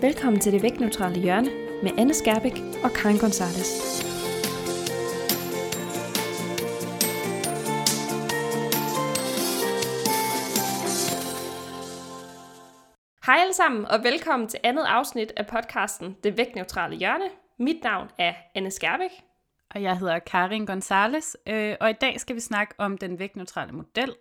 Velkommen 0.00 0.40
til 0.40 0.52
det 0.52 0.62
vægtneutrale 0.62 1.20
hjørne 1.20 1.50
med 1.82 1.90
Anne 1.98 2.14
Skærbæk 2.14 2.52
og 2.84 2.90
Karin 2.90 3.18
Gonzalez. 3.18 3.70
Hej 13.26 13.36
alle 13.40 13.54
sammen, 13.54 13.84
og 13.84 14.04
velkommen 14.04 14.48
til 14.48 14.60
andet 14.62 14.84
afsnit 14.84 15.32
af 15.36 15.46
podcasten 15.46 16.16
Det 16.24 16.36
vægtneutrale 16.36 16.96
hjørne. 16.96 17.24
Mit 17.58 17.82
navn 17.82 18.08
er 18.18 18.34
Anne 18.54 18.70
Skærbæk. 18.70 19.10
Og 19.74 19.82
jeg 19.82 19.98
hedder 19.98 20.18
Karin 20.18 20.66
Gonzalez, 20.66 21.34
øh, 21.46 21.76
og 21.80 21.90
i 21.90 21.96
dag 22.00 22.20
skal 22.20 22.36
vi 22.36 22.40
snakke 22.40 22.74
om 22.78 22.98
den 22.98 23.18
vægtneutrale 23.18 23.72
model, 23.72 24.14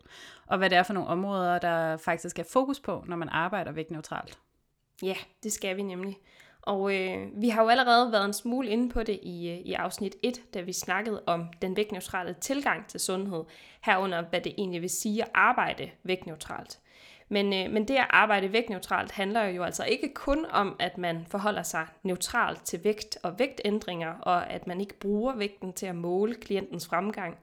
og 0.48 0.58
hvad 0.58 0.70
det 0.70 0.78
er 0.78 0.84
for 0.84 0.94
nogle 0.94 1.10
områder, 1.10 1.60
der 1.60 1.98
faktisk 1.98 2.40
er 2.40 2.44
fokus 2.54 2.80
på, 2.80 3.04
når 3.08 3.16
man 3.16 3.30
arbejder 3.30 3.72
vægtneutralt. 3.72 4.40
Ja, 5.04 5.16
det 5.44 5.54
skal 5.54 5.78
vi 5.78 5.82
nemlig. 5.82 6.18
Og 6.62 6.96
øh, 6.96 7.28
vi 7.42 7.50
har 7.50 7.64
jo 7.64 7.70
allerede 7.70 8.12
været 8.12 8.26
en 8.26 8.34
smule 8.34 8.70
inde 8.70 8.90
på 8.90 9.04
det 9.04 9.20
i, 9.24 9.50
øh, 9.50 9.58
i 9.58 9.74
afsnit 9.74 10.16
1, 10.24 10.42
da 10.54 10.62
vi 10.62 10.74
snakkede 10.74 11.24
om 11.26 11.46
den 11.62 11.76
vægtneutrale 11.76 12.36
tilgang 12.42 12.88
til 12.88 13.00
sundhed, 13.00 13.44
herunder 13.82 14.22
hvad 14.22 14.42
det 14.42 14.54
egentlig 14.58 14.82
vil 14.82 14.90
sige 14.90 15.24
at 15.24 15.30
arbejde 15.34 15.90
vægtneutralt. 16.04 16.80
Men, 17.30 17.54
øh, 17.54 17.72
men 17.74 17.88
det 17.88 17.96
at 17.96 18.08
arbejde 18.10 18.54
vægtneutralt 18.54 19.12
handler 19.12 19.44
jo 19.44 19.64
altså 19.64 19.84
ikke 19.84 20.14
kun 20.14 20.46
om, 20.46 20.76
at 20.80 20.98
man 20.98 21.26
forholder 21.30 21.64
sig 21.64 21.88
neutralt 22.04 22.62
til 22.66 22.84
vægt 22.84 23.18
og 23.24 23.40
vægtændringer, 23.40 24.14
og 24.22 24.50
at 24.52 24.68
man 24.68 24.82
ikke 24.82 25.00
bruger 25.00 25.36
vægten 25.36 25.74
til 25.74 25.86
at 25.86 25.96
måle 25.96 26.36
klientens 26.36 26.88
fremgang. 26.88 27.38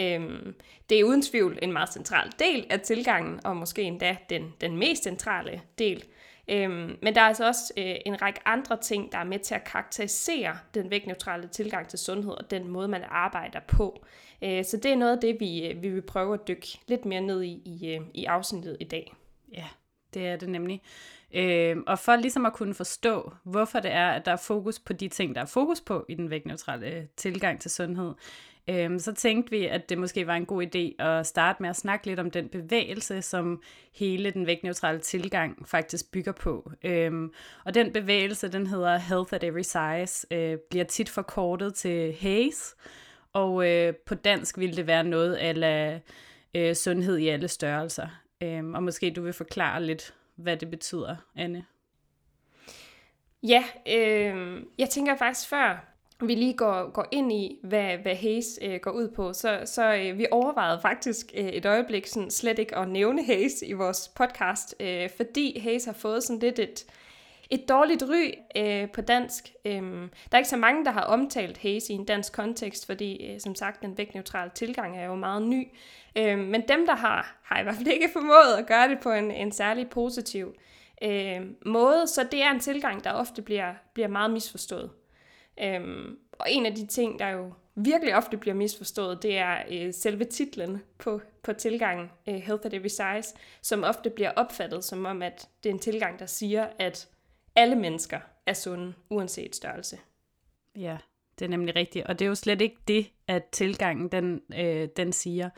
Øhm, 0.00 0.54
det 0.90 1.00
er 1.00 1.04
uden 1.04 1.22
tvivl 1.22 1.58
en 1.62 1.72
meget 1.72 1.92
central 1.92 2.32
del 2.38 2.66
af 2.70 2.80
tilgangen, 2.80 3.40
og 3.44 3.56
måske 3.56 3.82
endda 3.82 4.16
den, 4.30 4.54
den 4.60 4.76
mest 4.76 5.02
centrale 5.02 5.62
del. 5.78 6.04
Øhm, 6.48 6.96
men 7.02 7.14
der 7.14 7.20
er 7.20 7.24
altså 7.24 7.46
også 7.46 7.72
øh, 7.76 7.94
en 8.06 8.22
række 8.22 8.40
andre 8.44 8.76
ting, 8.76 9.12
der 9.12 9.18
er 9.18 9.24
med 9.24 9.38
til 9.38 9.54
at 9.54 9.64
karakterisere 9.64 10.58
den 10.74 10.90
vægtneutrale 10.90 11.48
tilgang 11.48 11.88
til 11.88 11.98
sundhed 11.98 12.32
og 12.32 12.50
den 12.50 12.68
måde, 12.68 12.88
man 12.88 13.04
arbejder 13.08 13.60
på. 13.68 14.04
Øh, 14.42 14.64
så 14.64 14.76
det 14.76 14.92
er 14.92 14.96
noget 14.96 15.12
af 15.12 15.20
det, 15.20 15.36
vi, 15.40 15.66
øh, 15.66 15.82
vi 15.82 15.88
vil 15.88 16.02
prøve 16.02 16.34
at 16.34 16.48
dykke 16.48 16.78
lidt 16.88 17.04
mere 17.04 17.20
ned 17.20 17.42
i 17.42 17.62
i, 17.64 17.94
øh, 17.94 18.00
i 18.14 18.24
afsnittet 18.24 18.76
i 18.80 18.84
dag. 18.84 19.14
Ja, 19.52 19.66
det 20.14 20.28
er 20.28 20.36
det 20.36 20.48
nemlig. 20.48 20.82
Øh, 21.34 21.76
og 21.86 21.98
for 21.98 22.16
ligesom 22.16 22.46
at 22.46 22.52
kunne 22.52 22.74
forstå, 22.74 23.32
hvorfor 23.44 23.80
det 23.80 23.92
er, 23.92 24.08
at 24.08 24.24
der 24.24 24.32
er 24.32 24.36
fokus 24.36 24.78
på 24.78 24.92
de 24.92 25.08
ting, 25.08 25.34
der 25.34 25.40
er 25.40 25.46
fokus 25.46 25.80
på 25.80 26.06
i 26.08 26.14
den 26.14 26.30
vægtneutrale 26.30 26.86
øh, 26.86 27.04
tilgang 27.16 27.60
til 27.60 27.70
sundhed, 27.70 28.14
Øhm, 28.68 28.98
så 28.98 29.14
tænkte 29.14 29.50
vi, 29.50 29.66
at 29.66 29.88
det 29.88 29.98
måske 29.98 30.26
var 30.26 30.34
en 30.34 30.46
god 30.46 30.62
idé 30.62 31.04
at 31.04 31.26
starte 31.26 31.62
med 31.62 31.70
at 31.70 31.76
snakke 31.76 32.06
lidt 32.06 32.20
om 32.20 32.30
den 32.30 32.48
bevægelse, 32.48 33.22
som 33.22 33.62
hele 33.92 34.30
den 34.30 34.46
vægtneutrale 34.46 34.98
tilgang 34.98 35.68
faktisk 35.68 36.12
bygger 36.12 36.32
på. 36.32 36.72
Øh, 36.82 37.12
og 37.64 37.74
den 37.74 37.92
bevægelse, 37.92 38.48
den 38.48 38.66
hedder 38.66 38.96
Health 38.96 39.34
at 39.34 39.44
Every 39.44 39.62
Size, 39.62 40.26
øh, 40.30 40.58
bliver 40.70 40.84
tit 40.84 41.08
forkortet 41.08 41.74
til 41.74 42.16
HAZE, 42.20 42.76
og 43.32 43.68
øh, 43.68 43.94
på 43.94 44.14
dansk 44.14 44.58
ville 44.58 44.76
det 44.76 44.86
være 44.86 45.04
noget 45.04 45.34
af 45.34 46.00
øh, 46.54 46.74
sundhed 46.74 47.18
i 47.18 47.28
alle 47.28 47.48
størrelser. 47.48 48.08
Øhm, 48.40 48.74
og 48.74 48.82
måske 48.82 49.10
du 49.10 49.22
vil 49.22 49.32
forklare 49.32 49.82
lidt, 49.82 50.14
hvad 50.36 50.56
det 50.56 50.70
betyder, 50.70 51.16
Anne. 51.36 51.64
Ja, 53.42 53.64
øh, 53.88 54.62
jeg 54.78 54.90
tænker 54.90 55.16
faktisk 55.16 55.48
før 55.48 55.91
vi 56.28 56.34
lige 56.34 56.54
går, 56.54 56.90
går 56.90 57.06
ind 57.10 57.32
i, 57.32 57.58
hvad, 57.62 57.96
hvad 57.96 58.14
Hayes 58.14 58.58
øh, 58.62 58.80
går 58.82 58.90
ud 58.90 59.08
på, 59.08 59.32
så, 59.32 59.62
så 59.64 59.94
øh, 59.94 60.18
vi 60.18 60.26
overvejede 60.30 60.78
faktisk 60.82 61.32
øh, 61.36 61.44
et 61.44 61.66
øjeblik 61.66 62.06
sådan, 62.06 62.30
slet 62.30 62.58
ikke 62.58 62.76
at 62.76 62.88
nævne 62.88 63.24
Hayes 63.24 63.62
i 63.66 63.72
vores 63.72 64.08
podcast, 64.14 64.74
øh, 64.80 65.10
fordi 65.16 65.58
Hayes 65.58 65.84
har 65.84 65.92
fået 65.92 66.22
sådan 66.22 66.40
lidt 66.40 66.58
et, 66.58 66.84
et 67.50 67.68
dårligt 67.68 68.02
ry 68.02 68.30
øh, 68.56 68.90
på 68.90 69.00
dansk. 69.00 69.52
Øh, 69.64 69.82
der 69.82 70.08
er 70.32 70.38
ikke 70.38 70.48
så 70.48 70.56
mange, 70.56 70.84
der 70.84 70.90
har 70.90 71.02
omtalt 71.02 71.58
Haze 71.58 71.92
i 71.92 71.96
en 71.96 72.04
dansk 72.04 72.32
kontekst, 72.32 72.86
fordi 72.86 73.32
øh, 73.32 73.40
som 73.40 73.54
sagt, 73.54 73.82
den 73.82 73.98
vægtneutrale 73.98 74.50
tilgang 74.54 74.98
er 74.98 75.04
jo 75.04 75.14
meget 75.14 75.42
ny. 75.42 75.68
Øh, 76.16 76.38
men 76.38 76.62
dem, 76.68 76.86
der 76.86 76.94
har, 76.94 77.36
har 77.42 77.60
i 77.60 77.62
hvert 77.62 77.74
fald 77.74 77.88
ikke 77.88 78.08
formået 78.12 78.54
at 78.58 78.66
gøre 78.66 78.88
det 78.88 78.98
på 79.02 79.12
en, 79.12 79.30
en 79.30 79.52
særlig 79.52 79.88
positiv 79.90 80.54
øh, 81.02 81.40
måde, 81.66 82.06
så 82.06 82.28
det 82.32 82.42
er 82.42 82.50
en 82.50 82.60
tilgang, 82.60 83.04
der 83.04 83.12
ofte 83.12 83.42
bliver, 83.42 83.74
bliver 83.94 84.08
meget 84.08 84.30
misforstået. 84.30 84.90
Øhm, 85.60 86.18
og 86.32 86.46
en 86.50 86.66
af 86.66 86.74
de 86.74 86.86
ting, 86.86 87.18
der 87.18 87.28
jo 87.28 87.52
virkelig 87.74 88.16
ofte 88.16 88.36
bliver 88.36 88.54
misforstået, 88.54 89.22
det 89.22 89.38
er 89.38 89.62
øh, 89.70 89.94
selve 89.94 90.24
titlen 90.24 90.82
på, 90.98 91.20
på 91.42 91.52
tilgangen, 91.52 92.10
øh, 92.28 92.34
Health 92.34 92.66
at 92.66 92.74
Every 92.74 92.88
Size, 92.88 93.34
som 93.62 93.84
ofte 93.84 94.10
bliver 94.10 94.30
opfattet 94.30 94.84
som 94.84 95.04
om, 95.04 95.22
at 95.22 95.48
det 95.62 95.68
er 95.68 95.74
en 95.74 95.80
tilgang, 95.80 96.18
der 96.18 96.26
siger, 96.26 96.66
at 96.78 97.08
alle 97.56 97.76
mennesker 97.76 98.20
er 98.46 98.52
sunde, 98.52 98.94
uanset 99.10 99.56
størrelse. 99.56 99.98
Ja, 100.76 100.98
det 101.38 101.44
er 101.44 101.48
nemlig 101.48 101.76
rigtigt. 101.76 102.06
Og 102.06 102.18
det 102.18 102.24
er 102.24 102.28
jo 102.28 102.34
slet 102.34 102.60
ikke 102.60 102.76
det, 102.88 103.10
at 103.28 103.44
tilgangen 103.44 104.08
den, 104.08 104.40
øh, 104.58 104.88
den 104.96 105.12
siger. 105.12 105.50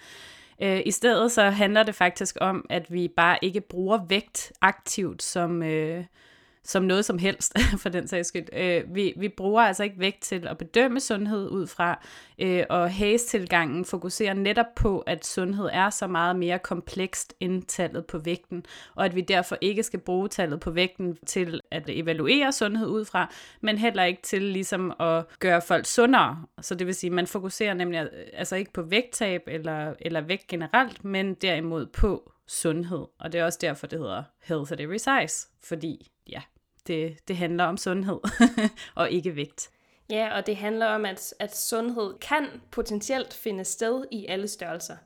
Øh, 0.63 0.83
I 0.87 0.91
stedet 0.91 1.33
så 1.33 1.43
handler 1.43 1.83
det 1.83 1.95
faktisk 1.95 2.37
om, 2.41 2.67
at 2.71 2.93
vi 2.93 3.09
bare 3.09 3.39
ikke 3.43 3.61
bruger 3.61 4.05
vægt 4.09 4.53
aktivt 4.61 5.23
som, 5.23 5.63
øh, 5.63 6.05
som 6.65 6.83
noget 6.83 7.05
som 7.05 7.19
helst, 7.19 7.59
for 7.83 7.89
den 7.89 8.09
sags 8.09 8.29
skyld. 8.29 8.49
Øh, 8.53 8.95
vi, 8.95 9.13
vi 9.17 9.29
bruger 9.29 9.63
altså 9.63 9.83
ikke 9.83 9.99
vægt 9.99 10.23
til 10.23 10.47
at 10.47 10.59
bedømme 10.59 11.01
sundhed 11.01 11.49
ud 11.49 11.67
fra, 11.67 12.05
øh, 12.39 12.65
og 12.71 12.93
Hayes-tilgangen 12.93 13.85
fokuserer 13.85 14.35
netop 14.35 14.75
på, 14.77 14.99
at 14.99 15.27
sundhed 15.27 15.69
er 15.73 15.91
så 15.91 16.07
meget 16.07 16.37
mere 16.37 16.59
komplekst 16.59 17.35
end 17.41 17.63
tallet 17.63 18.07
på 18.07 18.19
vægten, 18.19 18.65
og 18.95 19.05
at 19.05 19.15
vi 19.15 19.21
derfor 19.21 19.59
ikke 19.61 19.83
skal 19.83 20.01
bruge 20.01 20.29
tallet 20.29 20.61
på 20.61 20.71
vægten 20.71 21.17
til 21.27 21.61
at 21.71 21.83
evaluere 21.89 22.53
sundhed 22.53 22.87
ud 22.87 23.05
fra, 23.05 23.33
men 23.61 23.79
heller 23.79 24.05
ikke 24.05 24.23
til 24.23 24.43
ligesom 24.43 24.93
at 25.01 25.25
gøre 25.39 25.63
folk 25.63 25.87
sundere. 25.87 26.45
Så 26.61 26.75
det 26.75 26.87
vil 26.87 26.95
sige, 26.95 27.09
at 27.09 27.15
man 27.15 27.27
fokuserer 27.27 27.75
nemlig 27.75 28.01
øh, 28.01 28.09
altså 28.33 28.57
ikke 28.57 28.73
på 28.73 28.83
vægttab 28.83 29.43
eller, 29.47 29.95
eller 30.01 30.21
vægt 30.21 30.47
generelt, 30.47 31.05
men 31.05 31.35
derimod 31.35 31.87
på 31.87 32.33
sundhed. 32.47 33.05
Og 33.21 33.33
det 33.33 33.41
er 33.41 33.45
også 33.45 33.59
derfor, 33.63 33.87
det 33.87 33.99
hedder 33.99 34.23
Health 34.43 34.73
at 34.73 34.81
Every 34.81 34.97
Size, 34.97 35.49
fordi 35.63 36.11
det, 36.87 37.29
det 37.29 37.37
handler 37.37 37.65
om 37.65 37.77
sundhed 37.77 38.19
og 38.95 39.11
ikke 39.11 39.37
vægt. 39.37 39.71
Ja, 40.11 40.37
og 40.37 40.47
det 40.47 40.57
handler 40.57 40.87
om, 40.87 41.05
at, 41.05 41.35
at 41.39 41.57
sundhed 41.57 42.15
kan 42.21 42.47
potentielt 42.71 43.35
finde 43.35 43.65
sted 43.65 44.05
i 44.11 44.27
alle 44.27 44.49
størrelser. 44.49 44.97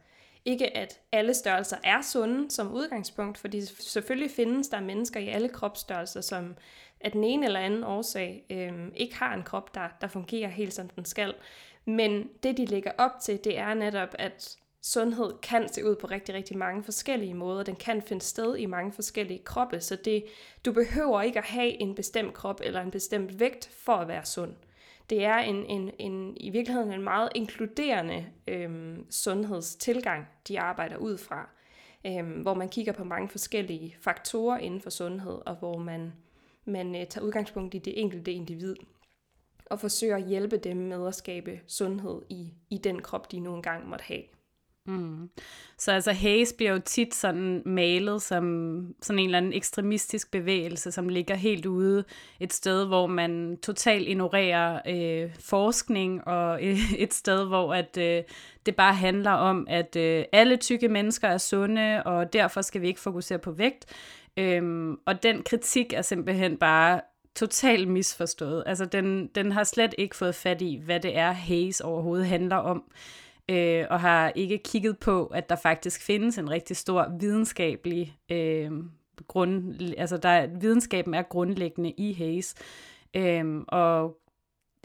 Ikke 0.45 0.77
at 0.77 1.01
alle 1.13 1.35
størrelser 1.35 1.77
er 1.85 2.03
sunde 2.03 2.51
som 2.51 2.73
udgangspunkt, 2.73 3.39
fordi 3.39 3.67
selvfølgelig 3.67 4.31
findes 4.31 4.69
der 4.69 4.81
mennesker 4.81 5.21
i 5.21 5.29
alle 5.29 5.49
kropsstørrelser, 5.49 6.21
som 6.21 6.57
af 7.01 7.13
den 7.13 7.25
ene 7.25 7.47
eller 7.47 7.61
anden 7.61 7.85
årsag 7.85 8.45
øh, 8.51 8.89
ikke 8.97 9.17
har 9.17 9.35
en 9.35 9.43
krop, 9.43 9.75
der, 9.75 9.89
der 10.01 10.07
fungerer 10.07 10.49
helt 10.49 10.75
som 10.75 10.89
den 10.89 11.05
skal. 11.05 11.35
Men 11.85 12.29
det, 12.43 12.57
de 12.57 12.65
lægger 12.65 12.93
op 12.99 13.11
til, 13.23 13.45
det 13.45 13.59
er 13.59 13.75
netop, 13.75 14.15
at 14.19 14.58
sundhed 14.83 15.33
kan 15.43 15.69
se 15.69 15.85
ud 15.85 15.97
på 15.97 16.07
rigtig, 16.07 16.35
rigtig 16.35 16.59
mange 16.59 16.85
forskellige 16.85 17.35
måder. 17.35 17.63
Den 17.63 17.77
kan 17.77 18.03
finde 18.03 18.23
sted 18.25 18.57
i 18.57 18.67
mange 18.67 18.93
forskellige 18.93 19.45
kroppe, 19.45 19.81
så 19.81 19.97
det, 19.97 20.25
du 20.65 20.73
behøver 20.73 21.23
ikke 21.23 21.39
at 21.39 21.45
have 21.45 21.81
en 21.81 21.95
bestemt 21.95 22.35
krop 22.35 22.61
eller 22.65 22.81
en 22.81 22.91
bestemt 22.91 23.41
vægt 23.41 23.71
for 23.85 23.93
at 23.93 24.09
være 24.09 24.25
sund. 24.25 24.55
Det 25.11 25.25
er 25.25 25.37
en, 25.37 25.67
en, 25.67 25.91
en, 25.99 26.37
i 26.37 26.51
virkeligheden 26.51 26.93
en 26.93 27.03
meget 27.03 27.29
inkluderende 27.35 28.27
øhm, 28.49 29.07
sundhedstilgang, 29.11 30.27
de 30.49 30.61
arbejder 30.61 30.97
ud 30.97 31.19
fra, 31.19 31.49
øhm, 32.07 32.43
hvor 32.43 32.55
man 32.55 32.69
kigger 32.69 32.93
på 32.93 33.05
mange 33.05 33.29
forskellige 33.29 33.97
faktorer 34.01 34.59
inden 34.59 34.81
for 34.81 34.91
sundhed, 34.91 35.39
og 35.47 35.55
hvor 35.57 35.79
man, 35.79 36.13
man 36.65 36.97
øh, 36.97 37.07
tager 37.07 37.25
udgangspunkt 37.25 37.75
i 37.75 37.79
det 37.79 38.01
enkelte 38.01 38.33
individ 38.33 38.77
og 39.67 39.81
forsøger 39.81 40.17
at 40.17 40.29
hjælpe 40.29 40.57
dem 40.57 40.77
med 40.77 41.07
at 41.07 41.15
skabe 41.15 41.61
sundhed 41.67 42.23
i, 42.29 42.53
i 42.71 42.79
den 42.79 43.03
krop, 43.03 43.33
de 43.33 43.41
nu 43.41 43.55
engang 43.55 43.89
måtte 43.89 44.05
have. 44.05 44.23
Mm. 44.89 45.31
Så 45.79 45.93
altså 45.93 46.13
Hayes 46.13 46.53
bliver 46.53 46.73
jo 46.73 46.79
tit 46.79 47.15
sådan 47.15 47.63
malet 47.67 48.23
som 48.23 48.45
sådan 49.03 49.19
en 49.19 49.25
eller 49.25 49.39
anden 49.39 49.53
ekstremistisk 49.53 50.31
bevægelse, 50.31 50.93
som 50.93 51.09
ligger 51.09 51.35
helt 51.35 51.67
ude 51.67 52.05
et 52.41 52.53
sted, 52.53 52.87
hvor 52.87 53.07
man 53.07 53.59
totalt 53.63 54.09
ignorerer 54.09 54.81
øh, 54.87 55.31
forskning, 55.41 56.29
og 56.29 56.65
øh, 56.65 56.93
et 57.05 57.15
sted, 57.15 57.47
hvor 57.47 57.75
at 57.75 57.97
øh, 57.97 58.23
det 58.67 58.77
bare 58.77 58.95
handler 58.95 59.31
om, 59.31 59.67
at 59.71 59.97
øh, 59.97 60.25
alle 60.33 60.57
tykke 60.57 60.89
mennesker 60.89 61.29
er 61.29 61.39
sunde, 61.39 62.03
og 62.03 62.33
derfor 62.33 62.63
skal 62.63 62.81
vi 62.81 62.87
ikke 62.87 63.01
fokusere 63.01 63.39
på 63.39 63.51
vægt. 63.51 63.87
Øhm, 64.37 64.99
og 65.07 65.23
den 65.23 65.43
kritik 65.43 65.93
er 65.93 66.03
simpelthen 66.03 66.57
bare 66.57 67.01
totalt 67.37 67.89
misforstået. 67.89 68.63
Altså 68.67 68.85
den, 68.85 69.27
den 69.27 69.53
har 69.53 69.65
slet 69.65 69.95
ikke 69.99 70.17
fået 70.17 70.35
fat 70.35 70.63
i, 70.63 70.81
hvad 70.85 71.01
det 71.01 71.17
er, 71.17 71.33
Hayes 71.33 71.81
overhovedet 71.81 72.27
handler 72.27 72.57
om 72.57 72.85
øh, 73.49 73.87
og 73.91 74.01
har 74.01 74.33
ikke 74.35 74.59
kigget 74.59 74.99
på, 74.99 75.27
at 75.27 75.49
der 75.49 75.57
faktisk 75.57 76.03
findes 76.03 76.39
en 76.39 76.51
rigtig 76.51 76.77
stor 76.77 77.13
videnskabelig 77.21 78.17
øh, 78.31 78.71
grund, 79.27 79.81
altså 79.99 80.17
der 80.17 80.47
videnskaben 80.61 81.15
er 81.15 81.23
grundlæggende 81.23 81.91
i 81.91 82.13
Hayes, 82.13 82.55
øh, 83.15 83.61
og 83.69 84.19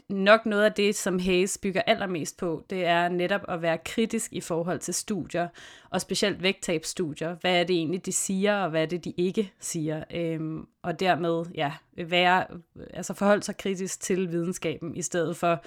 nok 0.10 0.46
noget 0.46 0.64
af 0.64 0.74
det, 0.74 0.96
som 0.96 1.20
Hayes 1.20 1.58
bygger 1.58 1.82
allermest 1.82 2.38
på, 2.38 2.64
det 2.70 2.86
er 2.86 3.10
netop 3.10 3.42
at 3.48 3.62
være 3.62 3.78
kritisk 3.78 4.34
i 4.34 4.42
forhold 4.42 4.80
til 4.80 4.94
studier, 4.94 5.48
og 5.90 6.02
specielt 6.02 6.44
vægttabsstudier. 6.44 7.36
Hvad 7.42 7.60
er 7.60 7.64
det 7.64 7.76
egentlig, 7.76 8.06
de 8.06 8.12
siger, 8.12 8.56
og 8.56 8.70
hvad 8.70 8.82
er 8.82 8.86
det, 8.86 9.06
de 9.06 9.14
ikke 9.18 9.52
siger? 9.60 10.04
Øhm, 10.14 10.68
og 10.82 11.00
dermed 11.00 11.46
ja, 11.56 11.74
være, 11.98 12.46
altså 12.94 13.14
forholde 13.14 13.44
sig 13.44 13.58
kritisk 13.58 14.02
til 14.02 14.32
videnskaben, 14.32 14.96
i 14.96 15.02
stedet 15.02 15.38
for 15.38 15.64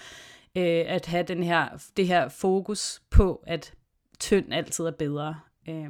øh, 0.56 0.85
at 0.87 1.06
have 1.06 1.23
den 1.23 1.43
her, 1.43 1.69
det 1.97 2.06
her 2.06 2.29
fokus 2.29 3.03
på, 3.11 3.44
at 3.47 3.75
tynd 4.19 4.55
altid 4.55 4.85
er 4.85 4.91
bedre. 4.91 5.41
Øh, 5.69 5.88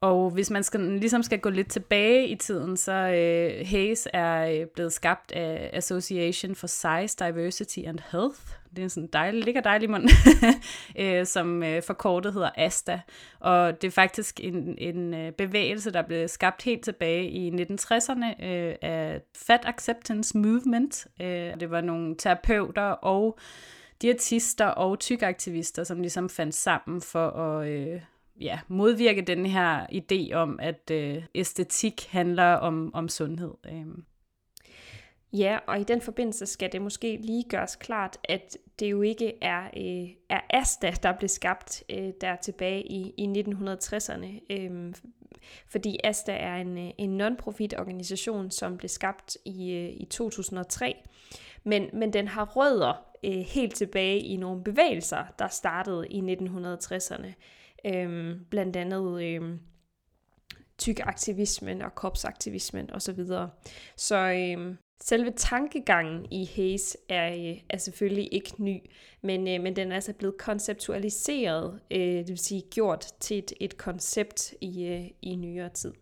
og 0.00 0.30
hvis 0.30 0.50
man 0.50 0.62
skal, 0.62 0.80
ligesom 0.80 1.22
skal 1.22 1.38
gå 1.38 1.50
lidt 1.50 1.70
tilbage 1.70 2.28
i 2.28 2.34
tiden, 2.34 2.76
så 2.76 2.92
øh, 2.92 3.66
Hayes 3.66 4.08
er 4.12 4.48
øh, 4.48 4.66
blevet 4.66 4.92
skabt 4.92 5.32
af 5.32 5.70
Association 5.72 6.54
for 6.54 6.66
Size, 6.66 7.16
Diversity 7.24 7.78
and 7.86 7.98
Health. 8.12 8.40
Det 8.76 8.84
er 8.84 8.88
sådan 8.88 9.08
dejlig, 9.12 9.44
ligger 9.44 9.60
dejlig 9.60 9.90
mund, 9.90 10.08
øh, 11.02 11.26
som 11.26 11.62
øh, 11.62 11.82
forkortet 11.82 12.32
hedder 12.32 12.50
ASTA. 12.56 13.00
Og 13.40 13.82
det 13.82 13.88
er 13.88 13.92
faktisk 13.92 14.40
en, 14.42 14.74
en 14.78 15.14
øh, 15.14 15.32
bevægelse, 15.32 15.90
der 15.90 16.02
blev 16.02 16.28
skabt 16.28 16.62
helt 16.62 16.84
tilbage 16.84 17.30
i 17.30 17.50
1960'erne 17.50 18.44
øh, 18.44 18.74
af 18.82 19.20
Fat 19.36 19.60
Acceptance 19.64 20.38
Movement. 20.38 21.06
Øh, 21.20 21.60
det 21.60 21.70
var 21.70 21.80
nogle 21.80 22.16
terapeuter 22.16 22.82
og 22.82 23.38
diætister 24.02 24.66
og 24.66 24.98
tykaktivister, 24.98 25.84
som 25.84 26.00
ligesom 26.00 26.28
fandt 26.28 26.54
sammen 26.54 27.00
for 27.00 27.28
at... 27.30 27.68
Øh, 27.68 28.00
ja, 28.40 28.58
modvirke 28.68 29.22
den 29.22 29.46
her 29.46 29.86
idé 29.86 30.34
om, 30.34 30.58
at 30.62 30.90
øh, 30.90 31.22
æstetik 31.34 32.06
handler 32.10 32.52
om, 32.52 32.94
om 32.94 33.08
sundhed. 33.08 33.54
Øh. 33.66 33.86
Ja, 35.32 35.58
og 35.66 35.80
i 35.80 35.84
den 35.84 36.00
forbindelse 36.00 36.46
skal 36.46 36.72
det 36.72 36.82
måske 36.82 37.16
lige 37.16 37.44
gøres 37.48 37.76
klart, 37.76 38.18
at 38.24 38.56
det 38.78 38.90
jo 38.90 39.02
ikke 39.02 39.32
er, 39.42 39.64
øh, 39.64 40.08
er 40.28 40.40
Asta, 40.50 40.94
der 41.02 41.12
blev 41.12 41.28
skabt 41.28 41.84
øh, 41.90 42.12
der 42.20 42.36
tilbage 42.36 42.82
i, 42.82 43.14
i 43.16 43.26
1960'erne. 43.26 44.46
Øh, 44.50 44.94
fordi 45.68 45.98
Asta 46.04 46.32
er 46.32 46.56
en, 46.56 46.78
øh, 46.78 46.90
en 46.98 47.20
non-profit 47.20 47.78
organisation, 47.78 48.50
som 48.50 48.76
blev 48.76 48.88
skabt 48.88 49.36
i, 49.44 49.72
øh, 49.72 49.90
i 50.00 50.04
2003. 50.10 50.96
Men, 51.64 51.90
men 51.92 52.12
den 52.12 52.28
har 52.28 52.44
rødder 52.44 53.15
øh, 53.26 53.32
helt 53.32 53.74
tilbage 53.74 54.18
i 54.18 54.36
nogle 54.36 54.64
bevægelser, 54.64 55.24
der 55.38 55.48
startede 55.48 56.08
i 56.08 56.20
1960'erne. 56.20 57.32
Øhm, 57.84 58.46
blandt 58.50 58.76
andet 58.76 59.22
øhm, 59.22 59.60
tykaktivismen 60.78 61.82
og 61.82 61.94
kropsaktivismen 61.94 62.90
osv. 62.92 63.26
Så, 63.26 63.48
så 63.96 64.16
øhm, 64.16 64.76
selve 65.00 65.30
tankegangen 65.30 66.26
i 66.30 66.50
Hayes 66.56 66.96
er, 67.08 67.32
øh, 67.32 67.60
er 67.70 67.78
selvfølgelig 67.78 68.28
ikke 68.32 68.54
ny, 68.58 68.90
men, 69.22 69.48
øh, 69.48 69.60
men 69.60 69.76
den 69.76 69.90
er 69.92 69.94
altså 69.94 70.12
blevet 70.12 70.38
konceptualiseret, 70.38 71.80
øh, 71.90 71.98
det 72.00 72.28
vil 72.28 72.38
sige 72.38 72.62
gjort 72.70 73.06
til 73.20 73.38
et, 73.38 73.52
et 73.60 73.76
koncept 73.76 74.54
i, 74.60 74.84
øh, 74.84 75.04
i 75.22 75.36
nyere 75.36 75.68
tid. 75.68 75.92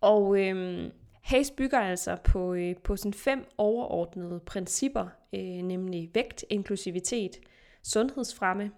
Og 0.00 0.40
øh, 0.40 0.90
Hayes 1.22 1.50
bygger 1.50 1.78
altså 1.78 2.16
på, 2.24 2.54
øh, 2.54 2.76
på 2.84 2.96
sådan 2.96 3.14
fem 3.14 3.44
overordnede 3.58 4.40
principper, 4.40 5.08
øh, 5.32 5.40
nemlig 5.40 6.10
vægt, 6.14 6.44
inklusivitet, 6.50 7.40
sundhedsfremme, 7.82 8.70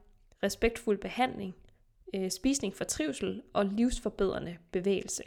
respektfuld 0.42 0.98
behandling, 0.98 1.54
øh, 2.14 2.30
spisning 2.30 2.76
for 2.76 2.84
trivsel 2.84 3.42
og 3.52 3.66
livsforbedrende 3.66 4.56
bevægelse. 4.72 5.22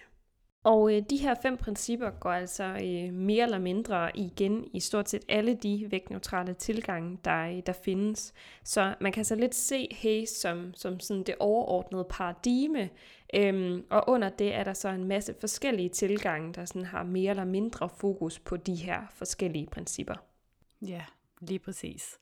Og 0.64 0.96
øh, 0.96 1.02
de 1.10 1.18
her 1.18 1.36
fem 1.42 1.58
principper 1.58 2.10
går 2.10 2.32
altså 2.32 2.64
øh, 2.64 3.14
mere 3.14 3.44
eller 3.44 3.60
mindre 3.60 4.18
igen 4.18 4.68
i 4.74 4.80
stort 4.80 5.10
set 5.10 5.26
alle 5.30 5.54
de 5.54 5.88
vægtneutrale 5.90 6.54
tilgange, 6.54 7.18
der, 7.26 7.48
øh, 7.48 7.62
der 7.66 7.74
findes. 7.74 8.34
Så 8.64 8.94
man 9.00 9.12
kan 9.12 9.26
så 9.26 9.36
lidt 9.36 9.56
se 9.56 9.88
Hayes 10.02 10.30
som, 10.30 10.74
som 10.74 11.00
sådan 11.00 11.24
det 11.24 11.36
overordnede 11.40 12.06
paradigme, 12.10 12.90
øhm, 13.34 13.86
og 13.90 14.04
under 14.10 14.30
det 14.30 14.54
er 14.54 14.64
der 14.64 14.74
så 14.74 14.90
en 14.90 15.08
masse 15.08 15.36
forskellige 15.40 15.90
tilgange, 15.90 16.54
der 16.54 16.66
sådan 16.66 16.86
har 16.86 17.04
mere 17.04 17.30
eller 17.30 17.46
mindre 17.46 17.90
fokus 17.90 18.40
på 18.40 18.58
de 18.58 18.76
her 18.76 19.02
forskellige 19.14 19.68
principper. 19.72 20.16
Ja, 20.88 21.02
lige 21.42 21.60
præcis. 21.60 22.20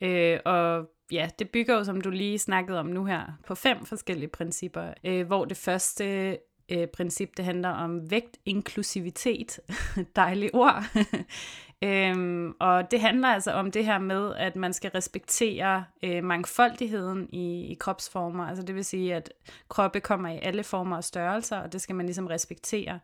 Øh, 0.00 0.38
og 0.44 0.90
ja, 1.12 1.28
det 1.38 1.50
bygger 1.50 1.74
jo, 1.74 1.84
som 1.84 2.00
du 2.00 2.10
lige 2.10 2.38
snakkede 2.38 2.78
om 2.78 2.86
nu 2.86 3.04
her, 3.04 3.38
på 3.46 3.54
fem 3.54 3.84
forskellige 3.84 4.28
principper, 4.28 4.94
øh, 5.04 5.26
hvor 5.26 5.44
det 5.44 5.56
første 5.56 6.38
øh, 6.70 6.86
princip, 6.86 7.36
det 7.36 7.44
handler 7.44 7.68
om 7.68 8.10
vægtinklusivitet. 8.10 9.60
Dejligt 10.16 10.50
ord. 10.54 10.84
øhm, 11.84 12.54
og 12.60 12.90
det 12.90 13.00
handler 13.00 13.28
altså 13.28 13.52
om 13.52 13.70
det 13.70 13.84
her 13.84 13.98
med, 13.98 14.34
at 14.34 14.56
man 14.56 14.72
skal 14.72 14.90
respektere 14.90 15.84
øh, 16.02 16.24
mangfoldigheden 16.24 17.28
i, 17.32 17.66
i 17.66 17.74
kropsformer. 17.74 18.44
Altså 18.44 18.64
det 18.64 18.74
vil 18.74 18.84
sige, 18.84 19.14
at 19.14 19.32
kroppe 19.68 20.00
kommer 20.00 20.28
i 20.28 20.38
alle 20.42 20.64
former 20.64 20.96
og 20.96 21.04
størrelser, 21.04 21.58
og 21.58 21.72
det 21.72 21.80
skal 21.80 21.96
man 21.96 22.06
ligesom 22.06 22.26
respektere. 22.26 23.00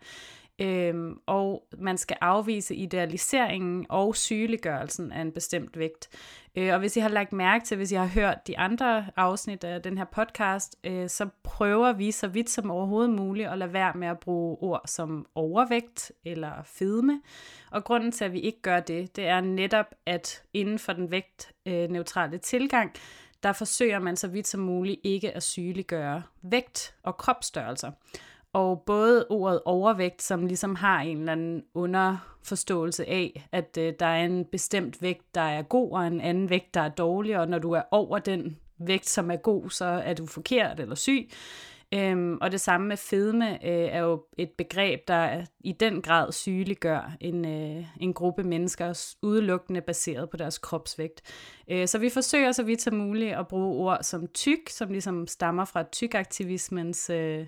Øhm, 0.59 1.19
og 1.27 1.69
man 1.79 1.99
skal 1.99 2.17
afvise 2.21 2.75
idealiseringen 2.75 3.87
og 3.89 4.17
sygeliggørelsen 4.17 5.13
af 5.13 5.21
en 5.21 5.33
bestemt 5.33 5.79
vægt. 5.79 6.09
Øh, 6.57 6.73
og 6.73 6.79
hvis 6.79 6.97
I 6.97 7.01
har 7.01 7.09
lagt 7.09 7.33
mærke 7.33 7.65
til, 7.65 7.77
hvis 7.77 7.93
I 7.93 7.95
har 7.95 8.07
hørt 8.07 8.47
de 8.47 8.59
andre 8.59 9.07
afsnit 9.17 9.65
af 9.65 9.83
den 9.83 9.99
her 9.99 10.05
podcast, 10.05 10.77
øh, 10.85 11.09
så 11.09 11.29
prøver 11.43 11.93
vi 11.93 12.11
så 12.11 12.29
vidt 12.29 12.51
som 12.51 12.71
overhovedet 12.71 13.11
muligt 13.11 13.49
at 13.49 13.59
lade 13.59 13.73
være 13.73 13.93
med 13.95 14.09
at 14.09 14.19
bruge 14.19 14.57
ord 14.61 14.83
som 14.87 15.27
overvægt 15.35 16.13
eller 16.25 16.53
fedme. 16.65 17.21
Og 17.71 17.85
grunden 17.85 18.13
til, 18.13 18.25
at 18.25 18.33
vi 18.33 18.41
ikke 18.41 18.63
gør 18.63 18.81
det, 18.81 19.17
det 19.17 19.27
er 19.27 19.41
netop, 19.41 19.95
at 20.07 20.43
inden 20.55 20.79
for 20.79 20.93
den 20.93 21.11
vægtneutrale 21.11 22.35
øh, 22.35 22.41
tilgang, 22.41 22.93
der 23.43 23.53
forsøger 23.53 23.99
man 23.99 24.17
så 24.17 24.29
vidt 24.29 24.47
som 24.47 24.61
muligt 24.61 25.01
ikke 25.05 25.33
at 25.33 25.43
sygeliggøre 25.43 26.23
vægt 26.43 26.95
og 27.03 27.17
kropsstørrelser. 27.17 27.91
Og 28.57 28.83
både 28.87 29.27
ordet 29.29 29.61
overvægt, 29.65 30.23
som 30.23 30.47
ligesom 30.47 30.75
har 30.75 31.01
en 31.01 31.19
eller 31.19 31.33
anden 31.33 31.63
underforståelse 31.75 33.09
af, 33.09 33.49
at 33.53 33.79
øh, 33.79 33.93
der 34.01 34.07
er 34.07 34.25
en 34.25 34.45
bestemt 34.45 35.03
vægt, 35.03 35.35
der 35.35 35.41
er 35.41 35.63
god, 35.63 35.93
og 35.93 36.07
en 36.07 36.21
anden 36.21 36.51
vægt, 36.51 36.75
der 36.75 36.81
er 36.81 36.89
dårlig, 36.89 37.39
og 37.39 37.49
når 37.49 37.59
du 37.59 37.73
er 37.73 37.83
over 37.91 38.19
den 38.19 38.57
vægt, 38.79 39.09
som 39.09 39.31
er 39.31 39.37
god, 39.37 39.71
så 39.71 39.85
er 39.85 40.15
du 40.15 40.27
forkert 40.27 40.81
eller 40.81 40.95
syg. 40.95 41.29
Øhm, 41.95 42.39
og 42.41 42.53
det 42.53 42.61
samme 42.61 42.87
med 42.87 42.97
fedme 42.97 43.53
øh, 43.53 43.89
er 43.91 44.01
jo 44.01 44.25
et 44.39 44.51
begreb, 44.59 45.09
der 45.09 45.45
i 45.61 45.73
den 45.73 46.03
grad 46.03 46.33
sygeliggør 46.33 47.13
en, 47.21 47.45
øh, 47.45 47.85
en 48.01 48.13
gruppe 48.13 48.43
mennesker 48.43 49.15
udelukkende 49.23 49.81
baseret 49.81 50.31
på 50.31 50.37
deres 50.37 50.59
kropsvægt. 50.59 51.23
Øh, 51.71 51.89
så 51.89 51.99
vi 51.99 52.09
forsøger 52.09 52.53
så 52.53 52.63
vidt 52.63 52.83
som 52.83 52.95
muligt 52.95 53.35
at 53.35 53.49
bruge 53.49 53.77
ord 53.77 53.99
som 54.03 54.27
tyk, 54.27 54.69
som 54.69 54.89
ligesom 54.89 55.27
stammer 55.27 55.65
fra 55.65 55.83
tykaktivismens 55.93 57.11
øh, 57.11 57.47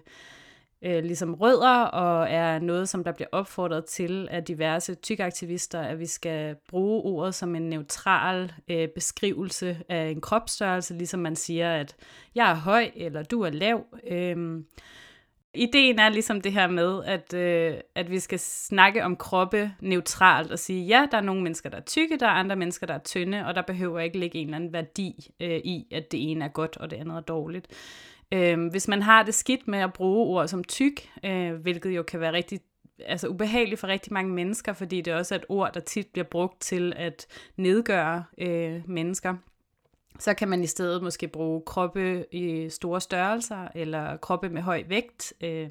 øh, 0.82 1.04
ligesom 1.04 1.34
rødder, 1.34 1.82
og 1.82 2.30
er 2.30 2.58
noget, 2.58 2.88
som 2.88 3.04
der 3.04 3.12
bliver 3.12 3.28
opfordret 3.32 3.84
til 3.84 4.28
af 4.30 4.44
diverse 4.44 4.94
tykaktivister, 4.94 5.80
at 5.80 5.98
vi 5.98 6.06
skal 6.06 6.56
bruge 6.68 7.02
ordet 7.02 7.34
som 7.34 7.54
en 7.54 7.62
neutral 7.62 8.52
øh, 8.68 8.88
beskrivelse 8.88 9.78
af 9.88 10.08
en 10.08 10.20
kropsstørrelse, 10.20 10.94
ligesom 10.94 11.20
man 11.20 11.36
siger, 11.36 11.72
at 11.74 11.96
jeg 12.34 12.50
er 12.50 12.54
høj, 12.54 12.90
eller 12.96 13.22
du 13.22 13.42
er 13.42 13.50
lav. 13.50 13.84
Øh, 14.10 14.62
ideen 15.54 15.98
er 15.98 16.08
ligesom 16.08 16.40
det 16.40 16.52
her 16.52 16.66
med, 16.66 17.04
at, 17.04 17.34
øh, 17.34 17.74
at 17.94 18.10
vi 18.10 18.18
skal 18.18 18.38
snakke 18.38 19.04
om 19.04 19.16
kroppe 19.16 19.72
neutralt 19.80 20.52
og 20.52 20.58
sige, 20.58 20.86
ja, 20.86 21.06
der 21.10 21.16
er 21.16 21.22
nogle 21.22 21.42
mennesker, 21.42 21.70
der 21.70 21.76
er 21.76 21.82
tykke, 21.82 22.16
der 22.16 22.26
er 22.26 22.30
andre 22.30 22.56
mennesker, 22.56 22.86
der 22.86 22.94
er 22.94 22.98
tynde, 23.04 23.46
og 23.46 23.54
der 23.54 23.62
behøver 23.62 24.00
ikke 24.00 24.18
ligge 24.18 24.38
en 24.38 24.46
eller 24.46 24.56
anden 24.56 24.72
værdi 24.72 25.30
øh, 25.40 25.58
i, 25.64 25.86
at 25.92 26.12
det 26.12 26.30
ene 26.30 26.44
er 26.44 26.48
godt, 26.48 26.76
og 26.76 26.90
det 26.90 26.96
andet 26.96 27.16
er 27.16 27.20
dårligt. 27.20 27.68
Øh, 28.32 28.66
hvis 28.70 28.88
man 28.88 29.02
har 29.02 29.22
det 29.22 29.34
skidt 29.34 29.68
med 29.68 29.78
at 29.78 29.92
bruge 29.92 30.26
ord 30.26 30.48
som 30.48 30.64
tyk, 30.64 31.08
øh, 31.24 31.54
hvilket 31.54 31.90
jo 31.90 32.02
kan 32.02 32.20
være 32.20 32.32
rigtig 32.32 32.60
altså 33.06 33.28
ubehageligt 33.28 33.80
for 33.80 33.86
rigtig 33.86 34.12
mange 34.12 34.32
mennesker, 34.32 34.72
fordi 34.72 35.00
det 35.00 35.14
også 35.14 35.34
er 35.34 35.38
et 35.38 35.44
ord, 35.48 35.72
der 35.74 35.80
tit 35.80 36.06
bliver 36.06 36.24
brugt 36.24 36.60
til 36.60 36.92
at 36.96 37.26
nedgøre 37.56 38.24
øh, 38.38 38.82
mennesker, 38.88 39.34
så 40.18 40.34
kan 40.34 40.48
man 40.48 40.62
i 40.62 40.66
stedet 40.66 41.02
måske 41.02 41.28
bruge 41.28 41.62
kroppe 41.66 42.34
i 42.34 42.70
store 42.70 43.00
størrelser, 43.00 43.68
eller 43.74 44.16
kroppe 44.16 44.48
med 44.48 44.62
høj 44.62 44.84
vægt, 44.88 45.32
øh, 45.40 45.70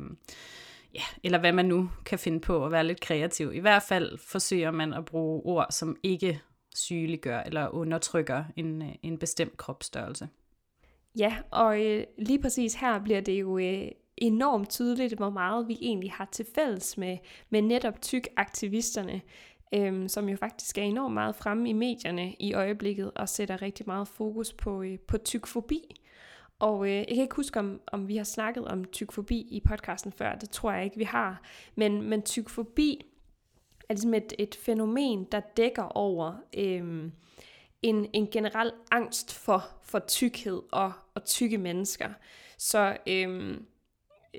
ja, 0.94 1.02
eller 1.24 1.40
hvad 1.40 1.52
man 1.52 1.66
nu 1.66 1.90
kan 2.06 2.20
finde 2.20 2.40
på 2.40 2.66
at 2.66 2.72
være 2.72 2.84
lidt 2.84 3.02
kreativ. 3.02 3.54
I 3.54 3.60
hvert 3.60 3.84
fald 3.84 4.18
forsøger 4.18 4.72
man 4.72 4.94
at 4.94 5.06
bruge 5.06 5.42
ord, 5.46 5.68
som 5.70 5.98
ikke 6.04 6.42
sygeliggør 6.76 7.40
eller 7.40 7.70
undertrykker 7.70 8.44
en, 8.56 8.82
øh, 8.82 8.90
en 9.04 9.18
bestemt 9.18 9.58
kropsstørrelse. 9.58 10.30
Ja, 11.18 11.38
og 11.52 11.86
øh, 11.86 12.04
lige 12.18 12.42
præcis 12.42 12.74
her 12.74 13.00
bliver 13.00 13.22
det 13.22 13.40
jo 13.40 13.58
øh, 13.58 13.88
enormt 14.18 14.70
tydeligt, 14.70 15.14
hvor 15.14 15.30
meget 15.30 15.68
vi 15.68 15.78
egentlig 15.82 16.12
har 16.12 16.30
til 16.32 16.46
fælles 16.56 16.98
med, 16.98 17.18
med 17.50 17.62
netop 17.62 18.02
tyk-aktivisterne, 18.02 19.22
øh, 19.74 20.10
som 20.10 20.30
jo 20.30 20.38
faktisk 20.38 20.78
er 20.78 20.82
enormt 20.82 21.14
meget 21.14 21.36
fremme 21.36 21.70
i 21.70 21.74
medierne 21.74 22.34
i 22.40 22.54
øjeblikket 22.54 23.12
og 23.16 23.30
sætter 23.30 23.62
rigtig 23.62 23.86
meget 23.88 24.08
fokus 24.08 24.54
på, 24.54 24.82
øh, 24.82 25.00
på 25.00 25.18
tykfobi. 25.18 26.02
Og 26.60 26.88
øh, 26.88 26.96
jeg 26.96 27.08
kan 27.08 27.22
ikke 27.22 27.36
huske, 27.36 27.60
om, 27.60 27.82
om 27.88 28.08
vi 28.08 28.18
har 28.18 28.24
snakket 28.24 28.66
om 28.66 28.86
tykfobi 28.86 29.40
i 29.40 29.62
podcasten 29.68 30.12
før, 30.12 30.36
det 30.36 30.50
tror 30.50 30.72
jeg 30.72 30.84
ikke, 30.84 30.98
vi 30.98 31.04
har. 31.04 31.42
Men, 31.76 32.02
men 32.02 32.22
tykfobi 32.22 33.06
er 33.90 33.94
ligesom 33.94 34.14
et, 34.14 34.34
et 34.40 34.56
fænomen, 34.56 35.28
der 35.32 35.40
dækker 35.40 35.84
over 35.84 36.34
Øh, 36.58 37.10
en, 37.82 38.10
en 38.14 38.28
generel 38.32 38.72
angst 38.92 39.34
for, 39.34 39.66
for 39.84 40.00
tykkhed 40.00 40.62
og, 40.72 40.92
og 41.16 41.26
tykke 41.26 41.58
mennesker. 41.58 42.10
Så 42.58 42.98
øhm, 43.08 43.66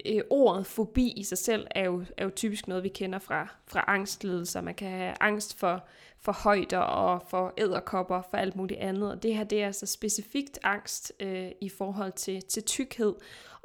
øh, 0.06 0.20
ordet 0.30 0.66
fobi 0.66 1.12
i 1.16 1.22
sig 1.22 1.38
selv 1.38 1.66
er 1.70 1.84
jo, 1.84 2.04
er 2.16 2.24
jo 2.24 2.30
typisk 2.36 2.68
noget, 2.68 2.84
vi 2.84 2.88
kender 2.88 3.18
fra, 3.18 3.48
fra 3.66 3.84
angstlidelser. 3.86 4.60
Man 4.60 4.74
kan 4.74 4.90
have 4.90 5.14
angst 5.20 5.58
for, 5.58 5.86
for 6.20 6.32
højder 6.32 6.78
og 6.78 7.22
for 7.30 7.54
æderkopper, 7.58 8.22
for 8.30 8.36
alt 8.36 8.56
muligt 8.56 8.80
andet. 8.80 9.12
Og 9.12 9.22
det 9.22 9.36
her, 9.36 9.44
det 9.44 9.62
er 9.62 9.66
altså 9.66 9.86
specifikt 9.86 10.58
angst 10.62 11.12
øh, 11.20 11.50
i 11.60 11.68
forhold 11.68 12.12
til, 12.12 12.42
til 12.42 12.62
tykkhed. 12.62 13.14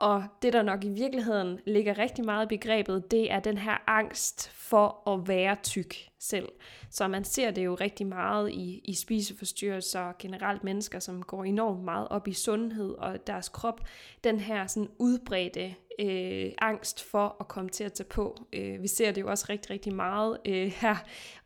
Og 0.03 0.23
det, 0.41 0.53
der 0.53 0.61
nok 0.61 0.83
i 0.83 0.89
virkeligheden 0.89 1.59
ligger 1.65 1.97
rigtig 1.97 2.25
meget 2.25 2.45
i 2.45 2.57
begrebet, 2.57 3.11
det 3.11 3.31
er 3.31 3.39
den 3.39 3.57
her 3.57 3.77
angst 3.87 4.49
for 4.49 5.09
at 5.09 5.27
være 5.27 5.55
tyk 5.63 5.95
selv. 6.19 6.49
Så 6.89 7.07
man 7.07 7.23
ser 7.23 7.51
det 7.51 7.65
jo 7.65 7.75
rigtig 7.75 8.07
meget 8.07 8.51
i, 8.51 8.81
i 8.83 8.93
spiseforstyrrelser 8.93 9.99
og 9.99 10.17
generelt 10.19 10.63
mennesker, 10.63 10.99
som 10.99 11.23
går 11.23 11.43
enormt 11.43 11.83
meget 11.83 12.07
op 12.07 12.27
i 12.27 12.33
sundhed 12.33 12.91
og 12.91 13.27
deres 13.27 13.49
krop. 13.49 13.81
Den 14.23 14.39
her 14.39 14.67
sådan 14.67 14.89
udbredte 14.99 15.75
øh, 15.99 16.51
angst 16.57 17.03
for 17.03 17.37
at 17.39 17.47
komme 17.47 17.69
til 17.69 17.83
at 17.83 17.93
tage 17.93 18.09
på. 18.09 18.37
Øh, 18.53 18.81
vi 18.81 18.87
ser 18.87 19.11
det 19.11 19.21
jo 19.21 19.29
også 19.29 19.45
rigtig, 19.49 19.71
rigtig 19.71 19.95
meget 19.95 20.37
øh, 20.45 20.73
her 20.81 20.95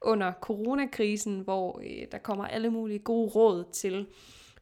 under 0.02 0.34
coronakrisen, 0.42 1.40
hvor 1.40 1.82
øh, 1.84 2.08
der 2.12 2.18
kommer 2.18 2.46
alle 2.46 2.70
mulige 2.70 3.00
gode 3.00 3.30
råd 3.30 3.64
til, 3.72 4.08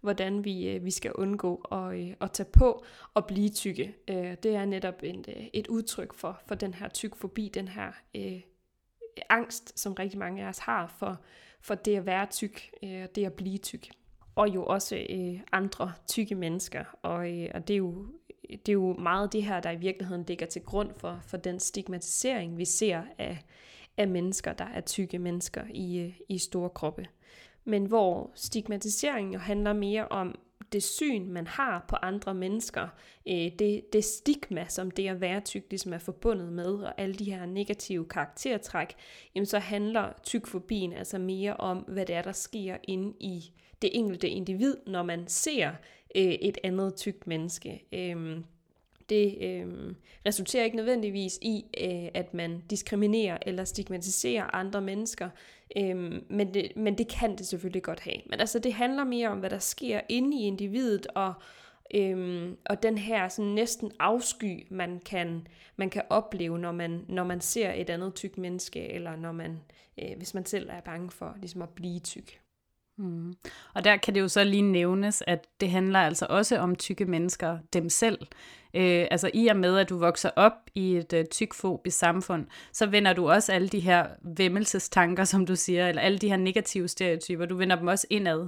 hvordan 0.06 0.44
vi, 0.44 0.70
øh, 0.70 0.86
vi 0.86 0.92
skal 0.92 1.12
undgå 1.12 1.56
at, 1.72 2.00
øh, 2.00 2.14
at 2.22 2.32
tage 2.32 2.50
på 2.54 2.86
og 3.14 3.26
blive 3.26 3.50
tykke. 3.50 3.96
Øh, 4.08 4.36
det 4.44 4.56
er 4.56 4.66
netop 4.66 5.04
en, 5.04 5.26
et 5.54 5.68
udtryk 5.68 6.14
for, 6.14 6.40
for 6.48 6.56
den 6.56 6.74
her 6.74 6.90
tyk 6.90 7.16
forbi, 7.16 7.52
den 7.54 7.68
her 7.68 7.92
øh, 8.16 8.42
angst, 9.30 9.80
som 9.80 9.94
rigtig 9.94 10.20
mange 10.20 10.44
af 10.44 10.50
os 10.50 10.60
har 10.60 10.88
for, 10.88 11.22
for 11.62 11.76
det 11.76 11.96
at 11.96 12.06
være 12.06 12.26
tyk, 12.26 12.70
øh, 12.84 13.06
det 13.16 13.26
at 13.26 13.34
blive 13.34 13.58
tyk. 13.58 13.90
Og 14.36 14.56
jo 14.56 14.66
også 14.66 15.06
øh, 15.10 15.40
andre 15.52 15.94
tykke 16.08 16.36
mennesker. 16.36 16.84
Og, 17.02 17.32
øh, 17.32 17.50
og 17.54 17.68
det 17.68 17.74
er 17.74 17.78
jo 17.78 18.08
det 18.50 18.70
er 18.70 18.74
jo 18.74 18.94
meget 18.94 19.34
det 19.34 19.44
her, 19.44 19.60
der 19.60 19.72
i 19.72 19.76
virkeligheden 19.76 20.26
ligger 20.28 20.46
til 20.46 20.62
grund 20.62 20.90
for, 20.98 21.20
for 21.28 21.38
den 21.38 21.60
stigmatisering, 21.60 22.58
vi 22.58 22.66
ser 22.66 23.02
af, 23.18 23.44
af 23.98 24.08
mennesker, 24.08 24.54
der 24.54 24.66
er 24.66 24.82
tykke 24.82 25.20
mennesker 25.20 25.64
i, 25.70 26.14
i 26.30 26.38
store 26.38 26.70
kroppe. 26.70 27.06
Men 27.66 27.86
hvor 27.86 28.32
stigmatiseringen 28.36 29.34
jo 29.34 29.40
handler 29.40 29.74
mere 29.74 30.08
om 30.08 30.36
det 30.72 30.84
syn, 30.84 31.30
man 31.30 31.48
har 31.48 31.86
på 31.88 31.96
andre 31.96 32.34
mennesker, 32.34 32.88
øh, 33.28 33.52
det, 33.60 33.94
det 33.94 34.04
stigma, 34.04 34.66
som 34.70 34.92
det 34.92 35.08
at 35.08 35.22
være 35.22 35.42
tyk 35.42 35.64
ligesom 35.70 35.94
er 35.94 35.98
forbundet 35.98 36.54
med, 36.54 36.74
og 36.74 36.94
alle 37.02 37.16
de 37.16 37.32
her 37.32 37.46
negative 37.46 38.06
karaktertræk, 38.06 38.96
jamen 39.36 39.46
så 39.46 39.60
handler 39.60 40.14
tykfobien 40.24 40.94
altså 40.94 41.18
mere 41.18 41.58
om, 41.58 41.78
hvad 41.78 42.06
det 42.06 42.16
er, 42.16 42.22
der 42.22 42.32
sker 42.32 42.78
inde 42.84 43.14
i 43.20 43.52
det 43.82 43.90
enkelte 43.94 44.30
individ, 44.30 44.76
når 44.88 45.04
man 45.04 45.28
ser 45.28 45.70
øh, 46.16 46.24
et 46.24 46.58
andet 46.64 46.96
tykt 46.96 47.28
menneske. 47.28 47.86
Øh, 47.94 48.38
det 49.10 49.38
øh, 49.42 49.94
resulterer 50.26 50.64
ikke 50.64 50.78
nødvendigvis 50.78 51.40
i, 51.42 51.66
øh, 51.82 52.10
at 52.14 52.34
man 52.34 52.64
diskriminerer 52.70 53.38
eller 53.42 53.64
stigmatiserer 53.64 54.56
andre 54.56 54.82
mennesker, 54.82 55.30
øh, 55.78 56.22
men, 56.30 56.54
det, 56.54 56.72
men 56.76 56.98
det 56.98 57.08
kan 57.08 57.38
det 57.38 57.48
selvfølgelig 57.48 57.84
godt 57.84 58.00
have. 58.00 58.18
Men 58.26 58.40
altså, 58.40 58.60
det 58.60 58.74
handler 58.74 59.04
mere 59.04 59.30
om, 59.30 59.40
hvad 59.40 59.50
der 59.50 59.60
sker 59.60 60.02
inde 60.10 60.38
i 60.38 60.44
individet, 60.44 61.08
og, 61.08 61.34
øh, 61.94 62.54
og 62.66 62.84
den 62.84 62.98
her 62.98 63.30
sådan 63.30 63.52
næsten 63.52 63.92
afsky, 64.00 64.68
man 64.70 65.00
kan, 65.06 65.48
man 65.76 65.90
kan 65.90 66.02
opleve, 66.10 66.60
når 66.60 66.72
man, 66.72 67.06
når 67.08 67.24
man 67.24 67.42
ser 67.42 67.74
et 67.74 67.90
andet 67.90 68.14
tyk 68.16 68.38
menneske, 68.38 68.92
eller 68.92 69.16
når 69.16 69.32
man, 69.32 69.60
øh, 69.98 70.18
hvis 70.18 70.34
man 70.34 70.46
selv 70.46 70.70
er 70.70 70.82
bange 70.82 71.12
for 71.12 71.36
ligesom 71.40 71.62
at 71.62 71.70
blive 71.70 72.00
tyk. 72.00 72.40
Mm. 72.98 73.34
Og 73.74 73.84
der 73.84 73.98
kan 73.98 74.16
det 74.16 74.22
jo 74.22 74.28
så 74.28 74.44
lige 74.44 74.62
nævnes, 74.62 75.24
at 75.28 75.48
det 75.62 75.70
handler 75.70 76.00
altså 76.00 76.26
også 76.30 76.58
om 76.58 76.76
tykke 76.76 77.06
mennesker 77.06 77.58
dem 77.74 77.90
selv. 77.90 78.18
Øh, 78.74 79.08
altså 79.12 79.32
i 79.34 79.48
og 79.48 79.58
med, 79.58 79.78
at 79.78 79.90
du 79.90 79.98
vokser 79.98 80.30
op 80.36 80.54
i 80.76 80.96
et 80.96 81.14
øh, 81.14 81.26
tykfobisk 81.26 81.98
samfund, 81.98 82.48
så 82.72 82.86
vender 82.86 83.14
du 83.14 83.30
også 83.30 83.54
alle 83.54 83.68
de 83.68 83.80
her 83.80 84.08
vemmelsestanker, 84.22 85.24
som 85.24 85.46
du 85.46 85.56
siger, 85.56 85.90
eller 85.90 86.02
alle 86.02 86.18
de 86.18 86.30
her 86.30 86.38
negative 86.38 86.88
stereotyper, 86.88 87.46
du 87.46 87.56
vender 87.56 87.76
dem 87.76 87.88
også 87.88 88.08
indad. 88.10 88.48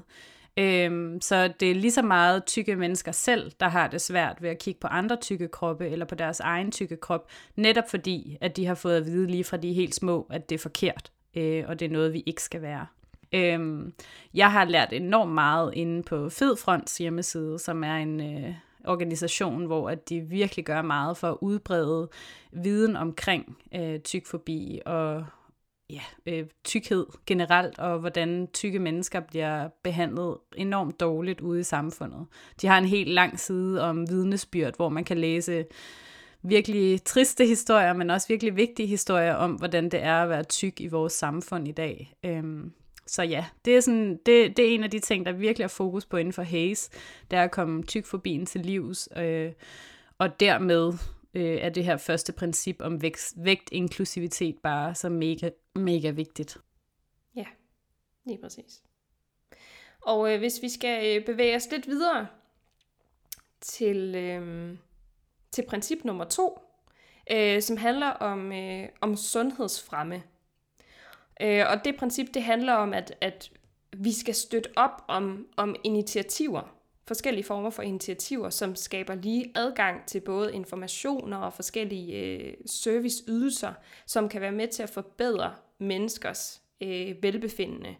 Øhm, 0.59 1.21
så 1.21 1.53
det 1.59 1.71
er 1.71 1.75
lige 1.75 1.91
så 1.91 2.01
meget 2.01 2.45
tykke 2.45 2.75
mennesker 2.75 3.11
selv, 3.11 3.51
der 3.59 3.67
har 3.67 3.87
det 3.87 4.01
svært 4.01 4.41
ved 4.41 4.49
at 4.49 4.59
kigge 4.59 4.79
på 4.79 4.87
andre 4.87 5.15
tykke 5.15 5.47
kroppe, 5.47 5.89
eller 5.89 6.05
på 6.05 6.15
deres 6.15 6.39
egen 6.39 6.71
tykke 6.71 6.97
krop, 6.97 7.29
netop 7.55 7.89
fordi, 7.89 8.37
at 8.41 8.57
de 8.57 8.65
har 8.65 8.75
fået 8.75 8.97
at 8.97 9.05
vide 9.05 9.27
lige 9.27 9.43
fra 9.43 9.57
de 9.57 9.73
helt 9.73 9.95
små, 9.95 10.27
at 10.29 10.49
det 10.49 10.55
er 10.55 10.59
forkert, 10.59 11.11
øh, 11.35 11.63
og 11.67 11.79
det 11.79 11.85
er 11.85 11.89
noget, 11.89 12.13
vi 12.13 12.23
ikke 12.25 12.43
skal 12.43 12.61
være. 12.61 12.85
Øhm, 13.33 13.93
jeg 14.33 14.51
har 14.51 14.65
lært 14.65 14.93
enormt 14.93 15.33
meget 15.33 15.73
inde 15.73 16.03
på 16.03 16.29
Fedfronts 16.29 16.97
hjemmeside, 16.97 17.59
som 17.59 17.83
er 17.83 17.95
en 17.95 18.21
øh, 18.21 18.53
organisation, 18.85 19.65
hvor 19.65 19.89
at 19.89 20.09
de 20.09 20.21
virkelig 20.21 20.65
gør 20.65 20.81
meget 20.81 21.17
for 21.17 21.31
at 21.31 21.37
udbrede 21.41 22.09
viden 22.51 22.95
omkring 22.95 23.57
øh, 23.75 23.99
tykfobi 23.99 24.81
og 24.85 25.25
ja, 25.89 26.01
øh, 26.25 26.45
tykkhed 26.63 27.05
generelt, 27.25 27.79
og 27.79 27.99
hvordan 27.99 28.47
tykke 28.53 28.79
mennesker 28.79 29.19
bliver 29.19 29.69
behandlet 29.83 30.37
enormt 30.55 30.99
dårligt 30.99 31.41
ude 31.41 31.59
i 31.59 31.63
samfundet. 31.63 32.25
De 32.61 32.67
har 32.67 32.77
en 32.77 32.85
helt 32.85 33.09
lang 33.09 33.39
side 33.39 33.81
om 33.81 34.09
vidnesbyrd, 34.09 34.75
hvor 34.75 34.89
man 34.89 35.03
kan 35.03 35.17
læse 35.17 35.65
virkelig 36.41 37.03
triste 37.03 37.45
historier, 37.45 37.93
men 37.93 38.09
også 38.09 38.27
virkelig 38.27 38.55
vigtige 38.55 38.87
historier 38.87 39.33
om, 39.33 39.51
hvordan 39.51 39.89
det 39.89 40.03
er 40.03 40.15
at 40.15 40.29
være 40.29 40.43
tyk 40.43 40.81
i 40.81 40.87
vores 40.87 41.13
samfund 41.13 41.67
i 41.67 41.71
dag. 41.71 42.13
Øhm, 42.25 42.73
så 43.07 43.23
ja, 43.23 43.45
det 43.65 43.75
er, 43.75 43.81
sådan, 43.81 44.19
det, 44.25 44.57
det 44.57 44.69
er 44.69 44.75
en 44.75 44.83
af 44.83 44.91
de 44.91 44.99
ting, 44.99 45.25
der 45.25 45.31
virkelig 45.31 45.63
er 45.63 45.67
fokus 45.67 46.05
på 46.05 46.17
inden 46.17 46.33
for 46.33 46.43
Haze, 46.43 46.91
det 47.31 47.39
er 47.39 47.43
at 47.43 47.51
komme 47.51 47.83
tykfobien 47.83 48.45
til 48.45 48.61
livs, 48.61 49.09
øh, 49.17 49.51
og 50.17 50.39
dermed 50.39 50.93
øh, 51.33 51.57
er 51.61 51.69
det 51.69 51.85
her 51.85 51.97
første 51.97 52.33
princip 52.33 52.81
om 52.81 53.01
vægt, 53.01 53.33
vægtinklusivitet 53.37 54.57
bare 54.63 54.95
så 54.95 55.09
mega, 55.09 55.49
mega 55.75 56.09
vigtigt. 56.09 56.57
Ja, 57.35 57.45
lige 58.25 58.39
præcis. 58.41 58.83
Og 60.01 60.33
øh, 60.33 60.39
hvis 60.39 60.61
vi 60.61 60.69
skal 60.69 61.17
øh, 61.17 61.25
bevæge 61.25 61.55
os 61.55 61.67
lidt 61.71 61.87
videre 61.87 62.27
til, 63.61 64.15
øh, 64.15 64.77
til 65.51 65.65
princip 65.67 66.03
nummer 66.03 66.25
to, 66.25 66.59
øh, 67.31 67.61
som 67.61 67.77
handler 67.77 68.09
om, 68.09 68.51
øh, 68.51 68.89
om 69.01 69.15
sundhedsfremme 69.15 70.23
Øh, 71.41 71.63
og 71.69 71.85
det 71.85 71.95
princip, 71.95 72.33
det 72.33 72.43
handler 72.43 72.73
om, 72.73 72.93
at, 72.93 73.15
at 73.21 73.51
vi 73.97 74.11
skal 74.11 74.35
støtte 74.35 74.69
op 74.75 75.03
om, 75.07 75.47
om 75.57 75.75
initiativer, 75.83 76.75
forskellige 77.07 77.43
former 77.43 77.69
for 77.69 77.83
initiativer, 77.83 78.49
som 78.49 78.75
skaber 78.75 79.15
lige 79.15 79.51
adgang 79.55 80.05
til 80.05 80.19
både 80.19 80.53
informationer 80.53 81.37
og 81.37 81.53
forskellige 81.53 82.13
øh, 82.15 82.53
serviceydelser, 82.65 83.73
som 84.05 84.29
kan 84.29 84.41
være 84.41 84.51
med 84.51 84.67
til 84.67 84.83
at 84.83 84.89
forbedre 84.89 85.53
menneskers 85.79 86.61
øh, 86.81 87.23
velbefindende 87.23 87.95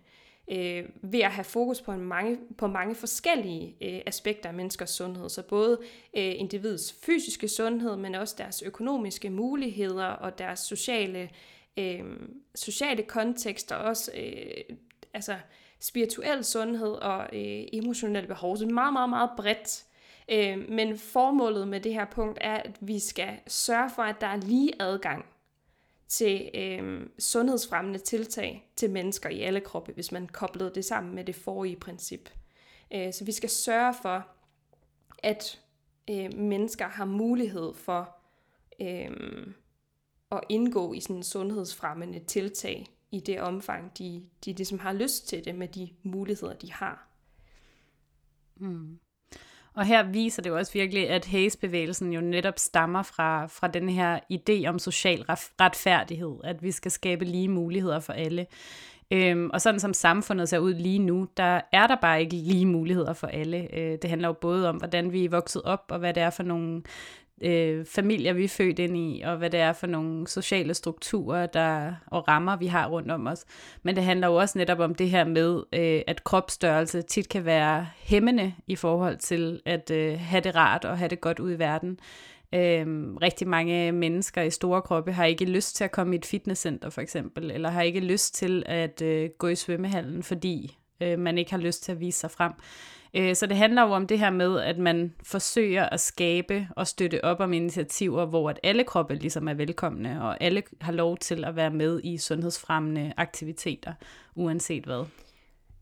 øh, 0.52 0.84
ved 1.02 1.20
at 1.20 1.32
have 1.32 1.44
fokus 1.44 1.82
på, 1.82 1.92
en 1.92 2.02
mange, 2.02 2.38
på 2.58 2.68
mange 2.68 2.96
forskellige 2.96 3.76
øh, 3.82 4.02
aspekter 4.06 4.50
af 4.50 4.56
menneskers 4.56 4.90
sundhed. 4.90 5.30
Så 5.30 5.44
både 5.44 5.80
øh, 6.18 6.34
individets 6.38 6.96
fysiske 7.06 7.48
sundhed, 7.48 7.96
men 7.96 8.16
også 8.16 8.36
deres 8.38 8.62
økonomiske 8.62 9.30
muligheder 9.30 10.06
og 10.06 10.38
deres 10.38 10.60
sociale 10.60 11.30
øh, 11.78 12.04
sociale 12.56 13.04
kontekster, 13.04 13.76
også 13.76 14.12
øh, 14.16 14.78
altså 15.14 15.38
spirituel 15.80 16.44
sundhed 16.44 16.92
og 16.92 17.24
øh, 17.24 17.64
emotionelle 17.74 18.28
behov. 18.28 18.58
Så 18.58 18.64
det 18.64 18.70
er 18.70 18.74
meget, 18.74 18.94
meget, 18.94 19.10
meget 19.10 19.30
bredt. 19.38 19.86
Øh, 20.30 20.70
men 20.70 20.98
formålet 20.98 21.68
med 21.68 21.82
det 21.82 21.94
her 21.94 22.06
punkt 22.06 22.38
er, 22.42 22.56
at 22.56 22.78
vi 22.82 23.00
skal 23.00 23.40
sørge 23.48 23.90
for, 23.96 24.04
at 24.04 24.22
der 24.22 24.28
er 24.28 24.38
lige 24.38 24.74
adgang 24.80 25.26
til 26.08 26.50
øh, 26.54 27.08
sundhedsfremmende 27.20 28.00
tiltag 28.00 28.72
til 28.76 28.90
mennesker 28.90 29.30
i 29.30 29.42
alle 29.42 29.62
kroppe, 29.62 29.92
hvis 29.92 30.12
man 30.12 30.28
koblede 30.28 30.72
det 30.76 30.86
sammen 30.86 31.16
med 31.16 31.24
det 31.24 31.36
forrige 31.36 31.76
princip. 31.76 32.30
Øh, 32.94 33.14
så 33.14 33.26
vi 33.26 33.32
skal 33.32 33.50
sørge 33.50 33.94
for, 34.02 34.28
at 35.24 35.62
øh, 36.10 36.34
mennesker 36.34 36.88
har 36.88 37.06
mulighed 37.06 37.74
for 37.74 38.16
øh, 38.82 39.12
at 40.32 40.42
indgå 40.50 40.94
i 40.94 41.00
sådan 41.00 41.24
sundhedsfremmende 41.24 42.20
tiltag 42.20 42.86
i 43.12 43.20
det 43.20 43.42
omfang, 43.42 43.98
de, 43.98 44.24
de 44.46 44.54
ligesom 44.54 44.80
har 44.80 44.94
lyst 44.94 45.28
til 45.28 45.46
det 45.46 45.56
med 45.56 45.68
de 45.68 45.90
muligheder, 46.04 46.54
de 46.54 46.72
har. 46.72 47.08
Mm. 48.56 49.00
Og 49.74 49.86
her 49.86 50.04
viser 50.04 50.42
det 50.42 50.50
jo 50.50 50.58
også 50.58 50.74
virkelig, 50.74 51.10
at 51.10 51.26
Hayes-bevægelsen 51.26 52.14
jo 52.14 52.22
netop 52.22 52.60
stammer 52.60 53.04
fra, 53.04 53.46
fra 53.46 53.68
den 53.68 53.90
her 53.90 54.20
idé 54.34 54.68
om 54.68 54.80
social 54.80 55.26
retfærdighed, 55.62 56.36
at 56.44 56.64
vi 56.64 56.72
skal 56.72 56.92
skabe 56.92 57.26
lige 57.26 57.48
muligheder 57.48 58.00
for 58.00 58.14
alle. 58.14 58.48
Øhm, 59.12 59.50
og 59.54 59.62
sådan 59.62 59.80
som 59.80 59.94
samfundet 59.94 60.50
ser 60.50 60.60
ud 60.60 60.74
lige 60.74 61.00
nu, 61.00 61.28
der 61.38 61.62
er 61.72 61.88
der 61.88 61.96
bare 61.96 62.22
ikke 62.22 62.36
lige 62.36 62.66
muligheder 62.66 63.14
for 63.14 63.28
alle. 63.28 63.76
Øh, 63.76 63.98
det 64.02 64.10
handler 64.10 64.28
jo 64.28 64.34
både 64.34 64.70
om, 64.70 64.76
hvordan 64.76 65.12
vi 65.12 65.26
er 65.26 65.30
vokset 65.30 65.62
op, 65.62 65.86
og 65.90 66.00
hvad 66.00 66.14
det 66.14 66.24
er 66.24 66.30
for 66.30 66.44
nogle 66.44 66.84
øh, 67.42 67.86
familier, 67.86 68.34
vi 68.34 68.44
er 68.44 68.48
født 68.48 68.80
ind 68.80 68.98
i, 68.98 69.22
og 69.26 69.38
hvad 69.38 69.50
det 69.50 69.60
er 69.60 69.74
for 69.74 69.88
nogle 69.88 70.28
sociale 70.28 70.74
strukturer 70.74 71.46
der, 71.46 71.94
og 72.08 72.28
rammer, 72.28 72.56
vi 72.56 72.68
har 72.68 72.88
rundt 72.88 73.12
om 73.12 73.28
os. 73.28 73.46
Men 73.84 73.96
det 73.96 74.04
handler 74.04 74.28
jo 74.28 74.36
også 74.36 74.58
netop 74.58 74.80
om 74.80 74.96
det 74.96 75.10
her 75.10 75.26
med, 75.26 75.64
øh, 75.74 76.02
at 76.08 76.24
kropsstørrelse 76.24 77.02
tit 77.02 77.30
kan 77.30 77.46
være 77.46 77.88
hæmmende 77.98 78.54
i 78.68 78.76
forhold 78.76 79.18
til 79.18 79.62
at 79.66 79.92
øh, 79.92 80.20
have 80.20 80.42
det 80.42 80.56
rart 80.56 80.86
og 80.86 80.98
have 80.98 81.10
det 81.10 81.22
godt 81.22 81.40
ud 81.40 81.52
i 81.52 81.60
verden. 81.60 82.00
Øhm, 82.56 83.18
rigtig 83.18 83.48
mange 83.48 83.92
mennesker 83.92 84.42
i 84.42 84.50
store 84.50 84.82
kroppe 84.82 85.12
har 85.12 85.26
ikke 85.26 85.46
lyst 85.46 85.76
til 85.76 85.84
at 85.84 85.92
komme 85.92 86.16
i 86.16 86.18
et 86.18 86.26
fitnesscenter 86.26 86.90
for 86.90 87.02
eksempel, 87.02 87.52
eller 87.52 87.70
har 87.70 87.82
ikke 87.82 88.00
lyst 88.00 88.36
til 88.36 88.64
at 88.66 89.02
øh, 89.02 89.30
gå 89.38 89.48
i 89.48 89.56
svømmehallen, 89.56 90.24
fordi 90.24 90.78
øh, 91.02 91.20
man 91.20 91.38
ikke 91.38 91.52
har 91.52 91.58
lyst 91.58 91.84
til 91.84 91.92
at 91.92 92.00
vise 92.00 92.20
sig 92.20 92.32
frem. 92.32 92.52
Øh, 92.52 92.97
Øh, 93.14 93.36
så 93.36 93.46
det 93.46 93.58
handler 93.58 93.82
jo 93.82 93.92
om 93.92 94.08
det 94.08 94.20
her 94.20 94.30
med, 94.30 94.60
at 94.60 94.78
man 94.78 95.14
forsøger 95.24 95.86
at 95.90 96.00
skabe 96.00 96.68
og 96.76 96.88
støtte 96.88 97.26
op 97.26 97.40
om 97.40 97.54
initiativer, 97.54 98.26
hvor 98.26 98.50
at 98.50 98.60
alle 98.64 98.84
kroppe 98.84 99.16
ligesom 99.16 99.48
er 99.48 99.54
velkomne, 99.54 100.24
og 100.24 100.44
alle 100.44 100.64
har 100.82 100.92
lov 100.92 101.18
til 101.18 101.46
at 101.46 101.56
være 101.56 101.72
med 101.72 102.02
i 102.04 102.18
sundhedsfremmende 102.18 103.14
aktiviteter, 103.18 103.94
uanset 104.36 104.84
hvad. 104.84 105.06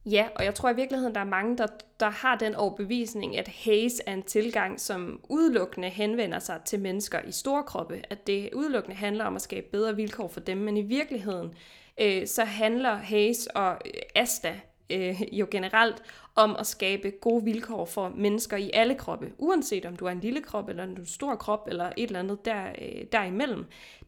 Ja, 0.05 0.27
og 0.35 0.45
jeg 0.45 0.55
tror 0.55 0.69
i 0.69 0.75
virkeligheden, 0.75 1.15
der 1.15 1.21
er 1.21 1.25
mange, 1.25 1.57
der, 1.57 1.67
der 1.99 2.09
har 2.09 2.35
den 2.35 2.55
overbevisning, 2.55 3.37
at 3.37 3.47
haze 3.47 4.03
er 4.05 4.13
en 4.13 4.23
tilgang, 4.23 4.79
som 4.79 5.19
udelukkende 5.29 5.89
henvender 5.89 6.39
sig 6.39 6.61
til 6.65 6.79
mennesker 6.79 7.19
i 7.27 7.31
store 7.31 7.63
kroppe. 7.63 8.01
At 8.09 8.27
det 8.27 8.49
udelukkende 8.53 8.95
handler 8.95 9.25
om 9.25 9.35
at 9.35 9.41
skabe 9.41 9.67
bedre 9.71 9.95
vilkår 9.95 10.27
for 10.27 10.39
dem, 10.39 10.57
men 10.57 10.77
i 10.77 10.81
virkeligheden, 10.81 11.53
øh, 12.01 12.27
så 12.27 12.43
handler 12.43 12.95
haze 12.95 13.57
og 13.57 13.71
øh, 13.85 13.91
asta 14.15 14.59
øh, 14.89 15.21
jo 15.39 15.47
generelt 15.51 16.03
om 16.35 16.55
at 16.59 16.67
skabe 16.67 17.11
gode 17.11 17.43
vilkår 17.43 17.85
for 17.85 18.09
mennesker 18.09 18.57
i 18.57 18.71
alle 18.73 18.95
kroppe, 18.95 19.33
uanset 19.37 19.85
om 19.85 19.95
du 19.95 20.05
er 20.05 20.11
en 20.11 20.19
lille 20.19 20.41
krop, 20.41 20.69
eller 20.69 20.83
en 20.83 21.05
stor 21.05 21.35
krop, 21.35 21.67
eller 21.67 21.85
et 21.97 22.07
eller 22.07 22.19
andet 22.19 22.45
der, 22.45 22.69
øh, 22.81 23.05
derimellem. 23.11 23.65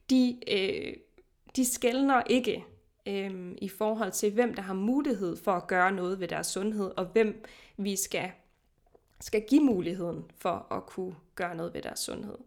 De, 0.10 0.38
øh, 0.52 0.94
de 1.56 1.66
skældner 1.66 2.22
ikke 2.30 2.66
øh, 3.08 3.52
i 3.62 3.70
forhold 3.70 4.12
til, 4.12 4.34
hvem 4.34 4.54
der 4.54 4.62
har 4.62 4.74
mulighed 4.74 5.38
for 5.38 5.52
at 5.52 5.68
gøre 5.68 5.92
noget 5.92 6.20
ved 6.20 6.28
deres 6.28 6.48
sundhed, 6.48 6.92
og 6.98 7.06
hvem 7.06 7.46
vi 7.78 7.96
skal, 7.96 8.32
skal 9.22 9.42
give 9.50 9.64
muligheden 9.64 10.24
for 10.38 10.74
at 10.74 10.86
kunne 10.86 11.16
gøre 11.36 11.56
noget 11.56 11.74
ved 11.74 11.82
deres 11.82 12.00
sundhed. 12.00 12.38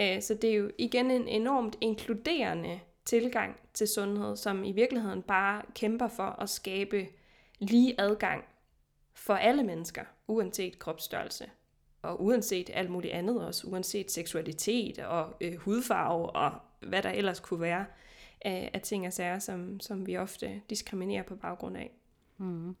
Øh, 0.00 0.22
så 0.22 0.34
det 0.34 0.50
er 0.50 0.54
jo 0.54 0.70
igen 0.78 1.10
en 1.10 1.28
enormt 1.28 1.76
inkluderende 1.80 2.80
tilgang 3.04 3.56
til 3.74 3.88
sundhed, 3.88 4.36
som 4.36 4.64
i 4.64 4.72
virkeligheden 4.72 5.22
bare 5.22 5.62
kæmper 5.74 6.08
for 6.08 6.42
at 6.42 6.50
skabe 6.50 7.06
lige 7.58 7.94
adgang 8.00 8.44
for 9.20 9.34
alle 9.34 9.62
mennesker, 9.62 10.04
uanset 10.28 10.78
kropsstørrelse 10.78 11.44
og 12.02 12.24
uanset 12.24 12.70
alt 12.74 12.90
muligt 12.90 13.12
andet 13.12 13.46
også, 13.46 13.66
uanset 13.66 14.10
seksualitet 14.10 14.98
og 14.98 15.36
øh, 15.40 15.56
hudfarve 15.56 16.30
og 16.30 16.52
hvad 16.80 17.02
der 17.02 17.10
ellers 17.10 17.40
kunne 17.40 17.60
være 17.60 17.84
af, 18.40 18.70
af 18.74 18.80
ting 18.80 19.06
og 19.06 19.12
sager, 19.12 19.38
som, 19.38 19.80
som 19.80 20.06
vi 20.06 20.16
ofte 20.16 20.60
diskriminerer 20.70 21.22
på 21.22 21.36
baggrund 21.36 21.76
af. 21.76 21.90
Mm. 22.38 22.76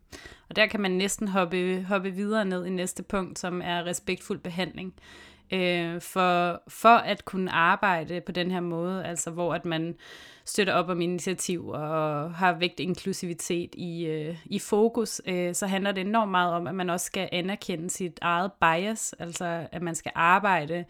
Og 0.48 0.56
der 0.56 0.66
kan 0.66 0.80
man 0.80 0.90
næsten 0.90 1.28
hoppe, 1.28 1.82
hoppe 1.82 2.10
videre 2.10 2.44
ned 2.44 2.66
i 2.66 2.70
næste 2.70 3.02
punkt, 3.02 3.38
som 3.38 3.62
er 3.64 3.84
respektfuld 3.84 4.38
behandling. 4.38 4.94
Øh, 4.96 5.29
Øh, 5.52 6.00
for, 6.00 6.62
for 6.68 6.96
at 6.96 7.24
kunne 7.24 7.50
arbejde 7.50 8.20
på 8.20 8.32
den 8.32 8.50
her 8.50 8.60
måde, 8.60 9.04
altså 9.04 9.30
hvor 9.30 9.54
at 9.54 9.64
man 9.64 9.96
støtter 10.44 10.72
op 10.72 10.88
om 10.88 11.00
initiativ 11.00 11.68
og 11.68 12.34
har 12.34 12.52
vægt 12.52 12.80
inklusivitet 12.80 13.74
i, 13.74 14.06
øh, 14.06 14.36
i 14.44 14.58
fokus, 14.58 15.22
øh, 15.26 15.54
så 15.54 15.66
handler 15.66 15.92
det 15.92 16.00
enormt 16.00 16.30
meget 16.30 16.54
om, 16.54 16.66
at 16.66 16.74
man 16.74 16.90
også 16.90 17.06
skal 17.06 17.28
anerkende 17.32 17.90
sit 17.90 18.18
eget 18.22 18.52
bias, 18.60 19.14
altså 19.18 19.66
at 19.72 19.82
man 19.82 19.94
skal 19.94 20.12
arbejde 20.14 20.84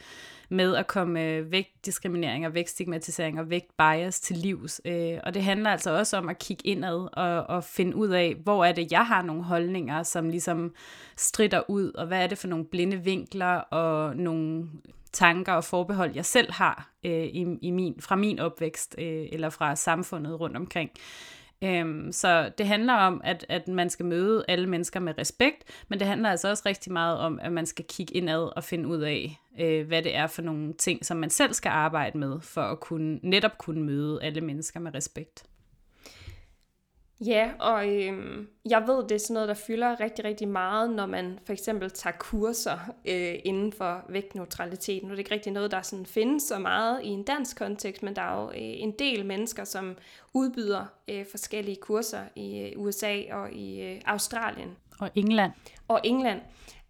med 0.50 0.76
at 0.76 0.87
komme 0.87 1.50
væk 1.50 1.71
vægtdiskriminering 1.80 2.47
og 2.47 2.54
vægtstigmatisering 2.54 3.40
og 3.40 3.50
vægtbias 3.50 4.21
til 4.21 4.37
livs. 4.37 4.80
Øh, 4.85 5.19
og 5.25 5.35
det 5.35 5.42
handler 5.42 5.71
altså 5.71 5.90
også 5.99 6.16
om 6.16 6.28
at 6.28 6.38
kigge 6.38 6.66
indad 6.66 7.09
og, 7.12 7.57
og 7.57 7.64
finde 7.64 7.97
ud 7.97 8.09
af, 8.09 8.37
hvor 8.42 8.64
er 8.64 8.73
det, 8.73 8.92
jeg 8.92 9.07
har 9.07 9.23
nogle 9.23 9.42
holdninger, 9.42 10.02
som 10.02 10.28
ligesom 10.28 10.75
strider 11.16 11.71
ud, 11.71 11.92
og 11.92 12.07
hvad 12.07 12.23
er 12.23 12.26
det 12.26 12.38
for 12.38 12.49
nogle 12.49 12.64
blinde 12.64 12.97
vinkler 12.97 13.57
og 13.57 14.16
nogle 14.16 14.69
tanker 15.12 15.52
og 15.52 15.64
forbehold, 15.64 16.12
jeg 16.14 16.25
selv 16.25 16.52
har 16.52 16.90
øh, 17.04 17.25
i, 17.25 17.47
i 17.62 17.71
min, 17.71 18.00
fra 18.00 18.16
min 18.16 18.38
opvækst 18.38 18.95
øh, 18.99 19.26
eller 19.33 19.50
fra 19.50 19.76
samfundet 19.76 20.40
rundt 20.40 20.57
omkring. 20.57 20.90
Øhm, 21.64 22.12
så 22.12 22.52
det 22.59 22.67
handler 22.67 22.95
om, 22.95 23.21
at, 23.25 23.46
at 23.49 23.68
man 23.68 23.90
skal 23.90 24.07
møde 24.07 24.44
alle 24.49 24.66
mennesker 24.66 25.01
med 25.01 25.18
respekt, 25.18 25.64
men 25.88 25.99
det 25.99 26.07
handler 26.07 26.31
altså 26.31 26.49
også 26.49 26.62
rigtig 26.66 26.92
meget 26.92 27.18
om, 27.18 27.40
at 27.42 27.53
man 27.53 27.66
skal 27.66 27.85
kigge 27.88 28.14
indad 28.14 28.57
og 28.57 28.64
finde 28.64 28.88
ud 28.88 29.01
af, 29.01 29.40
øh, 29.61 29.87
hvad 29.87 30.03
det 30.03 30.16
er 30.16 30.27
for 30.27 30.42
nogle 30.42 30.73
ting, 30.73 31.05
som 31.07 31.16
man 31.16 31.31
selv 31.31 31.53
skal 31.53 31.70
arbejde 31.70 32.18
med, 32.18 32.40
for 32.40 32.62
at 32.62 32.81
kunne 32.81 33.20
netop 33.23 33.59
kunne 33.59 33.83
møde 33.83 34.23
alle 34.23 34.40
mennesker 34.40 34.81
med 34.81 34.94
respekt. 34.94 35.44
Ja, 37.26 37.50
og 37.59 37.88
øh, 37.88 38.46
jeg 38.70 38.85
ved, 38.87 39.02
det 39.02 39.12
er 39.12 39.18
sådan 39.18 39.35
noget, 39.35 39.48
der 39.48 39.54
fylder 39.54 40.00
rigtig, 40.00 40.24
rigtig 40.24 40.48
meget, 40.48 40.90
når 40.90 41.06
man 41.06 41.38
for 41.44 41.52
eksempel 41.52 41.90
tager 41.90 42.16
kurser 42.18 42.78
øh, 43.04 43.35
inden 43.44 43.72
for 43.72 44.04
vægtneutraliteten. 44.09 45.09
Nu 45.09 45.12
er 45.12 45.16
det 45.16 45.18
ikke 45.18 45.35
rigtig 45.35 45.52
noget, 45.52 45.70
der 45.70 45.83
sådan 45.83 46.06
findes 46.06 46.42
så 46.42 46.59
meget 46.59 47.02
i 47.02 47.09
en 47.09 47.22
dansk 47.22 47.59
kontekst, 47.59 48.02
men 48.02 48.16
der 48.16 48.22
er 48.22 48.42
jo 48.42 48.48
øh, 48.48 48.54
en 48.56 48.92
del 48.98 49.26
mennesker, 49.26 49.64
som 49.64 49.96
udbyder 50.35 50.85
øh, 51.09 51.26
forskellige 51.30 51.76
kurser 51.76 52.22
i 52.37 52.61
øh, 52.61 52.72
USA 52.83 53.22
og 53.30 53.52
i 53.52 53.83
øh, 53.83 54.00
Australien. 54.04 54.76
Og 55.00 55.10
England. 55.14 55.52
Og 55.88 56.00
England. 56.04 56.40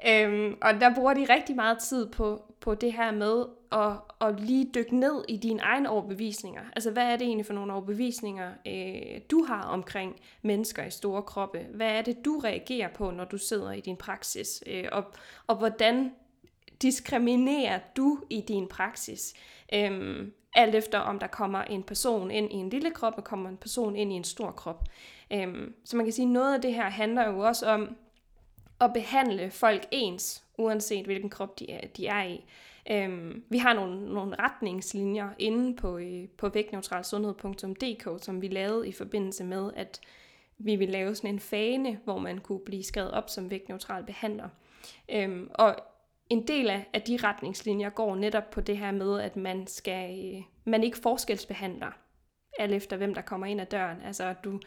Øhm, 0.06 0.56
og 0.62 0.74
der 0.80 0.94
bruger 0.94 1.14
de 1.14 1.26
rigtig 1.34 1.56
meget 1.56 1.78
tid 1.78 2.06
på, 2.06 2.42
på 2.60 2.74
det 2.74 2.92
her 2.92 3.10
med 3.12 3.44
at, 3.72 3.92
at 4.28 4.40
lige 4.40 4.70
dykke 4.74 4.96
ned 4.96 5.24
i 5.28 5.36
dine 5.36 5.60
egne 5.60 5.90
overbevisninger. 5.90 6.62
Altså, 6.76 6.90
hvad 6.90 7.04
er 7.12 7.16
det 7.16 7.26
egentlig 7.26 7.46
for 7.46 7.52
nogle 7.52 7.72
overbevisninger, 7.72 8.50
øh, 8.66 9.20
du 9.30 9.44
har 9.44 9.62
omkring 9.62 10.16
mennesker 10.42 10.84
i 10.84 10.90
store 10.90 11.22
kroppe? 11.22 11.66
Hvad 11.74 11.90
er 11.90 12.02
det, 12.02 12.24
du 12.24 12.38
reagerer 12.38 12.88
på, 12.88 13.10
når 13.10 13.24
du 13.24 13.38
sidder 13.38 13.72
i 13.72 13.80
din 13.80 13.96
praksis? 13.96 14.62
Øh, 14.66 14.84
og, 14.92 15.04
og 15.46 15.56
hvordan 15.56 16.12
diskriminerer 16.82 17.78
du 17.96 18.18
i 18.30 18.44
din 18.48 18.68
praksis? 18.68 19.34
Øhm, 19.74 20.32
alt 20.54 20.74
efter 20.74 20.98
om 20.98 21.18
der 21.18 21.26
kommer 21.26 21.62
en 21.62 21.82
person 21.82 22.30
ind 22.30 22.52
i 22.52 22.54
en 22.54 22.70
lille 22.70 22.90
krop, 22.90 23.14
og 23.16 23.24
kommer 23.24 23.48
en 23.48 23.56
person 23.56 23.96
ind 23.96 24.12
i 24.12 24.16
en 24.16 24.24
stor 24.24 24.50
krop. 24.50 24.84
Øhm, 25.32 25.74
så 25.84 25.96
man 25.96 26.06
kan 26.06 26.12
sige, 26.12 26.26
at 26.26 26.32
noget 26.32 26.54
af 26.54 26.60
det 26.60 26.74
her 26.74 26.90
handler 26.90 27.28
jo 27.28 27.38
også 27.38 27.66
om 27.66 27.96
at 28.80 28.92
behandle 28.92 29.50
folk 29.50 29.86
ens, 29.90 30.44
uanset 30.58 31.04
hvilken 31.04 31.30
krop 31.30 31.58
de 31.58 31.70
er, 31.70 31.86
de 31.86 32.06
er 32.06 32.22
i. 32.22 32.44
Øhm, 32.90 33.44
vi 33.48 33.58
har 33.58 33.72
nogle, 33.74 34.14
nogle 34.14 34.36
retningslinjer 34.38 35.28
inde 35.38 35.76
på, 35.76 35.98
øh, 35.98 36.28
på 36.38 36.48
vægtneutralsundhed.dk, 36.48 38.24
som 38.24 38.42
vi 38.42 38.48
lavede 38.48 38.88
i 38.88 38.92
forbindelse 38.92 39.44
med, 39.44 39.70
at 39.76 40.00
vi 40.58 40.76
ville 40.76 40.92
lave 40.92 41.14
sådan 41.14 41.30
en 41.30 41.40
fane, 41.40 42.00
hvor 42.04 42.18
man 42.18 42.38
kunne 42.38 42.60
blive 42.66 42.84
skrevet 42.84 43.10
op 43.10 43.28
som 43.28 43.50
vægtneutral 43.50 44.04
behandler. 44.04 44.48
Øhm, 45.12 45.50
og 45.54 45.76
en 46.30 46.48
del 46.48 46.70
af, 46.70 46.86
af 46.92 47.02
de 47.02 47.16
retningslinjer 47.16 47.90
går 47.90 48.16
netop 48.16 48.50
på 48.50 48.60
det 48.60 48.78
her 48.78 48.90
med, 48.90 49.20
at 49.20 49.36
man 49.36 49.66
skal 49.66 50.34
øh, 50.34 50.42
man 50.64 50.84
ikke 50.84 50.98
forskelsbehandler 50.98 51.90
alt 52.58 52.74
efter 52.74 52.96
hvem 52.96 53.14
der 53.14 53.22
kommer 53.22 53.46
ind 53.46 53.60
ad 53.60 53.66
døren. 53.66 53.98
Altså 54.04 54.24
at 54.24 54.44
du 54.44 54.60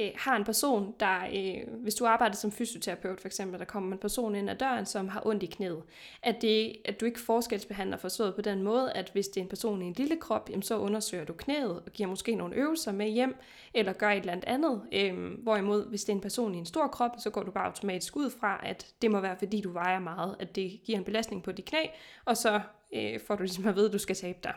øh, 0.00 0.10
har 0.16 0.36
en 0.36 0.44
person, 0.44 0.94
der, 1.00 1.18
øh, 1.34 1.74
hvis 1.82 1.94
du 1.94 2.06
arbejder 2.06 2.36
som 2.36 2.52
fysioterapeut 2.52 3.20
for 3.20 3.28
eksempel, 3.28 3.58
der 3.58 3.64
kommer 3.64 3.92
en 3.92 3.98
person 3.98 4.34
ind 4.34 4.50
ad 4.50 4.56
døren, 4.56 4.86
som 4.86 5.08
har 5.08 5.26
ondt 5.26 5.42
i 5.42 5.46
knæet, 5.46 5.82
at, 6.22 6.42
det, 6.42 6.76
at 6.84 7.00
du 7.00 7.06
ikke 7.06 7.20
forskelsbehandler 7.20 7.96
forstået 7.96 8.34
på 8.34 8.40
den 8.40 8.62
måde, 8.62 8.92
at 8.92 9.10
hvis 9.12 9.28
det 9.28 9.40
er 9.40 9.42
en 9.42 9.48
person 9.48 9.82
i 9.82 9.86
en 9.86 9.92
lille 9.92 10.16
krop, 10.16 10.50
jamen, 10.50 10.62
så 10.62 10.78
undersøger 10.78 11.24
du 11.24 11.32
knæet 11.32 11.70
og 11.70 11.92
giver 11.92 12.08
måske 12.08 12.34
nogle 12.34 12.56
øvelser 12.56 12.92
med 12.92 13.08
hjem, 13.08 13.36
eller 13.74 13.92
gør 13.92 14.10
et 14.10 14.20
eller 14.20 14.38
andet. 14.46 14.82
Øh, 14.92 15.42
hvorimod, 15.42 15.88
hvis 15.88 16.04
det 16.04 16.12
er 16.12 16.16
en 16.16 16.22
person 16.22 16.54
i 16.54 16.58
en 16.58 16.66
stor 16.66 16.86
krop, 16.86 17.10
så 17.18 17.30
går 17.30 17.42
du 17.42 17.50
bare 17.50 17.66
automatisk 17.66 18.16
ud 18.16 18.30
fra, 18.30 18.60
at 18.62 18.86
det 19.02 19.10
må 19.10 19.20
være, 19.20 19.36
fordi 19.38 19.60
du 19.60 19.72
vejer 19.72 19.98
meget, 19.98 20.36
at 20.38 20.56
det 20.56 20.80
giver 20.84 20.98
en 20.98 21.04
belastning 21.04 21.42
på 21.42 21.52
dit 21.52 21.64
knæ, 21.64 21.86
og 22.24 22.36
så 22.36 22.60
øh, 22.94 23.20
får 23.26 23.36
du 23.36 23.42
ligesom 23.42 23.66
at 23.66 23.76
vide, 23.76 23.86
at 23.86 23.92
du 23.92 23.98
skal 23.98 24.16
tabe 24.16 24.38
dig. 24.44 24.54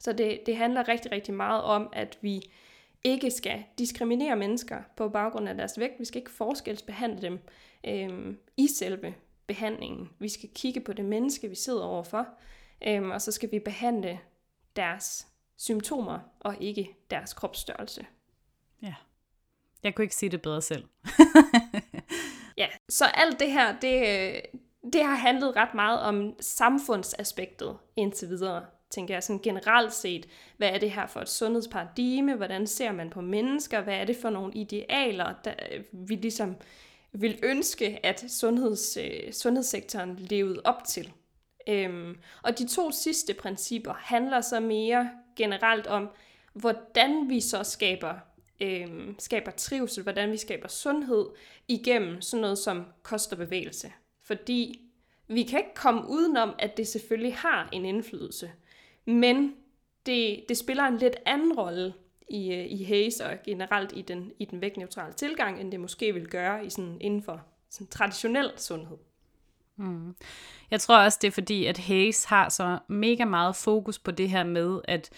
Så 0.00 0.12
det, 0.12 0.40
det 0.46 0.56
handler 0.56 0.88
rigtig, 0.88 1.12
rigtig 1.12 1.34
meget 1.34 1.62
om, 1.62 1.88
at 1.92 2.18
vi 2.20 2.42
ikke 3.04 3.30
skal 3.30 3.64
diskriminere 3.78 4.36
mennesker 4.36 4.82
på 4.96 5.08
baggrund 5.08 5.48
af 5.48 5.54
deres 5.54 5.78
vægt. 5.78 5.98
Vi 5.98 6.04
skal 6.04 6.18
ikke 6.18 6.30
forskelsbehandle 6.30 7.22
dem 7.22 7.38
øhm, 7.86 8.38
i 8.56 8.66
selve 8.66 9.14
behandlingen. 9.46 10.10
Vi 10.18 10.28
skal 10.28 10.48
kigge 10.54 10.80
på 10.80 10.92
det 10.92 11.04
menneske, 11.04 11.48
vi 11.48 11.54
sidder 11.54 11.84
overfor, 11.84 12.28
øhm, 12.86 13.10
og 13.10 13.22
så 13.22 13.32
skal 13.32 13.52
vi 13.52 13.58
behandle 13.58 14.20
deres 14.76 15.26
symptomer 15.56 16.18
og 16.40 16.56
ikke 16.60 16.96
deres 17.10 17.34
kropsstørrelse. 17.34 18.06
Ja. 18.82 18.94
Jeg 19.82 19.94
kunne 19.94 20.02
ikke 20.02 20.14
sige 20.14 20.30
det 20.30 20.42
bedre 20.42 20.62
selv. 20.62 20.84
ja, 22.58 22.66
så 22.88 23.04
alt 23.04 23.40
det 23.40 23.52
her, 23.52 23.80
det, 23.80 24.40
det 24.92 25.04
har 25.04 25.14
handlet 25.14 25.56
ret 25.56 25.74
meget 25.74 26.00
om 26.00 26.34
samfundsaspektet 26.40 27.78
indtil 27.96 28.28
videre 28.28 28.66
tænker 28.90 29.14
jeg 29.14 29.22
sådan 29.22 29.42
generelt 29.42 29.92
set, 29.92 30.28
hvad 30.56 30.68
er 30.68 30.78
det 30.78 30.90
her 30.90 31.06
for 31.06 31.20
et 31.20 31.28
sundhedsparadigme, 31.28 32.34
hvordan 32.34 32.66
ser 32.66 32.92
man 32.92 33.10
på 33.10 33.20
mennesker, 33.20 33.80
hvad 33.80 33.94
er 33.94 34.04
det 34.04 34.16
for 34.16 34.30
nogle 34.30 34.52
idealer, 34.54 35.34
der 35.44 35.54
vi 35.92 36.14
ligesom 36.14 36.56
vil 37.12 37.38
ønske, 37.42 38.06
at 38.06 38.24
sundheds, 38.28 38.96
øh, 38.96 39.32
sundhedssektoren 39.32 40.16
levede 40.16 40.60
op 40.64 40.84
til. 40.84 41.12
Øhm, 41.68 42.18
og 42.42 42.58
de 42.58 42.68
to 42.68 42.90
sidste 42.90 43.34
principper 43.34 43.92
handler 43.92 44.40
så 44.40 44.60
mere 44.60 45.10
generelt 45.36 45.86
om, 45.86 46.08
hvordan 46.52 47.28
vi 47.28 47.40
så 47.40 47.62
skaber, 47.62 48.14
øhm, 48.60 49.14
skaber 49.18 49.50
trivsel, 49.50 50.02
hvordan 50.02 50.32
vi 50.32 50.36
skaber 50.36 50.68
sundhed 50.68 51.26
igennem 51.68 52.20
sådan 52.20 52.40
noget 52.40 52.58
som 52.58 52.84
kost 53.02 53.32
og 53.32 53.38
bevægelse. 53.38 53.92
Fordi 54.22 54.80
vi 55.28 55.42
kan 55.42 55.58
ikke 55.58 55.74
komme 55.74 56.08
udenom, 56.08 56.54
at 56.58 56.76
det 56.76 56.88
selvfølgelig 56.88 57.34
har 57.34 57.68
en 57.72 57.84
indflydelse. 57.84 58.50
Men 59.06 59.54
det, 60.06 60.44
det 60.48 60.56
spiller 60.56 60.84
en 60.84 60.98
lidt 60.98 61.16
anden 61.26 61.52
rolle 61.52 61.94
i, 62.30 62.52
øh, 62.52 62.66
i 62.70 62.84
Hayes 62.84 63.20
og 63.20 63.30
generelt 63.44 63.92
i 63.96 64.02
den, 64.02 64.32
i 64.38 64.44
den 64.44 64.60
vægtneutrale 64.60 65.12
tilgang, 65.12 65.60
end 65.60 65.72
det 65.72 65.80
måske 65.80 66.14
vil 66.14 66.28
gøre 66.28 66.66
i 66.66 66.70
sådan, 66.70 66.96
inden 67.00 67.22
for 67.22 67.40
sådan 67.70 67.86
traditionel 67.86 68.50
sundhed. 68.56 68.96
Mm. 69.76 70.14
Jeg 70.70 70.80
tror 70.80 70.98
også, 70.98 71.18
det 71.22 71.28
er 71.28 71.32
fordi, 71.32 71.66
at 71.66 71.78
Hayes 71.78 72.24
har 72.24 72.48
så 72.48 72.78
mega 72.88 73.24
meget 73.24 73.56
fokus 73.56 73.98
på 73.98 74.10
det 74.10 74.30
her 74.30 74.44
med, 74.44 74.80
at 74.84 75.10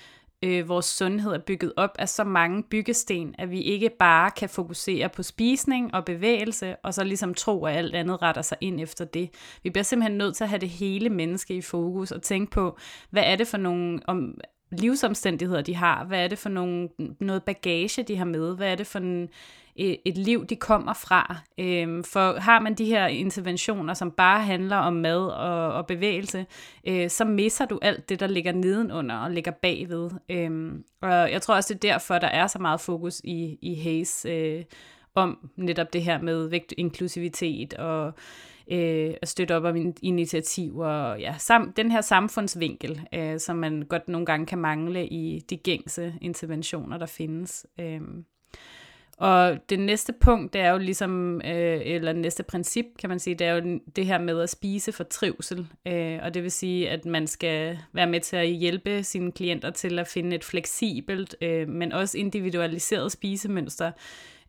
øh, 0.45 0.69
vores 0.69 0.87
sundhed 0.87 1.33
er 1.33 1.39
bygget 1.39 1.73
op 1.77 1.91
af 1.99 2.09
så 2.09 2.25
mange 2.25 2.63
byggesten, 2.63 3.35
at 3.39 3.51
vi 3.51 3.61
ikke 3.63 3.91
bare 3.99 4.31
kan 4.31 4.49
fokusere 4.49 5.09
på 5.09 5.23
spisning 5.23 5.95
og 5.95 6.05
bevægelse, 6.05 6.77
og 6.77 6.95
så 6.95 7.05
ligesom 7.05 7.35
tro, 7.35 7.65
at 7.65 7.77
alt 7.77 7.95
andet 7.95 8.23
retter 8.23 8.43
sig 8.43 8.59
ind 8.61 8.81
efter 8.81 9.05
det. 9.05 9.31
Vi 9.63 9.71
bliver 9.71 9.85
simpelthen 9.85 10.19
nødt 10.19 10.37
til 10.37 10.45
at 10.45 10.51
have 10.51 10.61
det 10.61 10.69
hele 10.69 11.11
menneske 11.11 11.55
i 11.55 11.63
fokus 11.63 12.11
og 12.11 12.23
tænke 12.23 12.51
på, 12.51 12.79
hvad 13.11 13.23
er 13.27 13.37
det 13.37 13.47
for 13.47 13.59
nogle 13.59 14.01
om, 14.07 14.35
livsomstændigheder, 14.71 15.63
de 15.63 15.75
har? 15.75 16.05
Hvad 16.05 16.25
er 16.25 16.29
det 16.29 16.39
for 16.39 16.49
nogle, 16.49 16.89
noget 17.21 17.43
bagage, 17.43 18.03
de 18.03 18.17
har 18.17 18.25
med? 18.25 18.57
Hvad 18.57 18.73
er 18.73 18.75
det 18.75 18.87
for 18.87 18.99
en, 18.99 19.29
et 19.77 20.19
liv, 20.19 20.47
de 20.47 20.57
kommer 20.57 20.93
fra? 20.93 21.37
Øhm, 21.59 22.05
for 22.05 22.41
har 22.41 22.61
man 22.61 22.75
de 22.75 22.85
her 22.85 23.07
interventioner, 23.07 23.95
som 23.95 24.11
bare 24.11 24.41
handler 24.41 24.77
om 24.77 24.93
mad 24.93 25.27
og, 25.27 25.73
og 25.73 25.87
bevægelse, 25.87 26.47
øh, 26.89 27.11
så 27.11 27.25
misser 27.25 27.65
du 27.65 27.79
alt 27.83 28.09
det, 28.09 28.21
der 28.21 28.27
ligger 28.27 28.53
nedenunder 28.53 29.17
og 29.17 29.31
ligger 29.31 29.53
bagved. 29.53 30.11
Øhm, 30.29 30.85
og 31.03 31.33
jeg 31.33 31.43
tror 31.43 31.55
også, 31.55 31.75
det 31.75 31.85
er 31.85 31.93
derfor, 31.93 32.19
der 32.19 32.29
er 32.29 32.47
så 32.47 32.59
meget 32.59 32.81
fokus 32.81 33.21
i, 33.25 33.59
i 33.63 33.75
Hayes 33.75 34.27
øh, 34.29 34.65
om 35.15 35.51
netop 35.57 35.93
det 35.93 36.03
her 36.03 36.23
med 36.23 36.49
vægtinklusivitet 36.49 37.75
og 37.75 38.15
øh, 38.71 39.15
at 39.23 39.29
støtte 39.29 39.57
op 39.57 39.65
om 39.65 39.95
initiativer, 40.03 41.15
ja, 41.15 41.35
sam, 41.39 41.73
den 41.77 41.91
her 41.91 42.01
samfundsvinkel, 42.01 43.01
øh, 43.15 43.41
som 43.41 43.57
man 43.57 43.83
godt 43.83 44.09
nogle 44.09 44.27
gange 44.27 44.47
kan 44.47 44.59
mangle 44.59 45.07
i 45.07 45.45
de 45.51 45.57
gængse 45.57 46.15
interventioner, 46.21 46.99
der 46.99 47.07
findes. 47.07 47.67
Øh. 47.81 48.01
Og 49.19 49.59
det 49.71 49.79
næste 49.79 50.13
punkt, 50.13 50.53
det 50.53 50.61
er 50.61 50.71
jo 50.71 50.79
ligesom, 50.79 51.41
øh, 51.45 51.81
eller 51.85 52.13
næste 52.13 52.43
princip, 52.43 52.87
kan 52.99 53.11
man 53.11 53.19
sige, 53.19 53.35
det 53.35 53.47
er 53.47 53.53
jo 53.53 53.81
det 53.97 54.07
her 54.07 54.19
med 54.19 54.41
at 54.41 54.51
spise 54.51 54.93
for 54.93 55.05
trivsel. 55.05 55.67
Øh, 55.87 56.19
og 56.23 56.35
det 56.35 56.43
vil 56.43 56.51
sige, 56.51 56.91
at 56.91 57.05
man 57.05 57.27
skal 57.27 57.79
være 57.93 58.07
med 58.07 58.21
til 58.21 58.37
at 58.37 58.49
hjælpe 58.49 59.03
sine 59.03 59.33
klienter 59.33 59.71
til 59.71 59.99
at 59.99 60.07
finde 60.09 60.37
et 60.37 60.45
fleksibelt, 60.45 61.37
øh, 61.41 61.69
men 61.69 61.93
også 61.93 62.19
individualiseret 62.19 63.13
spisemønster, 63.13 63.93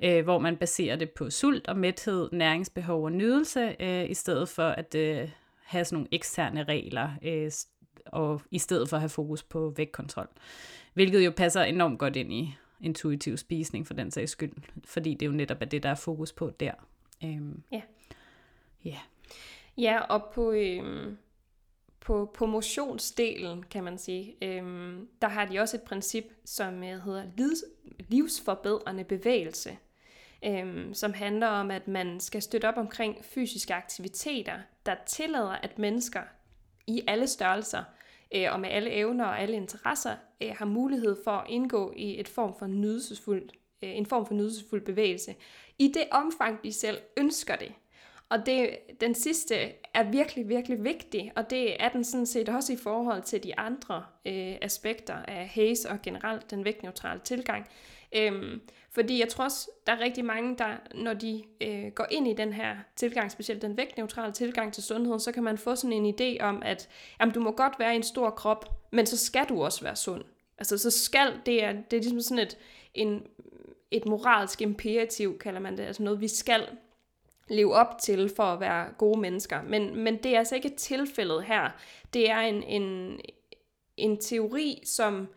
øh, 0.03 0.23
hvor 0.23 0.39
man 0.39 0.57
baserer 0.57 0.95
det 0.95 1.11
på 1.11 1.29
sult 1.29 1.67
og 1.67 1.77
mæthed, 1.77 2.29
næringsbehov 2.31 3.03
og 3.03 3.11
nydelse, 3.11 3.75
øh, 3.79 4.09
i 4.09 4.13
stedet 4.13 4.49
for 4.49 4.67
at 4.67 4.95
øh, 4.95 5.29
have 5.63 5.85
sådan 5.85 5.95
nogle 5.95 6.07
eksterne 6.11 6.63
regler, 6.63 7.09
øh, 7.21 7.51
og 8.05 8.41
i 8.51 8.59
stedet 8.59 8.89
for 8.89 8.97
at 8.97 9.01
have 9.01 9.09
fokus 9.09 9.43
på 9.43 9.73
vægtkontrol. 9.77 10.27
Hvilket 10.93 11.25
jo 11.25 11.31
passer 11.31 11.61
enormt 11.61 11.99
godt 11.99 12.15
ind 12.15 12.33
i 12.33 12.55
intuitiv 12.81 13.37
spisning 13.37 13.87
for 13.87 13.93
den 13.93 14.11
sags 14.11 14.31
skyld, 14.31 14.53
fordi 14.85 15.13
det 15.13 15.25
jo 15.25 15.31
netop 15.31 15.61
er 15.61 15.65
det, 15.65 15.83
der 15.83 15.89
er 15.89 15.95
fokus 15.95 16.33
på 16.33 16.49
der. 16.59 16.71
Øhm, 17.23 17.63
ja. 17.71 17.81
Ja. 18.85 18.97
Ja, 19.77 19.99
og 19.99 20.23
på, 20.33 20.51
øhm, 20.51 21.17
på, 21.99 22.31
på 22.33 22.45
motionsdelen, 22.45 23.63
kan 23.63 23.83
man 23.83 23.97
sige, 23.97 24.35
øhm, 24.41 25.07
der 25.21 25.27
har 25.27 25.45
de 25.45 25.59
også 25.59 25.77
et 25.77 25.83
princip, 25.83 26.25
som 26.45 26.83
øh, 26.83 26.99
hedder 26.99 27.23
livs, 27.37 27.63
livsforbedrende 28.09 29.03
bevægelse 29.03 29.77
øhm, 30.45 30.93
som 30.93 31.13
handler 31.13 31.47
om, 31.47 31.71
at 31.71 31.87
man 31.87 32.19
skal 32.19 32.41
støtte 32.41 32.67
op 32.67 32.77
omkring 32.77 33.25
fysiske 33.25 33.73
aktiviteter, 33.73 34.59
der 34.85 34.95
tillader, 35.05 35.57
at 35.63 35.79
mennesker 35.79 36.21
i 36.87 37.01
alle 37.07 37.27
størrelser 37.27 37.83
øh, 38.35 38.47
og 38.51 38.59
med 38.59 38.69
alle 38.69 38.91
evner 38.91 39.25
og 39.25 39.39
alle 39.39 39.55
interesser 39.55 40.15
øh, 40.41 40.51
har 40.57 40.65
mulighed 40.65 41.17
for 41.23 41.31
at 41.31 41.49
indgå 41.49 41.93
i 41.97 42.19
et 42.19 42.27
form 42.27 42.55
for 42.59 42.67
nydelsesfuld, 42.67 43.49
øh, 43.83 43.97
en 43.97 44.05
form 44.05 44.25
for 44.25 44.33
nydelsesfuld 44.33 44.81
bevægelse. 44.81 45.35
I 45.79 45.87
det 45.87 46.03
omfang, 46.11 46.63
de 46.63 46.73
selv 46.73 46.97
ønsker 47.17 47.55
det. 47.55 47.71
Og 48.29 48.45
det, 48.45 48.77
den 49.01 49.15
sidste 49.15 49.55
er 49.93 50.11
virkelig, 50.11 50.49
virkelig 50.49 50.83
vigtig, 50.83 51.31
og 51.35 51.49
det 51.49 51.83
er 51.83 51.89
den 51.89 52.03
sådan 52.03 52.25
set 52.25 52.49
også 52.49 52.73
i 52.73 52.77
forhold 52.77 53.23
til 53.23 53.43
de 53.43 53.59
andre 53.59 54.03
øh, 54.25 54.55
aspekter 54.61 55.15
af 55.15 55.47
Hayes 55.47 55.85
og 55.85 56.01
generelt 56.01 56.51
den 56.51 56.65
vægtneutrale 56.65 57.19
tilgang. 57.23 57.67
Øhm, 58.15 58.61
fordi 58.91 59.19
jeg 59.19 59.29
tror 59.29 59.43
også, 59.43 59.69
der 59.87 59.93
er 59.93 59.99
rigtig 59.99 60.25
mange, 60.25 60.57
der 60.57 60.77
når 60.95 61.13
de 61.13 61.43
øh, 61.61 61.91
går 61.91 62.07
ind 62.11 62.27
i 62.27 62.33
den 62.33 62.53
her 62.53 62.75
tilgang, 62.95 63.31
specielt 63.31 63.61
den 63.61 63.77
vægtneutrale 63.77 64.33
tilgang 64.33 64.73
til 64.73 64.83
sundhed, 64.83 65.19
så 65.19 65.31
kan 65.31 65.43
man 65.43 65.57
få 65.57 65.75
sådan 65.75 66.05
en 66.05 66.15
idé 66.19 66.43
om, 66.43 66.61
at 66.65 66.89
jamen, 67.19 67.33
du 67.33 67.39
må 67.39 67.51
godt 67.51 67.73
være 67.79 67.93
i 67.93 67.95
en 67.95 68.03
stor 68.03 68.29
krop, 68.29 68.65
men 68.91 69.05
så 69.05 69.17
skal 69.17 69.45
du 69.49 69.63
også 69.63 69.83
være 69.83 69.95
sund. 69.95 70.23
Altså 70.57 70.77
så 70.77 70.91
skal, 70.91 71.33
det 71.45 71.63
er, 71.63 71.71
det 71.71 71.97
er 71.97 72.01
ligesom 72.01 72.21
sådan 72.21 72.45
et, 72.45 72.57
en, 72.93 73.23
et 73.91 74.05
moralsk 74.05 74.61
imperativ, 74.61 75.39
kalder 75.39 75.59
man 75.59 75.77
det, 75.77 75.83
altså 75.83 76.03
noget 76.03 76.21
vi 76.21 76.27
skal 76.27 76.67
leve 77.49 77.73
op 77.73 77.97
til 78.01 78.31
for 78.35 78.43
at 78.43 78.59
være 78.59 78.87
gode 78.97 79.19
mennesker. 79.19 79.61
Men, 79.61 79.95
men 79.95 80.17
det 80.17 80.33
er 80.33 80.39
altså 80.39 80.55
ikke 80.55 80.69
tilfældet 80.69 81.43
her. 81.43 81.69
Det 82.13 82.29
er 82.29 82.39
en, 82.39 82.63
en, 82.63 83.19
en 83.97 84.17
teori, 84.17 84.81
som 84.85 85.27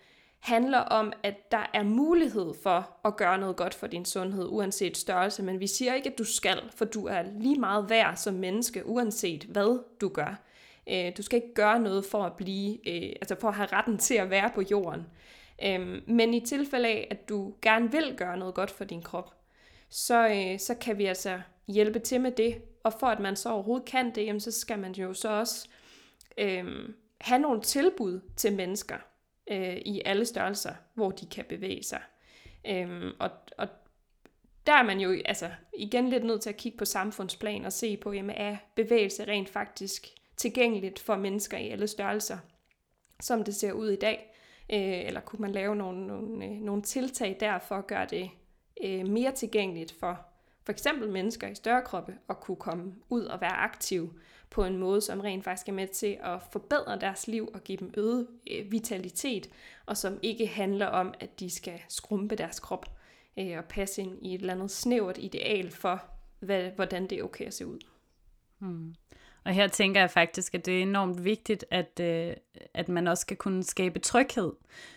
handler 0.43 0.79
om, 0.79 1.13
at 1.23 1.53
der 1.53 1.71
er 1.75 1.83
mulighed 1.83 2.55
for 2.63 2.91
at 3.05 3.17
gøre 3.17 3.39
noget 3.39 3.57
godt 3.57 3.75
for 3.75 3.87
din 3.87 4.05
sundhed, 4.05 4.47
uanset 4.49 4.97
størrelse, 4.97 5.43
men 5.43 5.61
vi 5.61 5.67
siger 5.67 5.95
ikke, 5.95 6.11
at 6.11 6.19
du 6.19 6.25
skal, 6.25 6.71
for 6.75 6.85
du 6.85 7.07
er 7.07 7.23
lige 7.39 7.61
meget 7.61 7.91
værd 7.91 8.17
som 8.17 8.35
menneske, 8.35 8.87
uanset 8.87 9.45
hvad 9.45 9.85
du 10.01 10.09
gør. 10.09 10.43
Øh, 10.91 11.13
du 11.17 11.23
skal 11.23 11.37
ikke 11.37 11.55
gøre 11.55 11.81
noget 11.81 12.05
for 12.05 12.25
at 12.25 12.33
blive, 12.33 12.89
øh, 12.89 13.13
altså 13.21 13.37
for 13.41 13.49
at 13.49 13.55
have 13.55 13.69
retten 13.73 13.99
til 13.99 14.15
at 14.15 14.31
være 14.31 14.51
på 14.55 14.63
jorden. 14.71 15.07
Øh, 15.65 16.03
men 16.07 16.35
i 16.35 16.41
tilfælde 16.41 16.89
af, 16.89 17.09
at 17.11 17.29
du 17.29 17.55
gerne 17.63 17.93
vil 17.93 18.15
gøre 18.17 18.37
noget 18.37 18.55
godt 18.55 18.71
for 18.71 18.85
din 18.85 19.03
krop, 19.03 19.35
så, 19.89 20.29
øh, 20.29 20.59
så 20.59 20.75
kan 20.75 20.99
vi 20.99 21.05
altså 21.05 21.41
hjælpe 21.69 21.99
til 21.99 22.21
med 22.21 22.31
det. 22.31 22.63
Og 22.85 22.93
for 23.01 23.07
at 23.07 23.21
man 23.21 23.37
så 23.37 23.49
overhovedet 23.49 23.89
kan 23.89 24.15
det, 24.15 24.27
jamen, 24.27 24.41
så 24.41 24.51
skal 24.51 24.79
man 24.79 24.93
jo 24.93 25.15
så 25.15 25.29
også 25.29 25.69
øh, 26.39 26.89
have 27.21 27.39
nogle 27.39 27.61
tilbud 27.61 28.21
til 28.37 28.53
mennesker, 28.53 28.97
øh, 29.51 29.77
i 29.77 30.03
alle 30.05 30.25
størrelser, 30.25 30.75
hvor 30.95 31.11
de 31.11 31.27
kan 31.27 31.45
bevæge 31.49 31.83
sig. 31.83 32.01
Øhm, 32.67 33.11
og, 33.19 33.31
og 33.59 33.69
der 34.67 34.73
er 34.73 34.83
man 34.83 35.01
jo 35.01 35.23
altså 35.25 35.51
igen 35.79 36.09
lidt 36.09 36.25
nødt 36.25 36.41
til 36.41 36.51
at 36.51 36.57
kigge 36.57 36.79
på 36.79 36.85
samfundsplan 36.85 37.65
og 37.65 37.73
se 37.73 37.97
på, 37.97 38.13
jamen 38.13 38.37
er 38.37 38.57
bevægelse 38.75 39.25
rent 39.25 39.49
faktisk 39.49 40.07
tilgængeligt 40.37 40.99
for 40.99 41.17
mennesker 41.17 41.59
i 41.59 41.69
alle 41.69 41.87
størrelser, 41.87 42.39
som 43.21 43.45
det 43.45 43.55
ser 43.55 43.73
ud 43.73 43.89
i 43.89 43.97
dag? 43.97 44.35
Øh, 44.73 45.07
eller 45.07 45.21
kunne 45.21 45.41
man 45.41 45.53
lave 45.53 45.77
nogle, 45.77 46.07
nogle, 46.07 46.45
øh, 46.45 46.51
nogle 46.51 46.83
tiltag 46.83 47.37
der 47.41 47.59
for 47.59 47.75
at 47.75 47.87
gøre 47.87 48.07
det 48.07 48.31
øh, 48.85 49.09
mere 49.09 49.33
tilgængeligt 49.33 49.93
for 50.01 50.27
for 50.65 50.73
eksempel 50.73 51.11
mennesker 51.11 51.49
i 51.49 51.55
større 51.55 51.83
kroppe 51.83 52.15
at 52.29 52.41
kunne 52.41 52.57
komme 52.57 52.95
ud 53.09 53.25
og 53.25 53.41
være 53.41 53.53
aktive 53.53 54.11
på 54.53 54.65
en 54.65 54.79
måde, 54.79 55.01
som 55.01 55.21
rent 55.21 55.45
faktisk 55.45 55.69
er 55.69 55.73
med 55.73 55.87
til 55.87 56.19
at 56.23 56.43
forbedre 56.53 57.01
deres 57.01 57.27
liv 57.27 57.51
og 57.55 57.65
give 57.65 57.79
dem 57.79 57.95
øget 57.97 58.27
øh, 58.51 58.73
vitalitet, 58.73 59.49
og 59.87 59.97
som 59.97 60.19
ikke 60.23 60.47
handler 60.47 60.87
om, 60.87 61.15
at 61.21 61.41
de 61.41 61.51
skal 61.51 61.81
skrumpe 61.89 62.37
deres 62.37 62.61
krop 62.61 62.87
øh, 63.39 63.59
og 63.59 63.65
passe 63.65 64.03
ind 64.03 64.19
i 64.23 64.35
et 64.35 64.41
eller 64.41 64.55
andet 64.55 64.71
snævert 64.71 65.19
ideal 65.19 65.71
for, 65.71 66.03
hvad, 66.41 66.71
hvordan 66.77 67.07
det 67.07 67.19
er 67.19 67.23
okay 67.23 67.45
at 67.45 67.55
se 67.55 67.67
ud. 67.67 67.79
Hmm. 68.59 68.95
Og 69.45 69.53
her 69.53 69.69
tænker 69.69 70.01
jeg 70.01 70.11
faktisk, 70.11 70.55
at 70.55 70.67
det 70.67 70.79
er 70.79 70.83
enormt 70.83 71.25
vigtigt, 71.25 71.65
at, 71.71 72.01
øh, 72.01 72.35
at 72.75 72.89
man 72.89 73.07
også 73.07 73.21
skal 73.21 73.37
kunne 73.37 73.63
skabe 73.63 73.99
tryghed. 73.99 74.53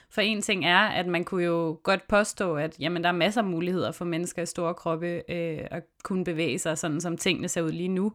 For 0.09 0.21
en 0.21 0.41
ting 0.41 0.65
er, 0.65 0.77
at 0.77 1.07
man 1.07 1.23
kunne 1.23 1.43
jo 1.43 1.79
godt 1.83 2.07
påstå, 2.07 2.55
at 2.55 2.79
jamen, 2.79 3.03
der 3.03 3.09
er 3.09 3.13
masser 3.13 3.41
af 3.41 3.47
muligheder 3.47 3.91
for 3.91 4.05
mennesker 4.05 4.41
i 4.41 4.45
store 4.45 4.73
kroppe 4.73 5.31
øh, 5.31 5.67
at 5.71 5.83
kunne 6.03 6.23
bevæge 6.23 6.59
sig, 6.59 6.77
sådan 6.77 7.01
som 7.01 7.17
tingene 7.17 7.47
ser 7.47 7.61
ud 7.61 7.71
lige 7.71 7.89
nu. 7.89 8.13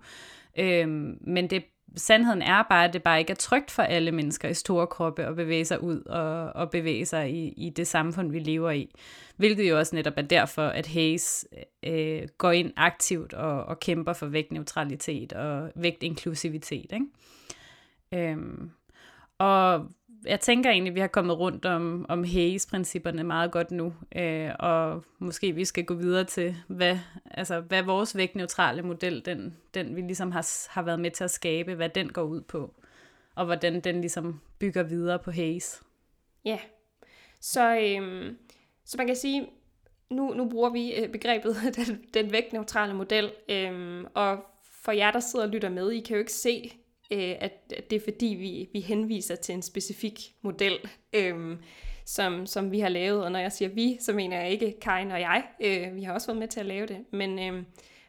Øhm, 0.59 1.19
men 1.21 1.51
det, 1.51 1.65
sandheden 1.97 2.43
er 2.43 2.63
bare, 2.63 2.85
at 2.85 2.93
det 2.93 3.03
bare 3.03 3.19
ikke 3.19 3.31
er 3.31 3.37
trygt 3.37 3.71
for 3.71 3.83
alle 3.83 4.13
mennesker 4.13 4.49
i 4.49 4.55
store 4.55 4.87
kroppe 4.87 5.25
at 5.25 5.37
bevæge 5.37 5.65
sig 5.65 5.83
ud 5.83 6.03
og, 6.03 6.53
og 6.53 6.71
bevæge 6.71 7.07
sig 7.07 7.31
i, 7.31 7.49
i 7.49 7.71
det 7.71 7.87
samfund, 7.87 8.31
vi 8.31 8.39
lever 8.39 8.71
i. 8.71 8.91
Hvilket 9.37 9.71
jo 9.71 9.79
også 9.79 9.97
netop 9.97 10.13
er 10.17 10.23
derfor, 10.23 10.67
at 10.67 10.87
Hayes 10.87 11.47
øh, 11.83 12.23
går 12.39 12.51
ind 12.51 12.73
aktivt 12.77 13.33
og, 13.33 13.65
og 13.65 13.81
kæmper 13.81 14.13
for 14.13 14.27
vægtneutralitet 14.27 15.33
og 15.33 15.73
vægtinklusivitet. 15.77 16.93
Ikke? 16.93 18.31
Øhm, 18.31 18.71
og 19.39 19.87
jeg 20.24 20.40
tænker 20.40 20.70
egentlig, 20.70 20.90
at 20.90 20.94
vi 20.94 21.00
har 21.00 21.06
kommet 21.06 21.38
rundt 21.38 21.66
om, 21.66 22.06
om 22.09 22.24
Hayes-principperne 22.24 23.24
meget 23.24 23.52
godt 23.52 23.70
nu, 23.70 23.94
øh, 24.16 24.50
og 24.59 25.04
måske 25.18 25.52
vi 25.52 25.64
skal 25.64 25.85
gå 25.85 25.94
videre 25.94 26.24
til, 26.24 26.56
hvad, 26.68 26.98
altså, 27.30 27.61
hvad 27.61 27.83
vores 27.83 28.16
vægtneutrale 28.16 28.83
model, 28.83 29.24
den, 29.24 29.56
den 29.74 29.96
vi 29.96 30.00
ligesom 30.00 30.33
har, 30.33 30.70
har 30.70 30.83
været 30.83 31.00
med 31.00 31.11
til 31.11 31.24
at 31.24 31.30
skabe, 31.30 31.74
hvad 31.74 31.88
den 31.88 32.12
går 32.12 32.22
ud 32.22 32.40
på. 32.40 32.74
og 33.35 33.44
hvordan 33.44 33.80
den 33.80 34.00
ligesom 34.00 34.40
bygger 34.59 34.83
videre 34.83 35.18
på 35.18 35.30
Hayes. 35.30 35.83
Ja, 36.44 36.59
så, 37.40 37.76
øhm, 37.76 38.37
så 38.85 38.96
man 38.98 39.06
kan 39.06 39.16
sige, 39.16 39.48
nu, 40.11 40.35
nu 40.35 40.48
bruger 40.48 40.70
vi 40.70 40.94
øh, 40.94 41.09
begrebet 41.09 41.56
den, 41.76 42.04
den 42.14 42.33
vægtneutrale 42.33 42.94
model, 42.94 43.33
øhm, 43.48 44.06
og 44.14 44.44
for 44.83 44.92
jer, 44.92 45.11
der 45.11 45.20
sidder 45.20 45.44
og 45.44 45.50
lytter 45.50 45.68
med, 45.68 45.90
I 45.90 46.00
kan 46.00 46.14
jo 46.14 46.18
ikke 46.18 46.33
se, 46.33 46.72
øh, 47.11 47.35
at, 47.40 47.53
at 47.77 47.90
det 47.90 47.96
er 47.96 48.01
fordi, 48.05 48.27
vi, 48.27 48.68
vi 48.73 48.81
henviser 48.81 49.37
til 49.37 49.55
en 49.55 49.62
specifik 49.62 50.35
model, 50.42 50.79
øh, 51.12 51.57
som, 52.05 52.46
som 52.46 52.73
vi 52.73 52.81
har 52.81 52.88
lavet. 52.88 53.25
Og 53.25 53.33
når 53.33 53.38
jeg 53.38 53.53
siger 53.53 53.68
vi, 53.68 53.99
så 54.01 54.12
mener 54.12 54.40
jeg 54.40 54.51
ikke 54.51 54.77
Karin 54.81 55.11
og 55.11 55.20
jeg. 55.20 55.44
Øh, 55.61 55.96
vi 55.96 56.03
har 56.03 56.12
også 56.12 56.27
været 56.27 56.38
med 56.38 56.49
til 56.49 56.61
at 56.61 56.66
lave 56.66 56.87
det. 56.87 57.05
Men, 57.11 57.38
øh, 57.38 57.62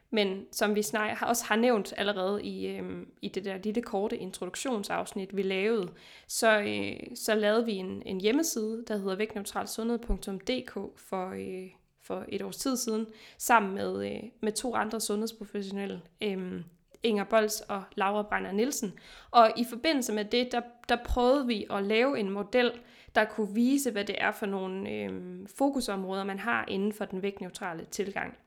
men 0.09 0.45
som 0.51 0.75
vi 0.75 0.81
snak, 0.81 1.17
har, 1.17 1.27
også 1.27 1.45
har 1.45 1.55
nævnt 1.55 1.93
allerede 1.97 2.43
i, 2.43 2.67
øh, 2.67 3.05
i 3.21 3.27
det 3.27 3.45
der 3.45 3.57
lille 3.57 3.81
korte 3.81 4.17
introduktionsafsnit, 4.17 5.35
vi 5.35 5.41
lavede, 5.41 5.87
så, 6.27 6.59
øh, 6.61 7.15
så 7.15 7.35
lavede 7.35 7.65
vi 7.65 7.73
en, 7.73 8.03
en 8.05 8.21
hjemmeside, 8.21 8.83
der 8.87 8.97
hedder 8.97 9.15
vægtneutralsundhed.dk 9.15 10.73
for, 10.97 11.29
øh, 11.29 11.69
for 12.03 12.25
et 12.29 12.41
års 12.41 12.57
tid 12.57 12.77
siden, 12.77 13.07
sammen 13.37 13.75
med, 13.75 14.11
øh, 14.11 14.23
med 14.41 14.51
to 14.51 14.75
andre 14.75 15.01
sundhedsprofessionelle, 15.01 16.01
øh, 16.23 16.61
Inger 17.03 17.23
Bols 17.23 17.61
og 17.61 17.83
Laura 17.95 18.21
Brænder 18.21 18.51
Nielsen. 18.51 18.93
Og 19.31 19.51
i 19.57 19.65
forbindelse 19.69 20.13
med 20.13 20.25
det, 20.25 20.51
der, 20.51 20.61
der 20.89 20.97
prøvede 21.05 21.47
vi 21.47 21.65
at 21.69 21.83
lave 21.83 22.19
en 22.19 22.29
model, 22.29 22.71
der 23.15 23.25
kunne 23.25 23.53
vise, 23.53 23.91
hvad 23.91 24.05
det 24.05 24.15
er 24.19 24.31
for 24.31 24.45
nogle 24.45 24.89
øh, 24.89 25.11
fokusområder, 25.57 26.23
man 26.23 26.39
har 26.39 26.65
inden 26.67 26.93
for 26.93 27.05
den 27.05 27.21
vægtneutrale 27.21 27.85
tilgang. 27.91 28.37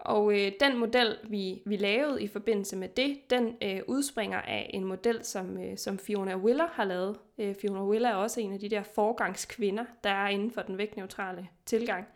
Og 0.00 0.32
øh, 0.32 0.52
den 0.60 0.78
model, 0.78 1.16
vi, 1.24 1.62
vi 1.66 1.76
lavede 1.76 2.22
i 2.22 2.28
forbindelse 2.28 2.76
med 2.76 2.88
det, 2.88 3.30
den 3.30 3.56
øh, 3.62 3.80
udspringer 3.86 4.40
af 4.40 4.70
en 4.74 4.84
model, 4.84 5.24
som, 5.24 5.58
øh, 5.58 5.78
som 5.78 5.98
Fiona 5.98 6.36
Willer 6.36 6.66
har 6.72 6.84
lavet. 6.84 7.16
Øh, 7.38 7.54
Fiona 7.54 7.84
Willer 7.84 8.08
er 8.08 8.14
også 8.14 8.40
en 8.40 8.52
af 8.52 8.60
de 8.60 8.68
der 8.68 8.82
forgangskvinder, 8.82 9.84
der 10.04 10.10
er 10.10 10.28
inden 10.28 10.50
for 10.50 10.62
den 10.62 10.78
vægtneutrale 10.78 11.48
tilgang. 11.66 12.06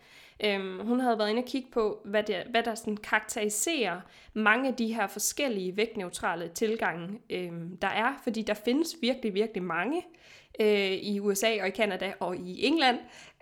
Øhm, 0.45 0.87
hun 0.87 1.01
havde 1.01 1.18
været 1.18 1.31
inde 1.31 1.40
og 1.40 1.47
kigge 1.47 1.68
på, 1.73 2.01
hvad, 2.05 2.23
det, 2.23 2.37
hvad 2.51 2.62
der 2.62 2.75
sådan 2.75 2.97
karakteriserer 2.97 4.01
mange 4.35 4.68
af 4.68 4.75
de 4.75 4.95
her 4.95 5.07
forskellige 5.07 5.77
vægtneutrale 5.77 6.49
tilgange, 6.49 7.18
øhm, 7.31 7.77
der 7.77 7.88
er, 7.88 8.14
fordi 8.23 8.42
der 8.42 8.55
findes 8.55 8.97
virkelig, 9.01 9.35
virkelig 9.35 9.62
mange 9.62 10.03
øh, 10.61 10.92
i 10.92 11.21
USA 11.21 11.61
og 11.61 11.68
i 11.68 11.71
Kanada 11.71 12.12
og 12.21 12.37
i 12.37 12.66
England. 12.66 12.99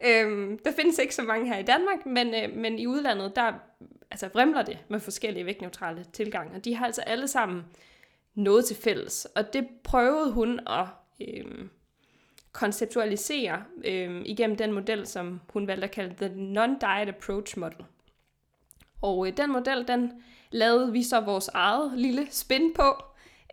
Øhm, 0.07 0.59
der 0.65 0.73
findes 0.73 0.99
ikke 0.99 1.15
så 1.15 1.23
mange 1.23 1.47
her 1.47 1.59
i 1.59 1.63
Danmark, 1.63 2.07
men, 2.07 2.35
øh, 2.35 2.57
men 2.57 2.79
i 2.79 2.87
udlandet, 2.87 3.37
der 3.37 3.53
altså, 4.11 4.29
vrimler 4.29 4.63
det 4.63 4.79
med 4.89 5.01
forskellige 5.01 5.47
vægtneutrale 5.47 6.05
tilgange, 6.13 6.57
og 6.57 6.65
de 6.65 6.75
har 6.75 6.87
altså 6.87 7.03
alle 7.03 7.29
sammen 7.29 7.65
noget 8.35 8.65
til 8.65 8.77
fælles. 8.77 9.25
Og 9.25 9.53
det 9.53 9.69
prøvede 9.85 10.33
hun 10.33 10.61
at 10.67 10.87
øh, 11.21 11.45
konceptualisere 12.61 13.63
øh, 13.85 14.23
igennem 14.25 14.57
den 14.57 14.73
model, 14.73 15.07
som 15.07 15.41
hun 15.53 15.67
valgte 15.67 15.85
at 15.85 15.91
kalde 15.91 16.15
The 16.15 16.29
Non-Diet 16.29 17.09
Approach 17.09 17.59
Model. 17.59 17.85
Og 19.03 19.27
øh, 19.27 19.37
den 19.37 19.53
model, 19.53 19.89
den 19.89 20.13
lavede 20.51 20.93
vi 20.93 21.03
så 21.03 21.21
vores 21.21 21.49
eget 21.49 21.93
lille 21.97 22.27
spin 22.31 22.73
på, 22.75 23.05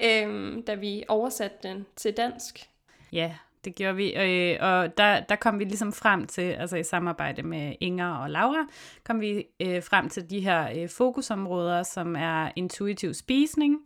øh, 0.04 0.58
da 0.68 0.74
vi 0.74 1.04
oversatte 1.08 1.58
den 1.64 1.86
til 1.96 2.14
dansk. 2.18 2.70
Ja, 3.12 3.34
det 3.66 3.76
gjorde 3.76 3.96
vi, 3.96 4.16
øh, 4.16 4.58
og 4.62 4.98
der, 4.98 5.20
der 5.20 5.36
kom 5.36 5.60
vi 5.60 5.64
ligesom 5.64 5.94
frem 5.94 6.28
til, 6.28 6.42
altså 6.52 6.78
i 6.78 6.84
samarbejde 6.84 7.44
med 7.44 7.76
Inger 7.80 8.14
og 8.14 8.30
Laura, 8.30 8.68
kom 9.04 9.22
vi 9.22 9.46
øh, 9.60 9.84
frem 9.84 10.10
til 10.10 10.30
de 10.30 10.40
her 10.40 10.70
øh, 10.76 10.90
fokusområder, 10.90 11.84
som 11.84 12.16
er 12.16 12.52
intuitiv 12.56 13.14
spisning, 13.14 13.86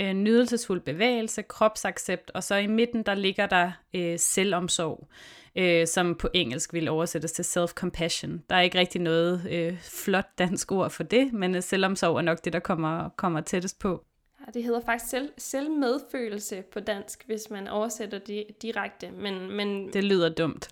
øh, 0.00 0.12
nydelsesfuld 0.12 0.80
bevægelse, 0.80 1.42
kropsaccept, 1.42 2.30
og 2.34 2.42
så 2.42 2.54
i 2.54 2.66
midten, 2.66 3.02
der 3.02 3.14
ligger 3.14 3.46
der 3.46 3.72
øh, 3.94 4.18
selvomsorg, 4.18 5.08
øh, 5.56 5.86
som 5.86 6.14
på 6.14 6.28
engelsk 6.34 6.72
vil 6.72 6.88
oversættes 6.88 7.32
til 7.32 7.42
self-compassion. 7.42 8.30
Der 8.50 8.56
er 8.56 8.60
ikke 8.60 8.78
rigtig 8.78 9.00
noget 9.00 9.46
øh, 9.50 9.78
flot 9.80 10.28
dansk 10.38 10.72
ord 10.72 10.90
for 10.90 11.02
det, 11.02 11.32
men 11.32 11.54
øh, 11.54 11.62
selvomsorg 11.62 12.16
er 12.16 12.22
nok 12.22 12.44
det, 12.44 12.52
der 12.52 12.60
kommer, 12.60 13.08
kommer 13.08 13.40
tættest 13.40 13.78
på. 13.78 14.04
Ja, 14.46 14.50
det 14.54 14.64
hedder 14.64 14.80
faktisk 14.80 15.10
selv, 15.10 15.28
selvmedfølelse 15.38 16.62
på 16.72 16.80
dansk, 16.80 17.22
hvis 17.26 17.50
man 17.50 17.68
oversætter 17.68 18.18
det 18.18 18.44
direkte. 18.62 19.10
Men, 19.10 19.56
men 19.56 19.92
det 19.92 20.04
lyder 20.04 20.28
dumt. 20.28 20.70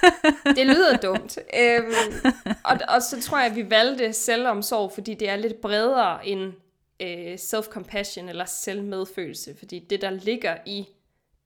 det 0.56 0.66
lyder 0.66 0.96
dumt. 0.96 1.38
Øhm, 1.60 1.92
og, 2.64 2.78
og 2.88 3.02
så 3.02 3.20
tror 3.22 3.38
jeg, 3.38 3.46
at 3.46 3.56
vi 3.56 3.70
valgte 3.70 4.12
selvomsorg, 4.12 4.92
fordi 4.92 5.14
det 5.14 5.28
er 5.28 5.36
lidt 5.36 5.60
bredere 5.60 6.26
end 6.26 6.52
øh, 7.00 7.34
self-compassion 7.34 8.28
eller 8.28 8.44
selvmedfølelse. 8.44 9.56
Fordi 9.58 9.78
det, 9.78 10.02
der 10.02 10.10
ligger 10.10 10.56
i 10.66 10.88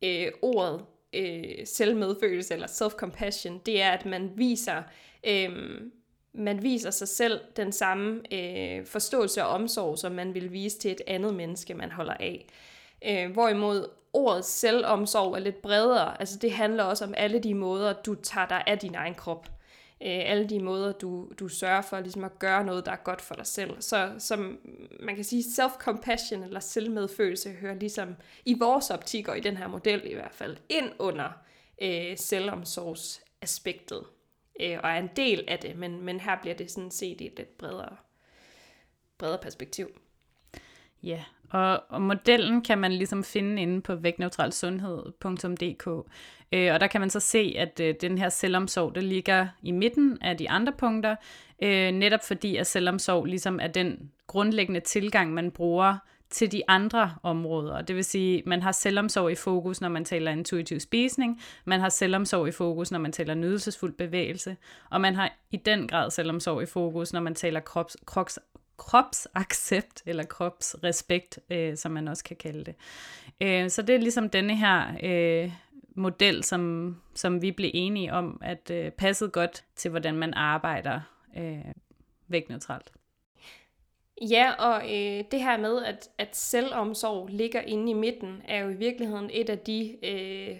øh, 0.05 0.33
ordet 0.43 0.85
øh, 1.13 1.67
selvmedfølelse 1.67 2.55
eller 2.55 2.67
self-compassion, 2.67 3.61
det 3.67 3.83
er, 3.83 3.91
at 3.91 4.07
man 4.07 4.33
viser... 4.37 4.83
Øh, 5.27 5.81
man 6.37 6.63
viser 6.63 6.91
sig 6.91 7.09
selv 7.09 7.41
den 7.57 7.73
samme 7.73 8.23
øh, 8.33 8.87
forståelse 8.87 9.45
og 9.45 9.49
omsorg, 9.49 9.99
som 9.99 10.13
man 10.13 10.35
vil 10.35 10.53
vise 10.53 10.79
til 10.79 10.91
et 10.91 11.01
andet 11.07 11.35
menneske, 11.35 11.75
man 11.75 11.91
holder 11.91 12.15
af. 12.15 12.47
Øh, 13.09 13.33
hvorimod 13.33 13.89
ordet 14.13 14.45
selvomsorg 14.45 15.35
er 15.35 15.39
lidt 15.39 15.63
bredere. 15.63 16.21
Altså 16.21 16.39
det 16.39 16.53
handler 16.53 16.85
også 16.85 17.05
om 17.05 17.15
alle 17.17 17.39
de 17.39 17.55
måder, 17.55 17.93
du 17.93 18.15
tager 18.15 18.47
dig 18.47 18.65
af 18.67 18.79
din 18.79 18.95
egen 18.95 19.15
krop. 19.15 19.49
Øh, 20.05 20.31
alle 20.31 20.49
de 20.49 20.61
måder, 20.61 20.93
du, 20.93 21.33
du 21.39 21.49
sørger 21.49 21.83
for 21.83 22.01
ligesom 22.01 22.25
at 22.25 22.39
gøre 22.39 22.65
noget, 22.65 22.87
der 22.87 22.93
er 22.93 22.97
godt 23.05 23.21
for 23.21 23.35
dig 23.35 23.47
selv. 23.47 23.83
Så 23.83 24.15
som 24.19 24.59
man 25.01 25.15
kan 25.15 25.25
sige, 25.25 25.43
self-compassion 25.43 26.45
eller 26.45 26.61
selvmedfølelse 26.61 27.51
hører 27.51 27.75
ligesom 27.75 28.17
i 28.45 28.59
vores 28.59 28.91
optik 28.91 29.29
og 29.29 29.39
i 29.39 29.41
den 29.41 29.57
her 29.57 29.67
model 29.67 30.11
i 30.11 30.15
hvert 30.15 30.35
fald 30.35 30.57
ind 30.69 30.93
under 30.99 31.31
øh, 31.83 32.17
selvomsorgsaspektet 32.17 34.05
øh, 34.61 34.79
og 34.83 34.91
er 34.91 34.99
en 34.99 35.11
del 35.17 35.45
af 35.49 35.59
det, 35.59 35.77
men, 35.77 36.03
men 36.03 36.21
her 36.21 36.41
bliver 36.41 36.55
det 36.55 36.71
sådan 36.71 36.91
set 36.91 37.21
i 37.21 37.27
et 37.27 37.37
lidt 37.37 37.59
bredere, 37.59 37.97
bredere 39.19 39.39
perspektiv. 39.39 39.89
Ja, 41.03 41.25
og, 41.55 41.83
og 41.89 42.03
modellen 42.03 42.63
kan 42.63 42.79
man 42.79 42.93
ligesom 42.93 43.25
finde 43.25 43.63
inde 43.63 43.81
på 43.81 43.95
vægtneutralsundhed.dk, 43.95 45.87
øh, 46.53 46.75
og 46.75 46.81
der 46.81 46.87
kan 46.87 47.01
man 47.01 47.11
så 47.11 47.21
se, 47.21 47.55
at 47.59 47.81
øh, 47.81 47.95
den 48.01 48.19
her 48.19 48.29
selvomsorg, 48.29 48.95
der 48.95 49.01
ligger 49.01 49.47
i 49.63 49.71
midten 49.71 50.19
af 50.21 50.37
de 50.37 50.51
andre 50.51 50.73
punkter, 50.73 51.17
øh, 51.63 51.93
netop 51.93 52.21
fordi 52.25 52.57
at 52.57 52.67
selvomsorg 52.67 53.25
ligesom 53.25 53.59
er 53.63 53.67
den 53.67 54.11
grundlæggende 54.27 54.81
tilgang, 54.81 55.35
man 55.35 55.51
bruger 55.51 55.97
til 56.31 56.53
de 56.53 56.63
andre 56.69 57.15
områder. 57.23 57.83
Det 57.83 57.97
vil 57.97 58.05
sige, 58.05 58.43
man 58.47 58.63
har 58.63 58.73
selvomsorg 58.73 59.33
i 59.33 59.35
fokus, 59.35 59.81
når 59.81 59.89
man 59.89 60.05
taler 60.05 60.31
intuitiv 60.31 60.81
spisning, 60.81 61.41
man 61.65 61.81
har 61.81 61.89
selvomsorg 61.89 62.49
i 62.49 62.53
fokus, 62.53 62.91
når 62.91 62.99
man 62.99 63.13
taler 63.13 63.35
nydelsesfuld 63.35 63.93
bevægelse, 63.93 64.57
og 64.91 65.01
man 65.01 65.15
har 65.15 65.33
i 65.51 65.57
den 65.57 65.89
grad 65.89 66.11
selvomsorg 66.11 66.63
i 66.63 66.67
fokus, 66.67 67.13
når 67.13 67.21
man 67.21 67.35
taler 67.35 67.61
krops, 67.61 67.97
krops, 68.07 68.39
kropsaccept, 68.77 70.03
eller 70.07 70.25
kropsrespekt, 70.25 71.39
øh, 71.51 71.77
som 71.77 71.93
man 71.93 72.09
også 72.09 72.25
kan 72.25 72.37
kalde 72.37 72.65
det. 72.65 72.75
Øh, 73.41 73.71
så 73.71 73.83
det 73.83 73.95
er 73.95 73.99
ligesom 73.99 74.31
denne 74.31 74.57
her 74.57 74.97
øh, 75.03 75.53
model, 75.97 76.45
som, 76.45 76.97
som 77.15 77.43
vi 77.43 77.53
blev 77.53 77.71
enige 77.75 78.13
om, 78.13 78.41
at 78.43 78.71
øh, 78.71 78.91
passede 78.91 79.31
godt 79.31 79.65
til, 79.77 79.91
hvordan 79.91 80.15
man 80.15 80.35
arbejder 80.35 81.01
øh, 81.37 81.65
vægtneutralt. 82.29 82.93
Ja, 84.31 84.53
og 84.53 84.83
øh, 84.83 85.25
det 85.31 85.43
her 85.43 85.57
med, 85.57 85.85
at, 85.85 86.09
at 86.19 86.37
selvomsorg 86.37 87.29
ligger 87.29 87.61
inde 87.61 87.91
i 87.91 87.95
midten, 87.95 88.43
er 88.49 88.59
jo 88.59 88.69
i 88.69 88.75
virkeligheden 88.75 89.31
et 89.33 89.51
af 89.51 89.59
de... 89.59 89.99
Øh, 90.03 90.57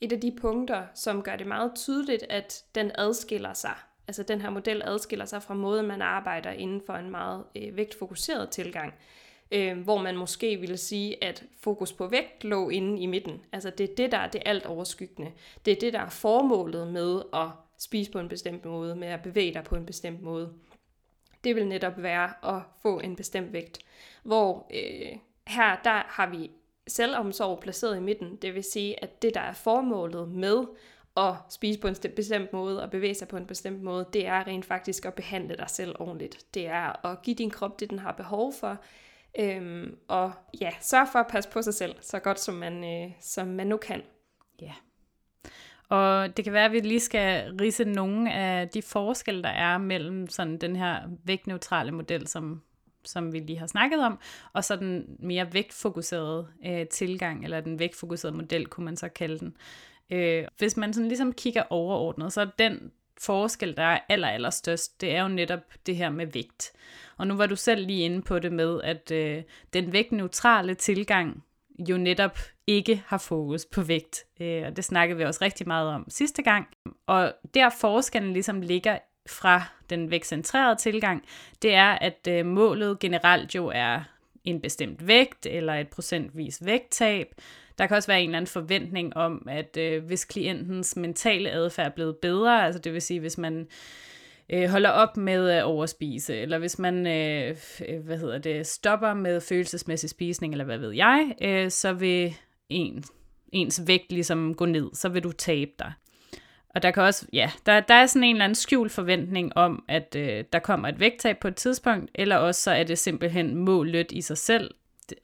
et 0.00 0.12
af 0.12 0.20
de 0.20 0.36
punkter, 0.40 0.86
som 0.94 1.22
gør 1.22 1.36
det 1.36 1.46
meget 1.46 1.72
tydeligt, 1.74 2.24
at 2.30 2.64
den 2.74 2.90
adskiller 2.94 3.52
sig. 3.52 3.74
Altså 4.08 4.22
den 4.22 4.40
her 4.40 4.50
model 4.50 4.82
adskiller 4.84 5.24
sig 5.24 5.42
fra 5.42 5.54
måden, 5.54 5.86
man 5.86 6.02
arbejder 6.02 6.50
inden 6.50 6.82
for 6.86 6.92
en 6.92 7.10
meget 7.10 7.44
øh, 7.56 7.76
vægtfokuseret 7.76 8.50
tilgang. 8.50 8.94
Øh, 9.52 9.78
hvor 9.78 9.98
man 9.98 10.16
måske 10.16 10.56
ville 10.56 10.76
sige, 10.76 11.24
at 11.24 11.44
fokus 11.60 11.92
på 11.92 12.06
vægt 12.06 12.44
lå 12.44 12.68
inde 12.68 13.02
i 13.02 13.06
midten. 13.06 13.44
Altså 13.52 13.70
det 13.70 13.90
er 13.90 13.94
det, 13.94 14.12
der 14.12 14.18
er 14.18 14.28
det 14.28 14.42
alt 14.44 14.66
overskyggende. 14.66 15.32
Det 15.64 15.72
er 15.72 15.80
det, 15.80 15.92
der 15.92 16.00
er 16.00 16.08
formålet 16.08 16.88
med 16.88 17.22
at 17.34 17.48
spise 17.78 18.10
på 18.10 18.18
en 18.18 18.28
bestemt 18.28 18.64
måde, 18.64 18.96
med 18.96 19.08
at 19.08 19.22
bevæge 19.22 19.54
dig 19.54 19.64
på 19.64 19.76
en 19.76 19.86
bestemt 19.86 20.22
måde 20.22 20.52
det 21.44 21.56
vil 21.56 21.66
netop 21.66 22.02
være 22.02 22.56
at 22.56 22.62
få 22.82 23.00
en 23.00 23.16
bestemt 23.16 23.52
vægt. 23.52 23.78
Hvor 24.22 24.66
øh, 24.74 25.18
her, 25.46 25.76
der 25.84 26.02
har 26.06 26.30
vi 26.30 26.50
selvomsorg 26.86 27.60
placeret 27.60 27.96
i 27.96 28.00
midten. 28.00 28.36
Det 28.36 28.54
vil 28.54 28.64
sige, 28.64 29.02
at 29.02 29.22
det, 29.22 29.34
der 29.34 29.40
er 29.40 29.52
formålet 29.52 30.28
med 30.28 30.64
at 31.16 31.34
spise 31.50 31.80
på 31.80 31.88
en 31.88 31.96
bestemt 32.16 32.52
måde 32.52 32.82
og 32.82 32.90
bevæge 32.90 33.14
sig 33.14 33.28
på 33.28 33.36
en 33.36 33.46
bestemt 33.46 33.82
måde, 33.82 34.06
det 34.12 34.26
er 34.26 34.46
rent 34.46 34.64
faktisk 34.64 35.04
at 35.04 35.14
behandle 35.14 35.56
dig 35.56 35.70
selv 35.70 35.94
ordentligt. 35.98 36.46
Det 36.54 36.66
er 36.66 37.06
at 37.06 37.22
give 37.22 37.36
din 37.36 37.50
krop 37.50 37.80
det, 37.80 37.90
den 37.90 37.98
har 37.98 38.12
behov 38.12 38.52
for. 38.60 38.78
Øhm, 39.38 39.96
og 40.08 40.32
ja, 40.60 40.70
sørg 40.80 41.08
for 41.12 41.18
at 41.18 41.26
passe 41.30 41.50
på 41.50 41.62
sig 41.62 41.74
selv 41.74 41.94
så 42.00 42.18
godt, 42.18 42.40
som 42.40 42.54
man, 42.54 42.84
øh, 42.84 43.12
som 43.20 43.46
man 43.46 43.66
nu 43.66 43.76
kan. 43.76 44.02
Ja, 44.60 44.72
og 45.88 46.36
det 46.36 46.44
kan 46.44 46.52
være, 46.52 46.64
at 46.64 46.72
vi 46.72 46.80
lige 46.80 47.00
skal 47.00 47.56
rise 47.60 47.84
nogle 47.84 48.32
af 48.32 48.68
de 48.68 48.82
forskelle, 48.82 49.42
der 49.42 49.48
er 49.48 49.78
mellem 49.78 50.28
sådan 50.28 50.58
den 50.58 50.76
her 50.76 51.00
vægtneutrale 51.24 51.92
model, 51.92 52.26
som 52.26 52.62
som 53.04 53.32
vi 53.32 53.38
lige 53.38 53.58
har 53.58 53.66
snakket 53.66 54.04
om, 54.04 54.18
og 54.52 54.64
så 54.64 54.76
den 54.76 55.16
mere 55.18 55.52
vægtfokuserede 55.52 56.48
øh, 56.66 56.86
tilgang, 56.86 57.44
eller 57.44 57.60
den 57.60 57.78
vægtfokuserede 57.78 58.36
model, 58.36 58.66
kunne 58.66 58.84
man 58.84 58.96
så 58.96 59.08
kalde 59.08 59.38
den. 59.38 59.56
Øh, 60.12 60.44
hvis 60.58 60.76
man 60.76 60.92
sådan 60.92 61.08
ligesom 61.08 61.32
kigger 61.32 61.62
overordnet, 61.70 62.32
så 62.32 62.40
er 62.40 62.46
den 62.58 62.92
forskel, 63.20 63.76
der 63.76 63.82
er 63.82 63.98
aller, 64.08 64.28
aller 64.28 64.50
størst, 64.50 65.00
det 65.00 65.14
er 65.14 65.22
jo 65.22 65.28
netop 65.28 65.60
det 65.86 65.96
her 65.96 66.10
med 66.10 66.26
vægt. 66.26 66.72
Og 67.16 67.26
nu 67.26 67.34
var 67.34 67.46
du 67.46 67.56
selv 67.56 67.86
lige 67.86 68.04
inde 68.04 68.22
på 68.22 68.38
det 68.38 68.52
med, 68.52 68.80
at 68.84 69.10
øh, 69.10 69.42
den 69.72 69.92
vægtneutrale 69.92 70.74
tilgang 70.74 71.44
jo 71.88 71.96
netop 71.96 72.38
ikke 72.66 73.02
har 73.06 73.18
fokus 73.18 73.64
på 73.64 73.82
vægt. 73.82 74.24
Øh, 74.40 74.62
og 74.66 74.76
det 74.76 74.84
snakkede 74.84 75.18
vi 75.18 75.24
også 75.24 75.44
rigtig 75.44 75.68
meget 75.68 75.88
om 75.88 76.04
sidste 76.08 76.42
gang. 76.42 76.68
Og 77.06 77.34
der 77.54 77.70
forskellen 77.80 78.32
ligesom 78.32 78.60
ligger 78.60 78.98
fra 79.28 79.62
den 79.90 80.10
vægtcentrerede 80.10 80.76
tilgang, 80.76 81.24
det 81.62 81.74
er, 81.74 81.90
at 81.90 82.28
øh, 82.28 82.46
målet 82.46 82.98
generelt 82.98 83.54
jo 83.54 83.70
er 83.74 84.00
en 84.44 84.60
bestemt 84.60 85.06
vægt 85.06 85.46
eller 85.46 85.74
et 85.74 85.88
procentvis 85.88 86.64
vægttab. 86.64 87.34
Der 87.78 87.86
kan 87.86 87.96
også 87.96 88.06
være 88.06 88.22
en 88.22 88.28
eller 88.28 88.36
anden 88.36 88.50
forventning 88.50 89.16
om, 89.16 89.46
at 89.50 89.76
øh, 89.76 90.04
hvis 90.04 90.24
klientens 90.24 90.96
mentale 90.96 91.50
adfærd 91.50 91.86
er 91.86 91.94
blevet 91.94 92.16
bedre, 92.16 92.64
altså 92.64 92.78
det 92.78 92.92
vil 92.92 93.02
sige, 93.02 93.20
hvis 93.20 93.38
man 93.38 93.68
øh, 94.50 94.70
holder 94.70 94.90
op 94.90 95.16
med 95.16 95.48
at 95.48 95.64
overspise, 95.64 96.36
eller 96.36 96.58
hvis 96.58 96.78
man 96.78 97.06
øh, 97.06 97.56
øh, 97.88 98.04
hvad 98.04 98.18
hedder 98.18 98.38
det, 98.38 98.66
stopper 98.66 99.14
med 99.14 99.40
følelsesmæssig 99.40 100.10
spisning, 100.10 100.54
eller 100.54 100.64
hvad 100.64 100.78
ved 100.78 100.90
jeg, 100.90 101.34
øh, 101.42 101.70
så 101.70 101.92
vil 101.92 102.34
en, 102.68 103.04
ens 103.52 103.82
vægt 103.86 104.12
ligesom 104.12 104.54
gå 104.54 104.64
ned, 104.64 104.90
så 104.94 105.08
vil 105.08 105.22
du 105.22 105.32
tabe 105.32 105.70
dig. 105.78 105.92
Og 106.74 106.82
der 106.82 106.90
kan 106.90 107.02
også, 107.02 107.26
ja, 107.32 107.50
der, 107.66 107.80
der 107.80 107.94
er 107.94 108.06
sådan 108.06 108.24
en 108.24 108.36
eller 108.36 108.44
anden 108.44 108.54
skjult 108.54 108.92
forventning 108.92 109.56
om, 109.56 109.84
at 109.88 110.16
øh, 110.18 110.44
der 110.52 110.58
kommer 110.58 110.88
et 110.88 111.00
vægttab 111.00 111.38
på 111.38 111.48
et 111.48 111.56
tidspunkt, 111.56 112.10
eller 112.14 112.36
også 112.36 112.62
så 112.62 112.70
er 112.70 112.84
det 112.84 112.98
simpelthen 112.98 113.54
målet 113.54 114.12
i 114.12 114.20
sig 114.20 114.38
selv, 114.38 114.74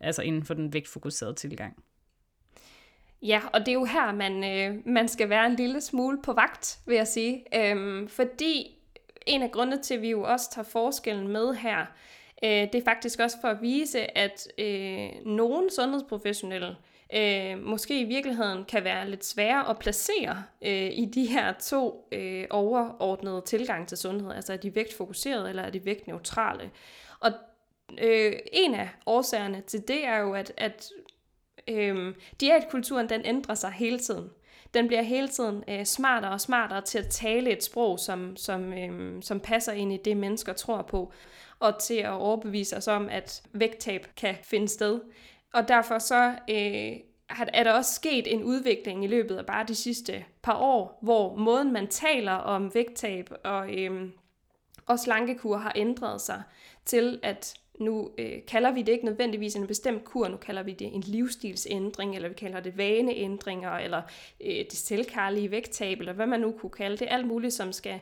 altså 0.00 0.22
inden 0.22 0.44
for 0.44 0.54
den 0.54 0.72
vægtfokuserede 0.72 1.34
tilgang. 1.34 1.76
Ja, 3.22 3.40
og 3.52 3.61
det 3.61 3.68
er 3.68 3.72
jo 3.72 3.85
her, 3.85 4.12
man, 4.12 4.44
øh, 4.44 4.76
man 4.87 5.09
skal 5.09 5.28
være 5.28 5.46
en 5.46 5.54
lille 5.57 5.81
smule 5.81 6.22
på 6.22 6.33
vagt, 6.33 6.78
vil 6.87 6.96
jeg 6.96 7.07
sige. 7.07 7.44
Øhm, 7.57 8.09
fordi 8.09 8.78
en 9.26 9.42
af 9.42 9.50
grundene 9.50 9.83
til, 9.83 9.94
at 9.94 10.02
vi 10.02 10.11
jo 10.11 10.22
også 10.22 10.50
tager 10.50 10.68
forskellen 10.68 11.28
med 11.28 11.54
her, 11.54 11.81
øh, 12.44 12.50
det 12.50 12.74
er 12.74 12.85
faktisk 12.85 13.20
også 13.20 13.37
for 13.40 13.48
at 13.48 13.62
vise, 13.62 14.18
at 14.18 14.48
øh, 14.59 15.09
nogle 15.26 15.70
sundhedsprofessionelle 15.70 16.76
øh, 17.14 17.59
måske 17.62 18.00
i 18.00 18.04
virkeligheden 18.04 18.64
kan 18.64 18.85
være 18.85 19.11
lidt 19.11 19.24
svære 19.24 19.70
at 19.70 19.78
placere 19.78 20.44
øh, 20.62 20.90
i 20.92 21.04
de 21.14 21.26
her 21.26 21.52
to 21.52 22.09
øh, 22.12 22.46
overordnede 22.50 23.42
tilgang 23.46 23.88
til 23.88 23.98
sundhed. 23.98 24.33
Altså 24.33 24.52
er 24.52 24.57
de 24.57 24.74
vægtfokuserede 24.74 25.48
eller 25.48 25.62
er 25.62 25.70
de 25.70 25.85
vægtneutrale? 25.85 26.70
Og 27.20 27.33
øh, 28.02 28.33
en 28.52 28.74
af 28.74 28.88
årsagerne 29.07 29.61
til 29.61 29.88
det 29.88 30.07
er 30.07 30.18
jo, 30.18 30.35
at, 30.35 30.52
at 30.57 30.90
Øhm, 31.68 32.14
diætkulturen 32.40 33.09
den 33.09 33.20
ændrer 33.24 33.54
sig 33.54 33.70
hele 33.70 33.98
tiden. 33.98 34.31
Den 34.74 34.87
bliver 34.87 35.02
hele 35.02 35.28
tiden 35.28 35.64
øh, 35.68 35.85
smartere 35.85 36.33
og 36.33 36.40
smartere 36.40 36.81
til 36.81 36.98
at 36.98 37.09
tale 37.09 37.50
et 37.50 37.64
sprog, 37.64 37.98
som, 37.98 38.37
som, 38.37 38.72
øh, 38.72 39.22
som 39.22 39.40
passer 39.40 39.72
ind 39.72 39.92
i 39.92 39.96
det, 40.04 40.16
mennesker 40.16 40.52
tror 40.52 40.83
på, 40.83 41.12
og 41.61 41.78
til 41.78 41.94
at 41.94 42.11
overbevise 42.11 42.76
os 42.76 42.88
om, 42.88 43.09
at 43.09 43.42
vægttab 43.52 44.07
kan 44.16 44.35
finde 44.42 44.68
sted. 44.68 45.00
Og 45.52 45.68
derfor 45.68 45.98
så 45.98 46.35
øh, 46.50 46.92
er 47.52 47.64
der 47.64 47.72
også 47.72 47.94
sket 47.94 48.33
en 48.33 48.44
udvikling 48.44 49.04
i 49.04 49.07
løbet 49.07 49.37
af 49.37 49.46
bare 49.46 49.64
de 49.68 49.74
sidste 49.74 50.24
par 50.42 50.57
år, 50.57 50.98
hvor 51.02 51.37
måden 51.37 51.72
man 51.72 51.88
taler 51.88 52.33
om 52.33 52.74
vægttab 52.74 53.31
og, 53.44 53.74
øh, 53.74 54.09
og 54.87 54.98
slankekur 54.98 55.57
har 55.57 55.72
ændret 55.76 56.20
sig 56.20 56.42
til, 56.85 57.20
at 57.22 57.54
nu 57.80 58.10
øh, 58.18 58.32
kalder 58.46 58.70
vi 58.70 58.82
det 58.82 58.92
ikke 58.92 59.04
nødvendigvis 59.04 59.56
en 59.56 59.66
bestemt 59.66 60.04
kur, 60.04 60.28
nu 60.28 60.36
kalder 60.36 60.62
vi 60.62 60.72
det 60.72 60.94
en 60.94 61.00
livsstilsændring, 61.00 62.16
eller 62.16 62.28
vi 62.28 62.34
kalder 62.34 62.60
det 62.60 62.78
vaneændringer, 62.78 63.70
eller 63.70 64.02
øh, 64.40 64.56
det 64.56 64.72
selvkærlige 64.72 65.50
vægttab, 65.50 65.98
eller 65.98 66.12
hvad 66.12 66.26
man 66.26 66.40
nu 66.40 66.52
kunne 66.52 66.70
kalde 66.70 66.96
det. 66.96 67.08
Alt 67.10 67.26
muligt, 67.26 67.54
som 67.54 67.72
skal 67.72 68.00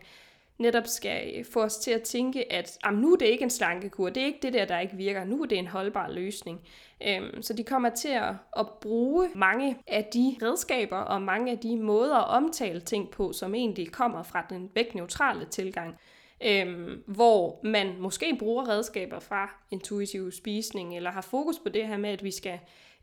netop 0.59 0.87
skal 0.87 1.33
øh, 1.37 1.45
få 1.45 1.63
os 1.63 1.77
til 1.77 1.91
at 1.91 2.03
tænke, 2.03 2.53
at 2.53 2.79
jamen, 2.85 3.01
nu 3.01 3.13
er 3.13 3.17
det 3.17 3.27
ikke 3.27 3.45
en 3.45 3.51
slankekur, 3.51 4.09
det 4.09 4.23
er 4.23 4.27
ikke 4.27 4.39
det 4.43 4.53
der, 4.53 4.65
der 4.65 4.79
ikke 4.79 4.97
virker, 4.97 5.25
nu 5.25 5.43
er 5.43 5.47
det 5.47 5.59
en 5.59 5.67
holdbar 5.67 6.11
løsning. 6.11 6.61
Øhm, 7.09 7.43
så 7.43 7.53
de 7.53 7.65
kommer 7.65 7.89
til 7.89 8.09
at, 8.09 8.35
at 8.57 8.67
bruge 8.81 9.29
mange 9.35 9.77
af 9.87 10.05
de 10.05 10.37
redskaber 10.43 10.99
og 10.99 11.23
mange 11.23 11.53
af 11.53 11.59
de 11.59 11.77
måder 11.77 12.17
at 12.17 12.29
omtale 12.29 12.81
ting 12.81 13.11
på, 13.11 13.33
som 13.33 13.55
egentlig 13.55 13.93
kommer 13.93 14.23
fra 14.23 14.47
den 14.51 14.71
vægtneutrale 14.75 15.45
tilgang 15.45 15.99
øhm, 16.43 17.03
hvor 17.07 17.61
man 17.65 17.95
måske 17.99 18.37
bruger 18.39 18.69
redskaber 18.69 19.19
fra 19.21 19.65
intuitiv 19.71 20.33
spisning, 20.33 20.97
eller 20.97 21.11
har 21.11 21.21
fokus 21.21 21.59
på 21.59 21.69
det 21.69 21.87
her 21.87 21.97
med, 21.97 22.11
at 22.11 22.25
vi 22.25 22.31
skal 22.31 22.59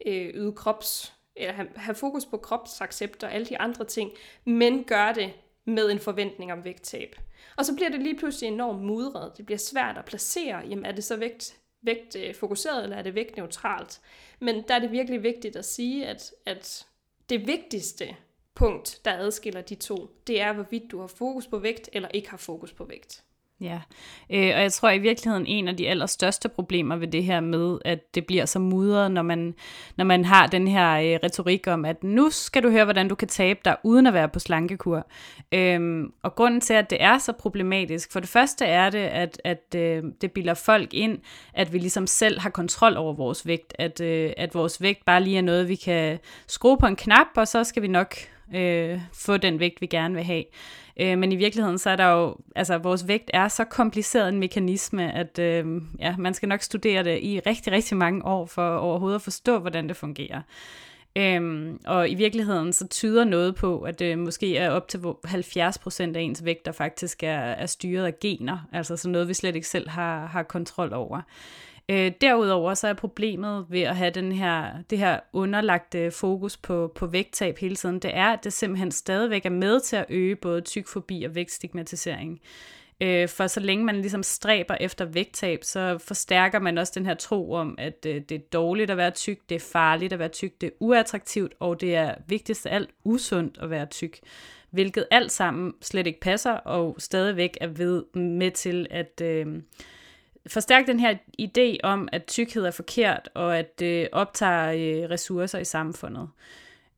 øh, 0.06 0.30
yde 0.34 0.52
krops, 0.52 1.13
eller 1.36 1.54
have, 1.54 1.67
have 1.76 1.96
fokus 1.96 2.26
på 2.26 2.38
kropsaccept 2.38 3.24
og 3.24 3.34
alle 3.34 3.46
de 3.46 3.60
andre 3.60 3.86
ting, 3.86 4.12
men 4.46 4.84
gør 4.84 5.13
det 5.13 5.34
med 5.65 5.91
en 5.91 6.00
forventning 6.00 6.54
om 6.54 6.65
vægttab. 6.65 7.15
Og 7.58 7.65
så 7.65 7.76
bliver 7.76 7.89
det 7.89 8.02
lige 8.02 8.17
pludselig 8.17 8.48
enormt 8.48 8.82
mudret. 8.82 9.38
Det 9.38 9.46
bliver 9.46 9.58
svært 9.58 9.98
at 9.98 10.06
placere, 10.06 10.58
jamen 10.58 10.86
er 10.86 10.91
det 10.91 11.04
så 11.04 11.15
vægt, 11.15 11.58
vægtfokuseret, 11.82 12.78
øh, 12.78 12.84
eller 12.84 12.98
er 12.98 13.02
det 13.02 13.15
vægtneutralt? 13.15 14.02
Men 14.39 14.63
der 14.67 14.76
er 14.76 14.80
det 14.80 14.91
virkelig 14.91 15.24
vigtigt 15.24 15.56
at 15.56 15.65
sige, 15.65 16.06
at, 16.06 16.32
at 16.46 16.88
det 17.30 17.48
vigtigste 17.48 18.15
punkt, 18.55 18.99
der 19.05 19.13
adskiller 19.17 19.61
de 19.61 19.75
to, 19.75 20.09
det 20.27 20.41
er, 20.41 20.53
hvorvidt 20.53 20.91
du 20.91 20.99
har 20.99 21.07
fokus 21.07 21.47
på 21.47 21.57
vægt 21.57 21.89
eller 21.93 22.09
ikke 22.13 22.29
har 22.29 22.37
fokus 22.37 22.73
på 22.73 22.83
vægt. 22.83 23.23
Ja, 23.61 23.81
øh, 24.29 24.55
og 24.55 24.61
jeg 24.61 24.73
tror 24.73 24.89
i 24.89 24.97
virkeligheden 24.97 25.45
en 25.45 25.67
af 25.67 25.77
de 25.77 25.89
allerstørste 25.89 26.49
problemer 26.49 26.95
ved 26.95 27.07
det 27.07 27.23
her 27.23 27.39
med, 27.39 27.79
at 27.85 28.15
det 28.15 28.25
bliver 28.25 28.45
så 28.45 28.59
mudret, 28.59 29.11
når 29.11 29.21
man, 29.21 29.55
når 29.95 30.05
man 30.05 30.25
har 30.25 30.47
den 30.47 30.67
her 30.67 30.91
øh, 30.93 31.19
retorik 31.23 31.67
om, 31.67 31.85
at 31.85 32.03
nu 32.03 32.29
skal 32.29 32.63
du 32.63 32.69
høre, 32.69 32.83
hvordan 32.83 33.07
du 33.07 33.15
kan 33.15 33.27
tabe 33.27 33.59
dig 33.65 33.77
uden 33.83 34.07
at 34.07 34.13
være 34.13 34.29
på 34.29 34.39
slankekur. 34.39 35.07
Øhm, 35.51 36.13
og 36.23 36.35
grunden 36.35 36.61
til, 36.61 36.73
at 36.73 36.89
det 36.89 37.03
er 37.03 37.17
så 37.17 37.31
problematisk, 37.31 38.11
for 38.11 38.19
det 38.19 38.29
første 38.29 38.65
er 38.65 38.89
det, 38.89 38.99
at, 38.99 39.41
at 39.43 39.75
øh, 39.75 40.03
det 40.21 40.31
bilder 40.31 40.53
folk 40.53 40.93
ind, 40.93 41.19
at 41.53 41.73
vi 41.73 41.77
ligesom 41.77 42.07
selv 42.07 42.39
har 42.39 42.49
kontrol 42.49 42.97
over 42.97 43.13
vores 43.13 43.47
vægt, 43.47 43.73
at, 43.79 44.01
øh, 44.01 44.33
at 44.37 44.55
vores 44.55 44.81
vægt 44.81 45.05
bare 45.05 45.23
lige 45.23 45.37
er 45.37 45.41
noget, 45.41 45.67
vi 45.67 45.75
kan 45.75 46.19
skrue 46.47 46.77
på 46.77 46.85
en 46.85 46.95
knap, 46.95 47.27
og 47.35 47.47
så 47.47 47.63
skal 47.63 47.81
vi 47.83 47.87
nok 47.87 48.15
øh, 48.55 48.99
få 49.13 49.37
den 49.37 49.59
vægt, 49.59 49.81
vi 49.81 49.85
gerne 49.85 50.15
vil 50.15 50.23
have. 50.23 50.43
Øh, 50.99 51.17
men 51.17 51.31
i 51.31 51.35
virkeligheden, 51.35 51.77
så 51.77 51.89
er 51.89 51.95
der 51.95 52.07
jo, 52.07 52.35
altså 52.55 52.77
vores 52.77 53.07
vægt 53.07 53.31
er 53.33 53.47
så 53.47 53.63
kompliceret 53.63 54.29
en 54.29 54.39
mekanisme, 54.39 55.13
at 55.13 55.39
øh, 55.39 55.81
ja, 55.99 56.15
man 56.17 56.33
skal 56.33 56.49
nok 56.49 56.61
studere 56.61 57.03
det 57.03 57.19
i 57.23 57.39
rigtig, 57.39 57.73
rigtig 57.73 57.97
mange 57.97 58.25
år, 58.25 58.45
for 58.45 58.75
overhovedet 58.75 59.15
at 59.15 59.21
forstå, 59.21 59.59
hvordan 59.59 59.87
det 59.87 59.97
fungerer. 59.97 60.41
Øhm, 61.15 61.79
og 61.85 62.09
i 62.09 62.15
virkeligheden 62.15 62.73
så 62.73 62.87
tyder 62.87 63.23
noget 63.23 63.55
på, 63.55 63.81
at 63.81 63.99
det 63.99 64.19
måske 64.19 64.57
er 64.57 64.69
op 64.69 64.87
til 64.87 64.97
70% 64.97 66.15
af 66.15 66.21
ens 66.21 66.45
vægt, 66.45 66.65
der 66.65 66.71
faktisk 66.71 67.23
er, 67.23 67.39
er 67.39 67.65
styret 67.65 68.05
af 68.05 68.19
gener, 68.19 68.67
altså 68.71 68.97
sådan 68.97 69.11
noget, 69.11 69.27
vi 69.27 69.33
slet 69.33 69.55
ikke 69.55 69.67
selv 69.67 69.89
har, 69.89 70.25
har 70.25 70.43
kontrol 70.43 70.93
over. 70.93 71.21
Øh, 71.89 72.12
derudover 72.22 72.74
så 72.74 72.88
er 72.88 72.93
problemet 72.93 73.65
ved 73.69 73.82
at 73.82 73.96
have 73.96 74.12
den 74.12 74.32
her, 74.32 74.72
det 74.89 74.98
her 74.98 75.19
underlagte 75.34 76.12
fokus 76.12 76.58
på, 76.58 76.91
på 76.96 77.08
vægttab 77.08 77.58
hele 77.58 77.76
tiden, 77.76 78.00
det 78.00 78.12
er, 78.15 78.28
at 78.28 78.43
det 78.43 78.54
simpelthen 78.54 78.91
stadigvæk 78.91 79.46
er 79.46 79.50
med 79.50 79.80
til 79.80 79.96
at 79.96 80.06
øge 80.10 80.36
både 80.36 80.62
tykfobi 80.62 81.24
og 81.24 81.36
vægtstigmatisering. 81.36 82.41
Øh, 83.02 83.30
for 83.30 83.48
så 83.48 83.60
længe 83.60 83.86
man 83.86 83.96
ligesom 83.96 84.24
stræber 84.24 84.76
efter 84.80 85.06
vægttab, 85.06 85.63
så 85.63 85.98
forstærker 85.98 86.60
man 86.60 86.78
også 86.78 86.93
den 86.96 87.06
her 87.06 87.13
tro 87.13 87.52
om, 87.52 87.76
at 87.78 88.06
øh, 88.08 88.22
det 88.30 88.32
er 88.32 88.46
dårligt 88.54 88.91
at 88.91 88.98
være 88.98 89.12
tyk, 89.12 89.39
det 89.50 89.56
er 89.56 89.69
farligt 89.72 90.13
at 90.13 90.19
være 90.19 90.30
tyk, 90.30 90.62
det 90.62 90.67
er 90.67 90.74
uattraktivt, 90.80 91.54
og 91.60 91.82
det 91.82 91.96
er 91.96 92.15
vigtigst 92.28 92.65
af 92.65 92.76
alt 92.76 92.89
usundt 93.04 93.58
at 93.62 93.69
være 93.69 93.86
tyk. 93.86 94.19
Hvilket 94.72 95.06
alt 95.12 95.32
sammen 95.32 95.74
slet 95.82 96.08
ikke 96.08 96.19
passer, 96.19 96.52
og 96.52 96.96
stadigvæk 97.00 97.58
er 97.62 97.67
ved 97.67 98.04
med 98.19 98.52
til 98.52 98.88
at... 98.91 99.22
Øh, 99.24 99.48
forstærke 100.47 100.88
den 100.88 100.99
her 100.99 101.15
idé 101.41 101.77
om, 101.84 102.10
at 102.12 102.25
tykkhed 102.25 102.65
er 102.65 102.71
forkert, 102.71 103.29
og 103.34 103.58
at 103.58 103.79
det 103.79 104.10
optager 104.12 104.71
øh, 104.71 105.10
ressourcer 105.10 105.60
i 105.60 105.65
samfundet. 105.65 106.29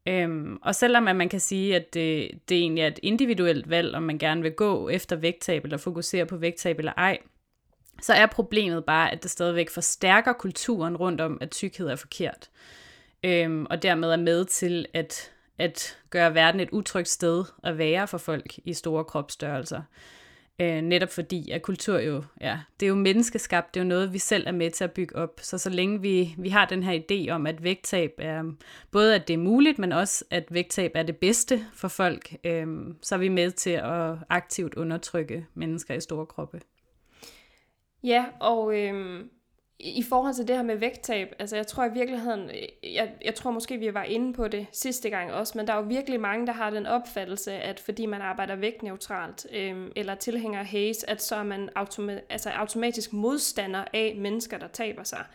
Øhm, 0.08 0.58
og 0.62 0.76
selvom 0.76 1.08
at 1.08 1.16
man 1.16 1.30
kan 1.30 1.40
sige, 1.40 1.76
at 1.76 1.94
det, 1.94 2.32
det 2.50 2.58
egentlig 2.58 2.82
er 2.82 2.88
et 2.88 3.00
individuelt 3.04 3.70
valg, 3.70 3.96
om 3.96 4.04
man 4.04 4.18
gerne 4.18 4.42
vil 4.42 4.52
gå 4.52 4.90
efter 4.90 5.16
vægttab, 5.16 5.64
eller 5.64 5.78
fokusere 5.78 6.26
på 6.26 6.38
vægttab 6.38 6.80
eller 6.80 6.94
ej, 6.98 7.18
så 8.02 8.14
er 8.14 8.26
problemet 8.26 8.86
bare, 8.86 9.12
at 9.12 9.24
det 9.24 9.32
stadigvæk 9.32 9.70
forstærker 9.70 10.34
kulturen 10.34 10.98
rundt 10.98 11.22
om, 11.22 11.38
at 11.42 11.52
tykkhed 11.52 11.88
er 11.88 11.96
forkert. 11.96 12.50
Øhm, 13.24 13.66
og 13.70 13.82
dermed 13.82 14.12
er 14.12 14.18
med 14.18 14.46
til 14.46 14.86
at, 14.94 15.32
at 15.58 15.98
gøre 16.10 16.34
verden 16.34 16.60
et 16.60 16.70
utrygt 16.72 17.08
sted 17.08 17.44
at 17.64 17.78
være 17.78 18.08
for 18.08 18.18
folk 18.18 18.60
i 18.66 18.74
store 18.74 19.04
kropsstørrelser. 19.04 19.82
Øh, 20.60 20.82
netop 20.82 21.10
fordi, 21.10 21.52
at 21.52 21.62
kultur 21.62 22.00
jo, 22.00 22.24
ja, 22.42 22.60
det 22.80 22.86
er 22.86 22.90
jo 22.90 22.96
menneskeskabt, 22.96 23.74
det 23.74 23.80
er 23.80 23.84
jo 23.84 23.88
noget, 23.88 24.14
vi 24.14 24.20
selv 24.20 24.48
er 24.48 24.52
med 24.52 24.72
til 24.72 24.84
at 24.84 24.92
bygge 24.92 25.16
op. 25.16 25.40
Så 25.42 25.58
så 25.58 25.70
længe 25.70 26.02
vi, 26.02 26.36
vi 26.38 26.50
har 26.50 26.66
den 26.66 26.84
her 26.84 27.00
idé 27.00 27.32
om, 27.32 27.48
at 27.48 27.64
vægttab 27.64 28.14
er, 28.18 28.44
både 28.92 29.16
at 29.16 29.28
det 29.28 29.34
er 29.34 29.38
muligt, 29.38 29.80
men 29.80 29.92
også 29.92 30.26
at 30.30 30.46
vægttab 30.50 30.92
er 30.96 31.04
det 31.04 31.18
bedste 31.18 31.66
for 31.74 31.88
folk, 31.88 32.36
øh, 32.44 32.68
så 33.02 33.16
er 33.16 33.20
vi 33.20 33.30
med 33.30 33.52
til 33.52 33.70
at 33.70 34.16
aktivt 34.30 34.76
undertrykke 34.76 35.46
mennesker 35.54 35.94
i 35.94 36.02
store 36.02 36.26
kroppe. 36.26 36.62
Ja, 38.04 38.26
og 38.40 38.80
øh, 38.80 39.26
i 39.80 40.04
forhold 40.04 40.34
til 40.34 40.48
det 40.48 40.56
her 40.56 40.64
med 40.64 40.76
vægttab, 40.76 41.36
altså 41.40 41.56
jeg 41.56 41.68
tror 41.68 41.86
i 41.86 41.94
virkeligheden, 41.94 42.50
jeg, 42.84 43.12
jeg 43.26 43.36
tror 43.36 43.52
måske 43.52 43.78
vi 43.78 43.94
var 43.94 44.04
inde 44.04 44.34
på 44.34 44.48
det 44.48 44.68
sidste 44.72 45.10
gang 45.10 45.34
også, 45.34 45.58
men 45.58 45.68
der 45.68 45.74
er 45.74 45.78
jo 45.78 45.84
virkelig 45.84 46.20
mange, 46.20 46.48
der 46.48 46.54
har 46.54 46.70
den 46.70 46.86
opfattelse, 46.86 47.54
at 47.54 47.80
fordi 47.80 48.06
man 48.06 48.22
arbejder 48.22 48.56
vægtneutralt, 48.56 49.48
øh, 49.54 49.88
eller 49.96 50.16
tilhænger 50.16 50.64
haze, 50.64 50.72
Hayes, 50.72 51.04
at 51.04 51.22
så 51.22 51.36
er 51.36 51.44
man 51.44 51.70
automa- 51.76 52.26
altså 52.30 52.50
automatisk 52.50 53.14
modstander 53.14 53.84
af 53.94 54.16
mennesker, 54.18 54.58
der 54.58 54.68
taber 54.68 55.04
sig. 55.04 55.26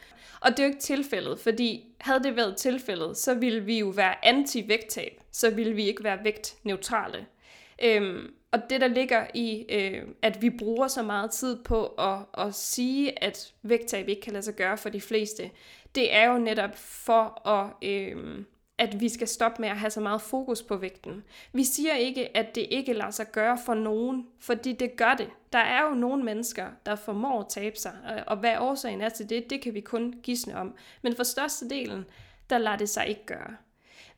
Og 0.41 0.51
det 0.51 0.59
er 0.59 0.65
jo 0.65 0.69
ikke 0.69 0.81
tilfældet, 0.81 1.39
fordi 1.39 1.85
havde 2.01 2.23
det 2.23 2.37
været 2.37 2.57
tilfældet, 2.57 3.17
så 3.17 3.35
ville 3.35 3.61
vi 3.61 3.79
jo 3.79 3.87
være 3.87 4.25
anti-vægttab, 4.25 5.21
så 5.33 5.51
ville 5.51 5.75
vi 5.75 5.85
ikke 5.85 6.05
være 6.05 6.25
vægtneutrale. 6.25 7.27
Øhm, 7.83 8.35
og 8.53 8.71
det, 8.71 8.81
der 8.81 8.87
ligger 8.87 9.27
i, 9.35 9.67
øh, 9.69 10.03
at 10.23 10.43
vi 10.43 10.51
bruger 10.51 10.89
så 10.89 11.03
meget 11.03 11.31
tid 11.31 11.63
på 11.65 11.87
at, 11.87 12.19
at 12.39 12.55
sige, 12.55 13.25
at 13.25 13.55
vægttab 13.63 14.09
ikke 14.09 14.23
kan 14.23 14.33
lade 14.33 14.43
sig 14.43 14.55
gøre 14.55 14.77
for 14.77 14.89
de 14.89 15.01
fleste, 15.01 15.51
det 15.95 16.15
er 16.15 16.33
jo 16.33 16.39
netop 16.39 16.77
for 16.77 17.49
at... 17.49 17.89
Øh, 17.89 18.45
at 18.79 19.01
vi 19.01 19.09
skal 19.09 19.29
stoppe 19.29 19.63
med 19.63 19.69
at 19.69 19.79
have 19.79 19.91
så 19.91 20.01
meget 20.01 20.23
fokus 20.23 20.63
på 20.63 20.77
vægten. 20.77 21.25
Vi 21.53 21.65
siger 21.65 21.95
ikke, 21.95 22.37
at 22.37 22.55
det 22.55 22.67
ikke 22.71 22.93
lader 22.93 23.11
sig 23.11 23.33
gøre 23.33 23.59
for 23.67 23.75
nogen, 23.75 24.27
fordi 24.39 24.73
det 24.73 24.97
gør 24.97 25.15
det. 25.15 25.29
Der 25.53 25.59
er 25.59 25.89
jo 25.89 25.95
nogle 25.95 26.25
mennesker, 26.25 26.67
der 26.87 26.97
formår 26.97 27.41
at 27.41 27.47
tabe 27.49 27.77
sig, 27.77 27.93
og 28.27 28.37
hvad 28.37 28.59
årsagen 28.59 29.01
er 29.01 29.09
til 29.09 29.31
det, 29.31 29.51
det 29.51 29.61
kan 29.61 29.75
vi 29.75 29.81
kun 29.81 30.15
gisne 30.23 30.57
om. 30.57 30.75
Men 31.03 31.17
for 31.17 31.23
størstedelen, 31.23 32.05
der 32.51 32.59
lader 32.59 32.77
det 32.77 32.89
sig 32.89 33.07
ikke 33.09 33.27
gøre. 33.27 33.57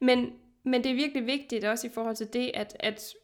Men, 0.01 0.33
men 0.65 0.85
det 0.85 0.91
er 0.91 0.97
virkelig 0.97 1.27
vigtigt 1.27 1.65
også 1.65 1.87
i 1.87 1.91
forhold 1.91 2.17
til 2.17 2.33
det, 2.33 2.51
at, 2.55 2.77
at 2.81 3.15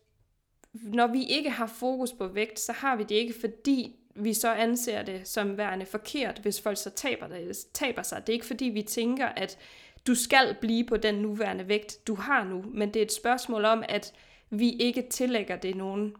når 0.82 1.06
vi 1.06 1.24
ikke 1.24 1.50
har 1.50 1.66
fokus 1.66 2.12
på 2.12 2.26
vægt, 2.26 2.60
så 2.60 2.72
har 2.72 2.96
vi 2.96 3.02
det 3.02 3.14
ikke, 3.14 3.34
fordi 3.40 3.96
vi 4.14 4.34
så 4.34 4.52
anser 4.52 5.02
det 5.02 5.28
som 5.28 5.58
værende 5.58 5.86
forkert, 5.86 6.38
hvis 6.38 6.60
folk 6.60 6.76
så 6.76 6.90
taber, 6.90 7.26
det, 7.26 7.56
taber 7.74 8.02
sig. 8.02 8.26
Det 8.26 8.28
er 8.28 8.34
ikke 8.34 8.46
fordi, 8.46 8.64
vi 8.64 8.82
tænker, 8.82 9.26
at 9.26 9.58
du 10.06 10.14
skal 10.14 10.56
blive 10.60 10.84
på 10.84 10.96
den 10.96 11.14
nuværende 11.14 11.68
vægt, 11.68 12.06
du 12.06 12.14
har 12.14 12.44
nu, 12.44 12.64
men 12.74 12.94
det 12.94 13.00
er 13.00 13.04
et 13.04 13.12
spørgsmål 13.12 13.64
om, 13.64 13.84
at 13.88 14.12
vi 14.50 14.70
ikke 14.70 15.06
tillægger 15.10 15.56
det 15.56 15.76
nogen, 15.76 16.14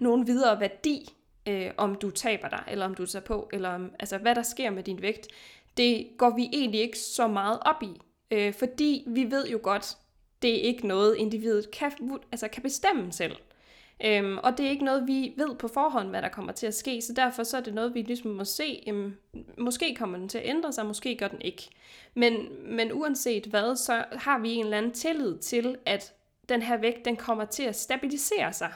nogen 0.00 0.26
videre 0.26 0.60
værdi, 0.60 1.14
øh, 1.48 1.70
om 1.76 1.94
du 1.94 2.10
taber 2.10 2.48
dig, 2.48 2.64
eller 2.68 2.84
om 2.84 2.94
du 2.94 3.06
tager 3.06 3.24
på, 3.24 3.48
eller 3.52 3.68
om, 3.68 3.92
altså, 3.98 4.18
hvad 4.18 4.34
der 4.34 4.42
sker 4.42 4.70
med 4.70 4.82
din 4.82 5.02
vægt. 5.02 5.28
Det 5.76 6.08
går 6.18 6.36
vi 6.36 6.48
egentlig 6.52 6.80
ikke 6.80 6.98
så 6.98 7.28
meget 7.28 7.58
op 7.62 7.82
i, 7.82 8.00
øh, 8.30 8.54
fordi 8.54 9.04
vi 9.06 9.30
ved 9.30 9.48
jo 9.48 9.60
godt, 9.62 9.96
det 10.42 10.54
er 10.54 10.60
ikke 10.62 10.86
noget, 10.86 11.16
individet 11.16 11.70
kan, 11.70 11.92
altså, 12.32 12.48
kan 12.48 12.62
bestemme 12.62 13.12
selv. 13.12 13.36
Øhm, 14.04 14.38
og 14.38 14.58
det 14.58 14.66
er 14.66 14.70
ikke 14.70 14.84
noget, 14.84 15.06
vi 15.06 15.34
ved 15.36 15.54
på 15.54 15.68
forhånd, 15.68 16.08
hvad 16.08 16.22
der 16.22 16.28
kommer 16.28 16.52
til 16.52 16.66
at 16.66 16.74
ske, 16.74 17.02
så 17.02 17.12
derfor 17.12 17.42
så 17.42 17.56
er 17.56 17.60
det 17.60 17.74
noget, 17.74 17.94
vi 17.94 18.02
ligesom 18.02 18.30
må 18.30 18.44
se, 18.44 18.82
øhm, 18.88 19.16
måske 19.58 19.94
kommer 19.94 20.18
den 20.18 20.28
til 20.28 20.38
at 20.38 20.48
ændre 20.48 20.72
sig, 20.72 20.86
måske 20.86 21.16
gør 21.16 21.28
den 21.28 21.40
ikke. 21.40 21.68
Men, 22.14 22.48
men 22.76 22.92
uanset 22.92 23.46
hvad, 23.46 23.76
så 23.76 24.04
har 24.12 24.38
vi 24.38 24.52
en 24.52 24.64
eller 24.64 24.78
anden 24.78 24.92
tillid 24.92 25.38
til, 25.38 25.76
at 25.86 26.14
den 26.48 26.62
her 26.62 26.76
vægt, 26.76 27.04
den 27.04 27.16
kommer 27.16 27.44
til 27.44 27.62
at 27.62 27.76
stabilisere 27.76 28.52
sig. 28.52 28.72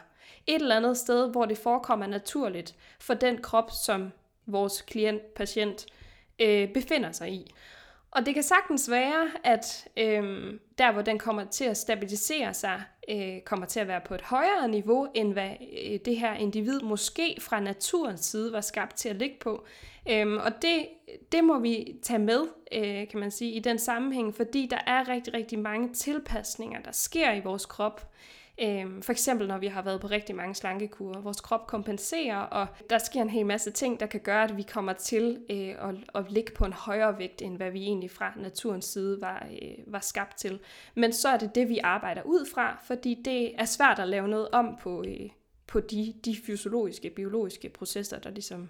Et 0.47 0.55
eller 0.55 0.77
andet 0.77 0.97
sted, 0.97 1.31
hvor 1.31 1.45
det 1.45 1.59
forekommer 1.59 2.07
naturligt 2.07 2.75
for 3.01 3.15
den 3.15 3.43
krop, 3.43 3.71
som 3.85 4.13
vores 4.47 4.83
klient, 4.83 5.35
patient, 5.35 5.87
øh, 6.39 6.73
befinder 6.73 7.13
sig 7.13 7.33
i. 7.33 7.55
Og 8.11 8.27
det 8.27 8.35
kan 8.35 8.43
sagtens 8.43 8.91
være, 8.91 9.31
at 9.45 9.89
øh, 9.97 10.55
der, 10.79 10.93
hvor 10.93 11.03
den 11.03 11.19
kommer 11.19 11.45
til 11.45 11.65
at 11.65 11.77
stabilisere 11.77 12.55
sig, 12.55 12.83
øh, 13.09 13.41
kommer 13.41 13.67
til 13.67 13.81
at 13.81 13.89
være 13.89 14.01
på 14.01 14.15
et 14.15 14.23
højere 14.23 14.69
niveau, 14.69 15.09
end 15.15 15.33
hvad 15.33 15.51
øh, 15.51 15.99
det 16.05 16.17
her 16.17 16.35
individ 16.35 16.81
måske 16.81 17.37
fra 17.41 17.61
naturens 17.61 18.21
side 18.21 18.53
var 18.53 18.61
skabt 18.61 18.97
til 18.97 19.09
at 19.09 19.17
ligge 19.17 19.37
på. 19.41 19.65
Øhm, 20.11 20.37
og 20.37 20.63
det, 20.63 20.87
det 21.33 21.45
må 21.45 21.59
vi 21.59 21.97
tage 22.03 22.19
med, 22.19 22.41
øh, 22.73 23.09
kan 23.09 23.21
man 23.21 23.31
sige, 23.31 23.53
i 23.53 23.59
den 23.59 23.79
sammenhæng, 23.79 24.35
fordi 24.35 24.69
der 24.71 24.81
er 24.87 25.09
rigtig, 25.09 25.35
rigtig 25.35 25.59
mange 25.59 25.95
tilpasninger, 25.95 26.81
der 26.81 26.93
sker 26.93 27.33
i 27.33 27.41
vores 27.41 27.67
krop. 27.67 28.11
Øhm, 28.61 29.03
for 29.03 29.13
eksempel 29.13 29.49
når 29.49 29.59
vi 29.59 29.67
har 29.67 29.83
været 29.83 30.01
på 30.01 30.07
rigtig 30.07 30.37
mange 30.37 30.55
slankekurer. 30.55 31.21
Vores 31.21 31.41
krop 31.41 31.67
kompenserer, 31.67 32.37
og 32.37 32.67
der 32.91 32.99
sker 32.99 33.23
en 33.23 33.31
hel 33.31 33.47
masse 33.47 33.71
ting, 33.71 34.01
der 34.01 34.07
kan 34.07 34.21
gøre, 34.21 34.45
at 34.45 34.57
vi 34.57 34.63
kommer 34.63 34.93
til 34.93 35.39
øh, 35.51 35.89
at, 35.89 35.95
at 36.15 36.31
ligge 36.31 36.53
på 36.53 36.65
en 36.65 36.73
højere 36.73 37.19
vægt, 37.19 37.43
end 37.43 37.57
hvad 37.57 37.71
vi 37.71 37.83
egentlig 37.83 38.11
fra 38.11 38.33
naturens 38.37 38.85
side 38.85 39.21
var, 39.21 39.47
øh, 39.63 39.93
var 39.93 40.01
skabt 40.01 40.37
til. 40.37 40.61
Men 40.95 41.13
så 41.13 41.29
er 41.29 41.37
det 41.37 41.55
det, 41.55 41.69
vi 41.69 41.79
arbejder 41.79 42.23
ud 42.23 42.47
fra, 42.55 42.79
fordi 42.87 43.23
det 43.25 43.61
er 43.61 43.65
svært 43.65 43.99
at 43.99 44.09
lave 44.09 44.29
noget 44.29 44.49
om 44.49 44.79
på, 44.81 45.05
øh, 45.09 45.31
på 45.67 45.81
de, 45.81 46.15
de 46.25 46.37
fysiologiske, 46.47 47.11
biologiske 47.11 47.69
processer, 47.69 48.19
der 48.19 48.31
ligesom 48.31 48.69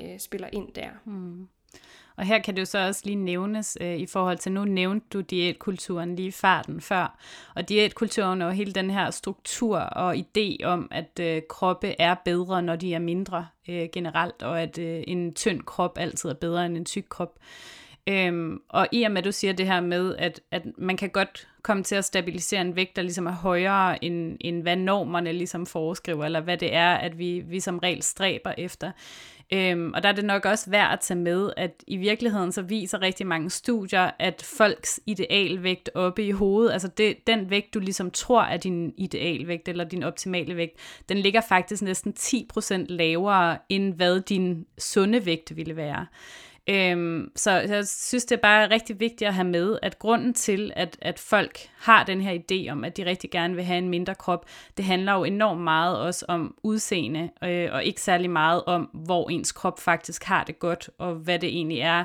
øh, 0.00 0.18
spiller 0.18 0.48
ind 0.52 0.72
der. 0.72 0.90
Mm. 1.04 1.48
Og 2.16 2.24
her 2.24 2.38
kan 2.38 2.54
det 2.54 2.60
jo 2.60 2.66
så 2.66 2.86
også 2.86 3.02
lige 3.04 3.16
nævnes 3.16 3.78
øh, 3.80 3.96
i 3.96 4.06
forhold 4.06 4.38
til, 4.38 4.52
nu 4.52 4.64
nævnte 4.64 5.06
du 5.12 5.20
diætkulturen 5.20 6.16
lige 6.16 6.28
i 6.28 6.30
farten 6.30 6.80
før, 6.80 7.18
og 7.54 7.68
diætkulturen 7.68 8.42
er 8.42 8.46
jo 8.46 8.52
hele 8.52 8.72
den 8.72 8.90
her 8.90 9.10
struktur 9.10 9.78
og 9.78 10.14
idé 10.16 10.64
om, 10.64 10.88
at 10.90 11.20
øh, 11.20 11.42
kroppe 11.48 11.94
er 11.98 12.14
bedre, 12.24 12.62
når 12.62 12.76
de 12.76 12.94
er 12.94 12.98
mindre 12.98 13.46
øh, 13.68 13.88
generelt, 13.92 14.42
og 14.42 14.62
at 14.62 14.78
øh, 14.78 15.04
en 15.06 15.34
tynd 15.34 15.62
krop 15.62 15.98
altid 15.98 16.30
er 16.30 16.34
bedre 16.34 16.66
end 16.66 16.76
en 16.76 16.84
tyk 16.84 17.04
krop. 17.08 17.38
Øhm, 18.08 18.60
og 18.68 18.88
i 18.92 19.02
og 19.02 19.10
med, 19.10 19.18
at 19.18 19.24
du 19.24 19.32
siger 19.32 19.52
det 19.52 19.66
her 19.66 19.80
med, 19.80 20.16
at, 20.18 20.40
at 20.50 20.62
man 20.78 20.96
kan 20.96 21.10
godt 21.10 21.48
komme 21.62 21.82
til 21.82 21.94
at 21.94 22.04
stabilisere 22.04 22.60
en 22.60 22.76
vægt, 22.76 22.96
der 22.96 23.02
ligesom 23.02 23.26
er 23.26 23.32
højere, 23.32 24.04
end, 24.04 24.36
end 24.40 24.62
hvad 24.62 24.76
normerne 24.76 25.32
ligesom 25.32 25.66
foreskriver, 25.66 26.24
eller 26.24 26.40
hvad 26.40 26.56
det 26.56 26.74
er, 26.74 26.94
at 26.94 27.18
vi, 27.18 27.42
vi 27.46 27.60
som 27.60 27.78
regel 27.78 28.02
stræber 28.02 28.52
efter, 28.58 28.90
Øhm, 29.54 29.92
og 29.94 30.02
der 30.02 30.08
er 30.08 30.12
det 30.12 30.24
nok 30.24 30.44
også 30.44 30.70
værd 30.70 30.92
at 30.92 31.00
tage 31.00 31.20
med, 31.20 31.52
at 31.56 31.84
i 31.86 31.96
virkeligheden 31.96 32.52
så 32.52 32.62
viser 32.62 33.02
rigtig 33.02 33.26
mange 33.26 33.50
studier, 33.50 34.10
at 34.18 34.42
folks 34.58 35.00
idealvægt 35.06 35.90
oppe 35.94 36.24
i 36.24 36.30
hovedet, 36.30 36.72
altså 36.72 36.88
det, 36.88 37.26
den 37.26 37.50
vægt, 37.50 37.74
du 37.74 37.78
ligesom 37.78 38.10
tror 38.10 38.42
er 38.42 38.56
din 38.56 38.94
idealvægt 38.98 39.68
eller 39.68 39.84
din 39.84 40.02
optimale 40.02 40.56
vægt, 40.56 41.02
den 41.08 41.18
ligger 41.18 41.40
faktisk 41.40 41.82
næsten 41.82 42.14
10% 42.18 42.84
lavere, 42.88 43.58
end 43.68 43.94
hvad 43.94 44.20
din 44.20 44.66
sunde 44.78 45.26
vægt 45.26 45.56
ville 45.56 45.76
være. 45.76 46.06
Øhm, 46.68 47.32
så 47.36 47.50
jeg 47.50 47.88
synes, 47.88 48.24
det 48.24 48.36
er 48.36 48.40
bare 48.40 48.70
rigtig 48.70 49.00
vigtigt 49.00 49.28
at 49.28 49.34
have 49.34 49.48
med, 49.48 49.78
at 49.82 49.98
grunden 49.98 50.34
til, 50.34 50.72
at, 50.76 50.98
at 51.00 51.18
folk 51.18 51.58
har 51.76 52.04
den 52.04 52.20
her 52.20 52.38
idé 52.38 52.70
om, 52.70 52.84
at 52.84 52.96
de 52.96 53.06
rigtig 53.06 53.30
gerne 53.30 53.54
vil 53.54 53.64
have 53.64 53.78
en 53.78 53.88
mindre 53.88 54.14
krop, 54.14 54.46
det 54.76 54.84
handler 54.84 55.12
jo 55.12 55.24
enormt 55.24 55.60
meget 55.60 55.98
også 55.98 56.24
om 56.28 56.54
udseende, 56.62 57.30
øh, 57.44 57.68
og 57.72 57.84
ikke 57.84 58.00
særlig 58.00 58.30
meget 58.30 58.64
om, 58.64 58.82
hvor 58.82 59.30
ens 59.30 59.52
krop 59.52 59.80
faktisk 59.80 60.24
har 60.24 60.44
det 60.44 60.58
godt, 60.58 60.90
og 60.98 61.14
hvad 61.14 61.38
det 61.38 61.48
egentlig 61.48 61.78
er 61.78 62.04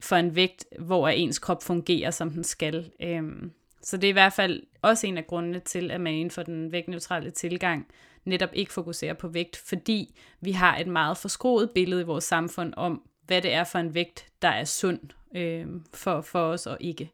for 0.00 0.16
en 0.16 0.36
vægt, 0.36 0.64
hvor 0.78 1.08
ens 1.08 1.38
krop 1.38 1.62
fungerer, 1.62 2.10
som 2.10 2.30
den 2.30 2.44
skal. 2.44 2.90
Øhm, 3.00 3.52
så 3.82 3.96
det 3.96 4.04
er 4.04 4.08
i 4.08 4.12
hvert 4.12 4.32
fald 4.32 4.62
også 4.82 5.06
en 5.06 5.18
af 5.18 5.26
grundene 5.26 5.58
til, 5.58 5.90
at 5.90 6.00
man 6.00 6.14
inden 6.14 6.30
for 6.30 6.42
den 6.42 6.72
vægtneutrale 6.72 7.30
tilgang 7.30 7.86
netop 8.24 8.50
ikke 8.52 8.72
fokuserer 8.72 9.14
på 9.14 9.28
vægt, 9.28 9.56
fordi 9.56 10.14
vi 10.40 10.52
har 10.52 10.78
et 10.78 10.86
meget 10.86 11.16
forskroet 11.16 11.70
billede 11.74 12.00
i 12.00 12.04
vores 12.04 12.24
samfund 12.24 12.74
om, 12.76 13.02
hvad 13.32 13.42
det 13.42 13.52
er 13.52 13.64
for 13.64 13.78
en 13.78 13.94
vægt, 13.94 14.26
der 14.42 14.48
er 14.48 14.64
sund 14.64 15.00
øh, 15.34 15.66
for, 15.94 16.20
for 16.20 16.40
os 16.40 16.66
og 16.66 16.76
ikke. 16.80 17.10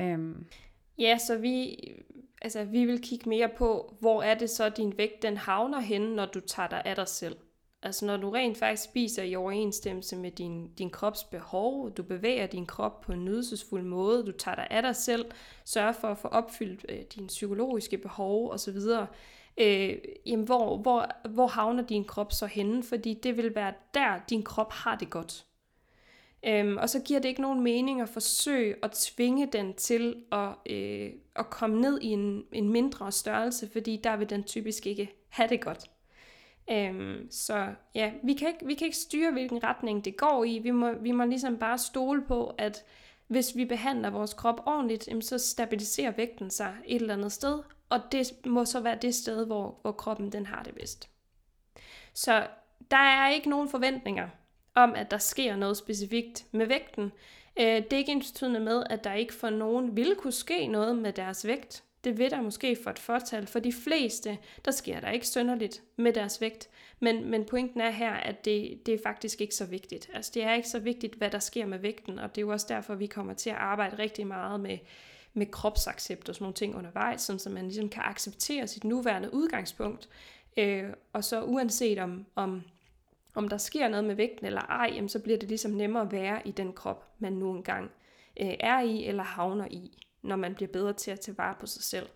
Øh. 0.00 0.18
Ja, 0.98 1.18
så 1.18 1.38
vi, 1.38 1.76
altså, 2.42 2.64
vi 2.64 2.84
vil 2.84 3.02
kigge 3.02 3.28
mere 3.28 3.48
på, 3.48 3.94
hvor 4.00 4.22
er 4.22 4.34
det 4.34 4.50
så, 4.50 4.68
din 4.68 4.98
vægt 4.98 5.22
den 5.22 5.36
havner 5.36 5.80
henne, 5.80 6.16
når 6.16 6.26
du 6.26 6.40
tager 6.40 6.68
dig 6.68 6.82
af 6.84 6.96
dig 6.96 7.08
selv. 7.08 7.36
Altså 7.82 8.06
når 8.06 8.16
du 8.16 8.30
rent 8.30 8.58
faktisk 8.58 8.84
spiser 8.84 9.22
i 9.22 9.36
overensstemmelse 9.36 10.16
med 10.16 10.30
din, 10.30 10.68
din 10.68 10.90
krops 10.90 11.24
behov, 11.24 11.90
du 11.90 12.02
bevæger 12.02 12.46
din 12.46 12.66
krop 12.66 13.00
på 13.00 13.12
en 13.12 13.24
nydelsesfuld 13.24 13.82
måde, 13.82 14.26
du 14.26 14.32
tager 14.32 14.54
dig 14.54 14.66
af 14.70 14.82
dig 14.82 14.96
selv, 14.96 15.24
sørger 15.64 15.92
for 15.92 16.08
at 16.08 16.18
få 16.18 16.28
opfyldt 16.28 16.86
øh, 16.88 16.98
dine 17.14 17.26
psykologiske 17.26 17.98
behov 17.98 18.50
osv., 18.52 18.78
øh, 19.60 19.98
jamen 20.26 20.44
hvor, 20.44 20.76
hvor, 20.76 21.28
hvor 21.28 21.46
havner 21.46 21.82
din 21.82 22.04
krop 22.04 22.32
så 22.32 22.46
henne? 22.46 22.82
Fordi 22.82 23.14
det 23.14 23.36
vil 23.36 23.54
være 23.54 23.72
der, 23.94 24.18
din 24.30 24.42
krop 24.42 24.72
har 24.72 24.96
det 24.96 25.10
godt. 25.10 25.46
Øhm, 26.46 26.76
og 26.76 26.90
så 26.90 27.00
giver 27.00 27.20
det 27.20 27.28
ikke 27.28 27.42
nogen 27.42 27.60
mening 27.60 28.00
at 28.00 28.08
forsøge 28.08 28.74
at 28.82 28.90
tvinge 28.90 29.48
den 29.52 29.74
til 29.74 30.16
at, 30.32 30.72
øh, 30.72 31.10
at 31.36 31.50
komme 31.50 31.80
ned 31.80 32.00
i 32.00 32.06
en, 32.06 32.44
en 32.52 32.68
mindre 32.68 33.12
størrelse, 33.12 33.68
fordi 33.72 34.00
der 34.04 34.16
vil 34.16 34.30
den 34.30 34.44
typisk 34.44 34.86
ikke 34.86 35.12
have 35.28 35.48
det 35.48 35.60
godt. 35.60 35.90
Øhm, 36.70 37.26
så 37.30 37.66
ja, 37.94 38.12
vi 38.22 38.34
kan, 38.34 38.48
ikke, 38.48 38.66
vi 38.66 38.74
kan 38.74 38.84
ikke 38.84 38.96
styre, 38.96 39.32
hvilken 39.32 39.64
retning 39.64 40.04
det 40.04 40.16
går 40.16 40.44
i. 40.44 40.58
Vi 40.58 40.70
må, 40.70 40.92
vi 40.92 41.10
må 41.10 41.24
ligesom 41.24 41.58
bare 41.58 41.78
stole 41.78 42.22
på, 42.28 42.54
at 42.58 42.84
hvis 43.26 43.56
vi 43.56 43.64
behandler 43.64 44.10
vores 44.10 44.34
krop 44.34 44.62
ordentligt, 44.66 45.24
så 45.24 45.38
stabiliserer 45.38 46.10
vægten 46.10 46.50
sig 46.50 46.74
et 46.86 47.00
eller 47.00 47.14
andet 47.14 47.32
sted, 47.32 47.58
og 47.90 48.00
det 48.12 48.46
må 48.46 48.64
så 48.64 48.80
være 48.80 48.98
det 49.02 49.14
sted, 49.14 49.46
hvor, 49.46 49.78
hvor 49.82 49.92
kroppen 49.92 50.32
den 50.32 50.46
har 50.46 50.62
det 50.62 50.74
bedst. 50.74 51.08
Så 52.14 52.46
der 52.90 52.96
er 52.96 53.30
ikke 53.30 53.50
nogen 53.50 53.68
forventninger 53.68 54.28
om, 54.74 54.94
at 54.94 55.10
der 55.10 55.18
sker 55.18 55.56
noget 55.56 55.76
specifikt 55.76 56.44
med 56.52 56.66
vægten. 56.66 57.12
Øh, 57.60 57.64
det 57.66 57.92
er 57.92 57.96
ikke 57.96 58.12
ensbetydende 58.12 58.60
med, 58.60 58.84
at 58.90 59.04
der 59.04 59.14
ikke 59.14 59.34
for 59.34 59.50
nogen 59.50 59.96
vil 59.96 60.14
kunne 60.18 60.32
ske 60.32 60.66
noget 60.66 60.96
med 60.96 61.12
deres 61.12 61.46
vægt. 61.46 61.84
Det 62.04 62.18
vil 62.18 62.30
der 62.30 62.42
måske 62.42 62.76
for 62.82 62.90
et 62.90 62.98
fortal. 62.98 63.46
For 63.46 63.58
de 63.58 63.72
fleste, 63.72 64.38
der 64.64 64.70
sker 64.70 65.00
der 65.00 65.10
ikke 65.10 65.26
sønderligt 65.26 65.82
med 65.96 66.12
deres 66.12 66.40
vægt. 66.40 66.68
Men, 67.00 67.30
men 67.30 67.44
pointen 67.44 67.80
er 67.80 67.90
her, 67.90 68.12
at 68.12 68.44
det, 68.44 68.86
det 68.86 68.94
er 68.94 68.98
faktisk 69.02 69.40
ikke 69.40 69.54
så 69.54 69.66
vigtigt. 69.66 70.10
Altså 70.14 70.30
det 70.34 70.42
er 70.44 70.54
ikke 70.54 70.68
så 70.68 70.78
vigtigt, 70.78 71.14
hvad 71.14 71.30
der 71.30 71.38
sker 71.38 71.66
med 71.66 71.78
vægten, 71.78 72.18
og 72.18 72.34
det 72.34 72.38
er 72.38 72.46
jo 72.46 72.52
også 72.52 72.66
derfor, 72.68 72.94
vi 72.94 73.06
kommer 73.06 73.34
til 73.34 73.50
at 73.50 73.56
arbejde 73.56 73.98
rigtig 73.98 74.26
meget 74.26 74.60
med, 74.60 74.78
med 75.34 75.46
kropsaccept 75.46 76.28
og 76.28 76.34
sådan 76.34 76.44
nogle 76.44 76.54
ting 76.54 76.76
undervejs, 76.76 77.20
sådan 77.20 77.38
så 77.38 77.50
man 77.50 77.64
ligesom 77.64 77.88
kan 77.88 78.02
acceptere 78.06 78.66
sit 78.66 78.84
nuværende 78.84 79.34
udgangspunkt. 79.34 80.08
Øh, 80.56 80.84
og 81.12 81.24
så 81.24 81.42
uanset 81.42 81.98
om, 81.98 82.26
om, 82.34 82.62
om 83.34 83.48
der 83.48 83.56
sker 83.56 83.88
noget 83.88 84.04
med 84.04 84.14
vægten 84.14 84.46
eller 84.46 84.60
ej, 84.60 84.90
jamen, 84.94 85.08
så 85.08 85.18
bliver 85.18 85.38
det 85.38 85.48
ligesom 85.48 85.70
nemmere 85.70 86.02
at 86.02 86.12
være 86.12 86.48
i 86.48 86.50
den 86.50 86.72
krop, 86.72 87.04
man 87.18 87.32
nu 87.32 87.56
engang 87.56 87.90
øh, 88.40 88.54
er 88.60 88.80
i 88.80 89.04
eller 89.04 89.22
havner 89.22 89.66
i 89.70 90.00
når 90.22 90.36
man 90.36 90.54
bliver 90.54 90.68
bedre 90.72 90.92
til 90.92 91.10
at 91.10 91.20
tage 91.20 91.38
vare 91.38 91.54
på 91.60 91.66
sig 91.66 91.82
selv. 91.82 92.08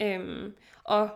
Øhm, 0.00 0.54
og 0.84 1.08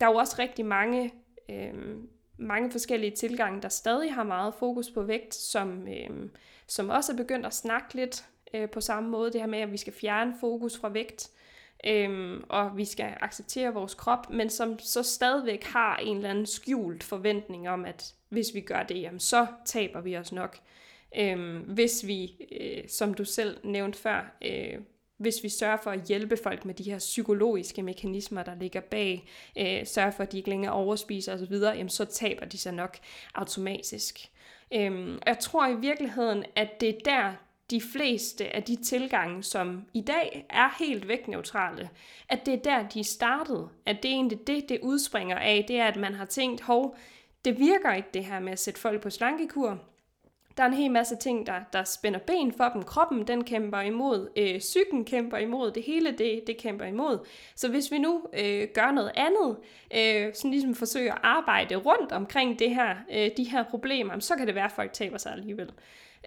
der 0.00 0.06
er 0.06 0.10
jo 0.10 0.16
også 0.16 0.36
rigtig 0.38 0.66
mange, 0.66 1.14
øhm, 1.48 2.08
mange 2.36 2.70
forskellige 2.70 3.16
tilgange, 3.16 3.62
der 3.62 3.68
stadig 3.68 4.14
har 4.14 4.22
meget 4.22 4.54
fokus 4.54 4.90
på 4.90 5.02
vægt, 5.02 5.34
som, 5.34 5.88
øhm, 5.88 6.30
som 6.66 6.88
også 6.88 7.12
er 7.12 7.16
begyndt 7.16 7.46
at 7.46 7.54
snakke 7.54 7.94
lidt 7.94 8.24
øh, 8.54 8.70
på 8.70 8.80
samme 8.80 9.08
måde. 9.08 9.32
Det 9.32 9.40
her 9.40 9.48
med, 9.48 9.58
at 9.58 9.72
vi 9.72 9.76
skal 9.76 9.92
fjerne 9.92 10.34
fokus 10.40 10.78
fra 10.78 10.88
vægt, 10.88 11.30
øhm, 11.86 12.44
og 12.48 12.76
vi 12.76 12.84
skal 12.84 13.16
acceptere 13.20 13.74
vores 13.74 13.94
krop, 13.94 14.30
men 14.30 14.50
som 14.50 14.78
så 14.78 15.02
stadigvæk 15.02 15.64
har 15.64 15.96
en 15.96 16.16
eller 16.16 16.30
anden 16.30 16.46
skjult 16.46 17.02
forventning 17.02 17.68
om, 17.68 17.84
at 17.84 18.14
hvis 18.28 18.54
vi 18.54 18.60
gør 18.60 18.82
det, 18.82 19.02
jamen, 19.02 19.20
så 19.20 19.46
taber 19.64 20.00
vi 20.00 20.16
os 20.16 20.32
nok. 20.32 20.58
Øhm, 21.16 21.58
hvis 21.58 22.06
vi, 22.06 22.46
øh, 22.60 22.88
som 22.88 23.14
du 23.14 23.24
selv 23.24 23.56
nævnte 23.64 23.98
før, 23.98 24.36
øh, 24.42 24.78
hvis 25.16 25.42
vi 25.42 25.48
sørger 25.48 25.76
for 25.76 25.90
at 25.90 26.06
hjælpe 26.08 26.36
folk 26.36 26.64
med 26.64 26.74
de 26.74 26.82
her 26.82 26.98
psykologiske 26.98 27.82
mekanismer, 27.82 28.42
der 28.42 28.54
ligger 28.54 28.80
bag, 28.80 29.28
øh, 29.58 29.86
sørger 29.86 30.10
for, 30.10 30.22
at 30.22 30.32
de 30.32 30.36
ikke 30.36 30.50
længere 30.50 30.72
overspiser 30.72 31.34
osv., 31.34 31.54
jamen 31.54 31.88
så 31.88 32.04
taber 32.04 32.46
de 32.46 32.58
sig 32.58 32.72
nok 32.72 32.98
automatisk. 33.34 34.20
Øhm, 34.74 35.18
jeg 35.26 35.38
tror 35.38 35.66
i 35.66 35.76
virkeligheden, 35.76 36.44
at 36.56 36.80
det 36.80 36.88
er 36.88 37.00
der, 37.04 37.32
de 37.70 37.80
fleste 37.80 38.56
af 38.56 38.62
de 38.62 38.76
tilgange, 38.76 39.42
som 39.42 39.84
i 39.94 40.00
dag 40.00 40.46
er 40.50 40.76
helt 40.78 41.08
vægtneutrale, 41.08 41.90
at 42.28 42.46
det 42.46 42.54
er 42.54 42.58
der, 42.58 42.88
de 42.88 43.04
startede. 43.04 43.68
At 43.86 44.02
det 44.02 44.10
er 44.10 44.14
egentlig 44.14 44.46
det, 44.46 44.68
det 44.68 44.78
udspringer 44.82 45.36
af, 45.36 45.64
det 45.68 45.76
er, 45.76 45.86
at 45.86 45.96
man 45.96 46.14
har 46.14 46.24
tænkt, 46.24 46.60
hov, 46.60 46.96
det 47.44 47.58
virker 47.58 47.92
ikke 47.92 48.08
det 48.14 48.24
her 48.24 48.40
med 48.40 48.52
at 48.52 48.58
sætte 48.58 48.80
folk 48.80 49.02
på 49.02 49.10
slankekur, 49.10 49.78
der 50.56 50.62
er 50.62 50.68
en 50.68 50.74
hel 50.74 50.90
masse 50.90 51.16
ting, 51.16 51.46
der, 51.46 51.60
der 51.72 51.84
spænder 51.84 52.18
ben 52.18 52.52
for 52.52 52.70
dem. 52.74 52.82
Kroppen, 52.82 53.26
den 53.26 53.44
kæmper 53.44 53.80
imod. 53.80 54.28
Øh, 54.36 54.58
psyken 54.58 55.04
kæmper 55.04 55.36
imod. 55.36 55.70
Det 55.70 55.82
hele, 55.82 56.10
det, 56.10 56.42
det 56.46 56.56
kæmper 56.56 56.84
imod. 56.84 57.18
Så 57.56 57.68
hvis 57.68 57.92
vi 57.92 57.98
nu 57.98 58.22
øh, 58.32 58.68
gør 58.74 58.90
noget 58.90 59.12
andet, 59.14 59.56
øh, 59.94 60.34
sådan 60.34 60.50
ligesom 60.50 60.74
forsøger 60.74 61.14
at 61.14 61.20
arbejde 61.22 61.76
rundt 61.76 62.12
omkring 62.12 62.58
det 62.58 62.74
her, 62.74 62.96
øh, 63.12 63.30
de 63.36 63.44
her 63.44 63.62
problemer, 63.62 64.18
så 64.18 64.36
kan 64.36 64.46
det 64.46 64.54
være, 64.54 64.64
at 64.64 64.72
folk 64.72 64.92
taber 64.92 65.18
sig 65.18 65.32
alligevel. 65.32 65.70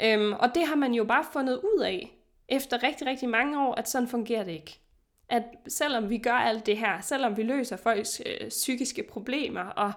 Øhm, 0.02 0.34
og 0.34 0.56
det 0.56 0.68
har 0.68 0.76
man 0.76 0.94
jo 0.94 1.04
bare 1.04 1.26
fundet 1.34 1.56
ud 1.56 1.82
af, 1.82 2.18
efter 2.50 2.84
rigtig, 2.84 3.08
rigtig 3.08 3.30
mange 3.30 3.68
år, 3.68 3.76
at 3.76 3.90
sådan 3.90 4.08
fungerer 4.08 4.44
det 4.44 4.52
ikke 4.52 4.80
at 5.34 5.44
selvom 5.68 6.10
vi 6.10 6.18
gør 6.18 6.34
alt 6.34 6.66
det 6.66 6.78
her, 6.78 7.02
selvom 7.02 7.38
vi 7.38 7.44
løser 7.44 7.78
folks 7.78 8.22
øh, 8.26 8.50
psykiske 8.50 9.04
problemer 9.04 9.62
og 9.62 9.92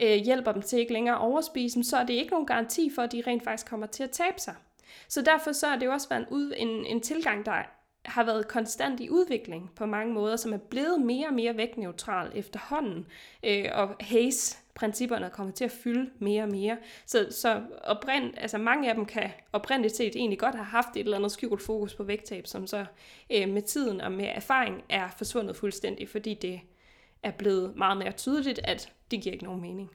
øh, 0.00 0.16
hjælper 0.16 0.52
dem 0.52 0.62
til 0.62 0.78
ikke 0.78 0.92
længere 0.92 1.14
at 1.14 1.20
overspise, 1.20 1.84
så 1.84 1.96
er 1.96 2.04
det 2.04 2.14
ikke 2.14 2.30
nogen 2.30 2.46
garanti 2.46 2.90
for, 2.94 3.02
at 3.02 3.12
de 3.12 3.22
rent 3.26 3.44
faktisk 3.44 3.70
kommer 3.70 3.86
til 3.86 4.02
at 4.02 4.10
tabe 4.10 4.40
sig. 4.40 4.54
Så 5.08 5.22
derfor 5.22 5.52
så 5.52 5.66
er 5.66 5.78
det 5.78 5.86
jo 5.86 5.92
også 5.92 6.08
været 6.08 6.20
en, 6.20 6.26
ud, 6.30 6.52
en, 6.56 6.86
en 6.86 7.00
tilgang, 7.00 7.46
der 7.46 7.62
har 8.04 8.24
været 8.24 8.48
konstant 8.48 9.00
i 9.00 9.10
udvikling 9.10 9.70
på 9.76 9.86
mange 9.86 10.14
måder, 10.14 10.36
som 10.36 10.52
er 10.52 10.58
blevet 10.70 11.00
mere 11.00 11.26
og 11.26 11.34
mere 11.34 11.56
vægtneutral 11.56 12.32
efterhånden. 12.34 13.06
Øh, 13.44 13.64
og 13.72 13.96
Hayes 14.00 14.59
principperne 14.74 15.30
kommer 15.30 15.52
til 15.52 15.64
at 15.64 15.70
fylde 15.70 16.10
mere 16.18 16.42
og 16.42 16.48
mere. 16.48 16.76
Så, 17.06 17.26
så 17.30 17.62
oprind, 17.84 18.34
altså 18.36 18.58
mange 18.58 18.88
af 18.88 18.94
dem 18.94 19.06
kan 19.06 19.30
oprindeligt 19.52 19.96
set 19.96 20.16
egentlig 20.16 20.38
godt 20.38 20.54
have 20.54 20.64
haft 20.64 20.96
et 20.96 21.00
eller 21.00 21.16
andet 21.16 21.32
skjult 21.32 21.62
fokus 21.62 21.94
på 21.94 22.04
vægttab, 22.04 22.46
som 22.46 22.66
så 22.66 22.84
øh, 23.32 23.48
med 23.48 23.62
tiden 23.62 24.00
og 24.00 24.12
med 24.12 24.28
erfaring 24.34 24.82
er 24.88 25.08
forsvundet 25.18 25.56
fuldstændig, 25.56 26.08
fordi 26.08 26.34
det 26.34 26.60
er 27.22 27.30
blevet 27.30 27.76
meget 27.76 27.96
mere 27.98 28.12
tydeligt, 28.12 28.60
at 28.64 28.92
det 29.10 29.22
giver 29.22 29.32
ikke 29.32 29.44
nogen 29.44 29.60
mening. 29.60 29.90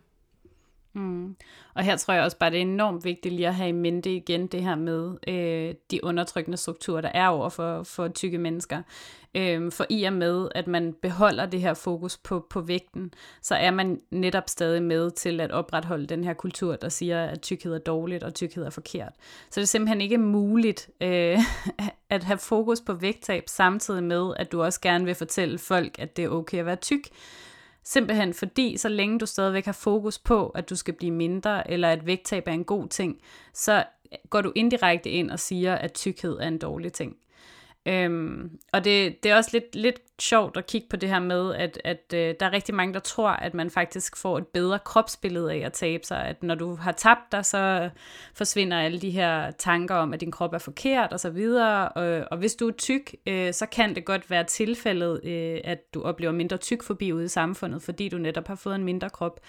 Mm. 0.96 1.36
Og 1.74 1.84
her 1.84 1.98
tror 1.98 2.14
jeg 2.14 2.24
også 2.24 2.38
bare, 2.38 2.50
det 2.50 2.58
er 2.58 2.62
enormt 2.62 3.06
vigtigt 3.06 3.34
lige 3.34 3.48
at 3.48 3.56
have 3.56 3.70
i 3.70 3.72
mente 3.72 4.16
igen 4.16 4.48
det 4.48 4.64
her 4.64 4.76
med 4.76 5.16
øh, 5.28 5.76
de 5.92 6.04
undertrykkende 6.04 6.58
strukturer, 6.58 7.02
der 7.02 7.10
er 7.14 7.28
over 7.28 7.50
for, 7.50 7.84
for 7.84 8.08
tykke 8.08 8.38
mennesker. 8.38 8.82
Øh, 9.36 9.72
for 9.72 9.86
i 9.90 10.04
og 10.04 10.14
med, 10.14 10.48
at 10.56 10.68
man 10.68 10.96
beholder 11.02 11.46
det 11.46 11.62
her 11.62 11.74
fokus 11.74 12.18
på, 12.18 12.46
på 12.50 12.62
vægten, 12.62 13.14
så 13.42 13.56
er 13.56 13.72
man 13.72 14.02
netop 14.12 14.50
stadig 14.50 14.84
med 14.84 15.12
til 15.12 15.40
at 15.40 15.52
opretholde 15.52 16.08
den 16.08 16.24
her 16.24 16.34
kultur, 16.34 16.76
der 16.76 16.90
siger, 16.90 17.26
at 17.26 17.42
tykkhed 17.42 17.74
er 17.74 17.80
dårligt 17.80 18.24
og 18.24 18.34
tykkhed 18.34 18.66
er 18.66 18.70
forkert. 18.70 19.14
Så 19.50 19.60
det 19.60 19.62
er 19.62 19.68
simpelthen 19.68 20.02
ikke 20.02 20.18
muligt 20.18 20.90
øh, 21.02 21.40
at 22.10 22.24
have 22.24 22.38
fokus 22.38 22.82
på 22.82 22.94
vægttab, 22.94 23.44
samtidig 23.48 24.04
med, 24.04 24.34
at 24.38 24.52
du 24.52 24.64
også 24.64 24.82
gerne 24.82 25.06
vil 25.06 25.16
fortælle 25.16 25.58
folk, 25.58 26.00
at 26.00 26.18
det 26.18 26.26
er 26.26 26.30
okay 26.30 26.60
at 26.60 26.66
være 26.66 26.76
tyk. 26.76 27.10
Simpelthen 27.86 28.34
fordi, 28.34 28.78
så 28.78 28.90
længe 28.90 29.20
du 29.20 29.26
stadigvæk 29.26 29.66
har 29.66 29.72
fokus 29.72 30.20
på, 30.20 30.50
at 30.50 30.70
du 30.70 30.76
skal 30.76 30.94
blive 30.94 31.12
mindre, 31.12 31.72
eller 31.72 31.90
at 31.90 32.06
vægttab 32.06 32.48
er 32.48 32.52
en 32.52 32.64
god 32.64 32.88
ting, 32.88 33.22
så 33.54 33.84
går 34.30 34.42
du 34.42 34.52
indirekte 34.56 35.10
ind 35.10 35.32
og 35.32 35.40
siger, 35.40 35.76
at 35.76 35.94
tykkhed 35.94 36.38
er 36.40 36.48
en 36.48 36.58
dårlig 36.58 36.94
ting. 36.94 37.16
Øhm, 37.88 38.60
og 38.74 38.84
det, 38.84 39.24
det 39.24 39.32
er 39.32 39.36
også 39.36 39.50
lidt, 39.54 39.76
lidt 39.76 40.00
sjovt 40.20 40.58
at 40.58 40.68
kigge 40.68 40.88
på 40.90 40.96
det 40.96 41.10
her 41.10 41.20
med, 41.20 41.56
at, 41.56 41.82
at 41.84 42.14
øh, 42.14 42.36
der 42.40 42.46
er 42.46 42.54
rigtig 42.54 42.76
mange, 42.76 42.94
der 42.94 43.00
tror, 43.00 43.30
at 43.30 43.54
man 43.54 43.70
faktisk 43.70 44.18
får 44.18 44.38
et 44.38 44.48
bedre 44.48 44.80
kropsbillede 44.80 45.54
af 45.54 45.58
at 45.58 45.74
tabe 45.74 46.06
sig. 46.06 46.26
At 46.26 46.44
når 46.44 46.56
du 46.56 46.76
har 46.76 46.92
tabt 46.92 47.32
dig, 47.32 47.46
så 47.46 47.90
forsvinder 48.34 48.80
alle 48.80 49.02
de 49.02 49.10
her 49.10 49.52
tanker 49.52 49.96
om, 49.96 50.14
at 50.14 50.22
din 50.22 50.32
krop 50.32 50.54
er 50.54 50.58
forkert 50.58 51.14
og 51.14 51.20
så 51.20 51.30
videre. 51.30 51.90
Og, 51.90 52.28
og 52.32 52.38
hvis 52.38 52.56
du 52.56 52.68
er 52.68 52.72
tyk, 52.72 53.16
øh, 53.28 53.54
så 53.54 53.66
kan 53.66 53.96
det 53.96 54.06
godt 54.06 54.30
være 54.30 54.44
tilfældet, 54.44 55.22
øh, 55.24 55.60
at 55.64 55.94
du 55.94 56.02
oplever 56.02 56.34
mindre 56.34 56.58
tyk 56.58 56.84
forbi 56.84 57.14
ude 57.14 57.26
i 57.26 57.28
samfundet, 57.28 57.82
fordi 57.82 58.10
du 58.10 58.18
netop 58.18 58.48
har 58.48 58.56
fået 58.56 58.76
en 58.76 58.84
mindre 58.84 59.10
krop. 59.10 59.40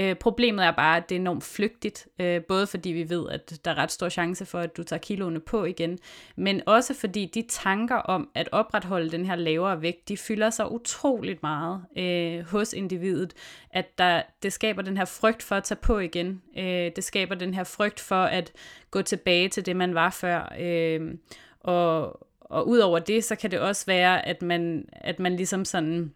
Øh, 0.00 0.16
problemet 0.16 0.66
er 0.66 0.70
bare, 0.70 0.96
at 0.96 1.08
det 1.08 1.14
er 1.14 1.20
enormt 1.20 1.44
flygtigt, 1.44 2.08
øh, 2.20 2.42
både 2.42 2.66
fordi 2.66 2.88
vi 2.88 3.10
ved, 3.10 3.28
at 3.30 3.60
der 3.64 3.70
er 3.70 3.74
ret 3.78 3.92
stor 3.92 4.08
chance 4.08 4.46
for, 4.46 4.58
at 4.58 4.76
du 4.76 4.82
tager 4.82 5.00
kiloene 5.00 5.40
på 5.40 5.64
igen, 5.64 5.98
men 6.36 6.62
også 6.66 6.94
fordi 6.94 7.26
de 7.34 7.44
tanker 7.48 7.96
om 7.96 8.30
at 8.34 8.48
opretholde 8.52 9.10
den 9.10 9.24
her 9.24 9.36
lavere 9.36 9.82
vægt, 9.82 10.08
de 10.08 10.16
fylder 10.16 10.50
sig 10.50 10.72
utroligt 10.72 11.42
meget 11.42 11.84
øh, 11.98 12.50
hos 12.50 12.72
individet, 12.72 13.34
at 13.70 13.98
der, 13.98 14.22
det 14.42 14.52
skaber 14.52 14.82
den 14.82 14.96
her 14.96 15.04
frygt 15.04 15.42
for 15.42 15.54
at 15.54 15.64
tage 15.64 15.78
på 15.82 15.98
igen. 15.98 16.42
Øh, 16.58 16.90
det 16.96 17.04
skaber 17.04 17.34
den 17.34 17.54
her 17.54 17.64
frygt 17.64 18.00
for 18.00 18.22
at 18.22 18.52
gå 18.90 19.02
tilbage 19.02 19.48
til 19.48 19.66
det, 19.66 19.76
man 19.76 19.94
var 19.94 20.10
før. 20.10 20.54
Øh, 20.60 21.14
og, 21.60 22.18
og 22.40 22.68
ud 22.68 22.78
over 22.78 22.98
det, 22.98 23.24
så 23.24 23.36
kan 23.36 23.50
det 23.50 23.60
også 23.60 23.86
være, 23.86 24.26
at 24.26 24.42
man, 24.42 24.88
at 24.92 25.18
man 25.18 25.36
ligesom 25.36 25.64
sådan... 25.64 26.14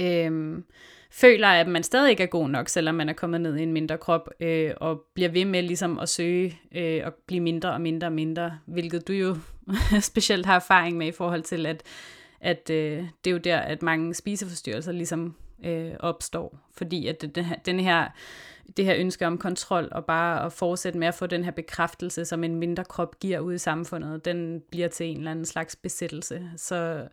Øh, 0.00 0.62
føler, 1.14 1.48
at 1.48 1.68
man 1.68 1.82
stadig 1.82 2.10
ikke 2.10 2.22
er 2.22 2.26
god 2.26 2.48
nok, 2.48 2.68
selvom 2.68 2.94
man 2.94 3.08
er 3.08 3.12
kommet 3.12 3.40
ned 3.40 3.56
i 3.56 3.62
en 3.62 3.72
mindre 3.72 3.98
krop, 3.98 4.30
øh, 4.40 4.72
og 4.76 5.02
bliver 5.14 5.28
ved 5.28 5.44
med 5.44 5.62
ligesom 5.62 5.98
at 5.98 6.08
søge 6.08 6.60
øh, 6.74 7.02
og 7.04 7.14
blive 7.26 7.40
mindre 7.40 7.72
og 7.72 7.80
mindre 7.80 8.06
og 8.06 8.12
mindre, 8.12 8.58
hvilket 8.66 9.08
du 9.08 9.12
jo 9.12 9.36
specielt 10.00 10.46
har 10.46 10.56
erfaring 10.56 10.96
med 10.96 11.06
i 11.06 11.12
forhold 11.12 11.42
til, 11.42 11.66
at, 11.66 11.82
at 12.40 12.70
øh, 12.70 13.04
det 13.24 13.30
er 13.30 13.32
jo 13.32 13.38
der, 13.38 13.58
at 13.58 13.82
mange 13.82 14.14
spiseforstyrrelser 14.14 14.92
ligesom 14.92 15.34
øh, 15.64 15.92
opstår, 16.00 16.58
fordi 16.76 17.06
at 17.06 17.22
det, 17.22 17.46
den 17.66 17.80
her, 17.80 18.08
det 18.76 18.84
her 18.84 18.94
ønske 18.98 19.26
om 19.26 19.38
kontrol 19.38 19.88
og 19.92 20.04
bare 20.04 20.44
at 20.44 20.52
fortsætte 20.52 20.98
med 20.98 21.08
at 21.08 21.14
få 21.14 21.26
den 21.26 21.44
her 21.44 21.50
bekræftelse, 21.50 22.24
som 22.24 22.44
en 22.44 22.54
mindre 22.54 22.84
krop 22.84 23.20
giver 23.20 23.40
ud 23.40 23.54
i 23.54 23.58
samfundet, 23.58 24.24
den 24.24 24.62
bliver 24.70 24.88
til 24.88 25.06
en 25.06 25.16
eller 25.16 25.30
anden 25.30 25.44
slags 25.44 25.76
besættelse. 25.76 26.50
Så 26.56 27.08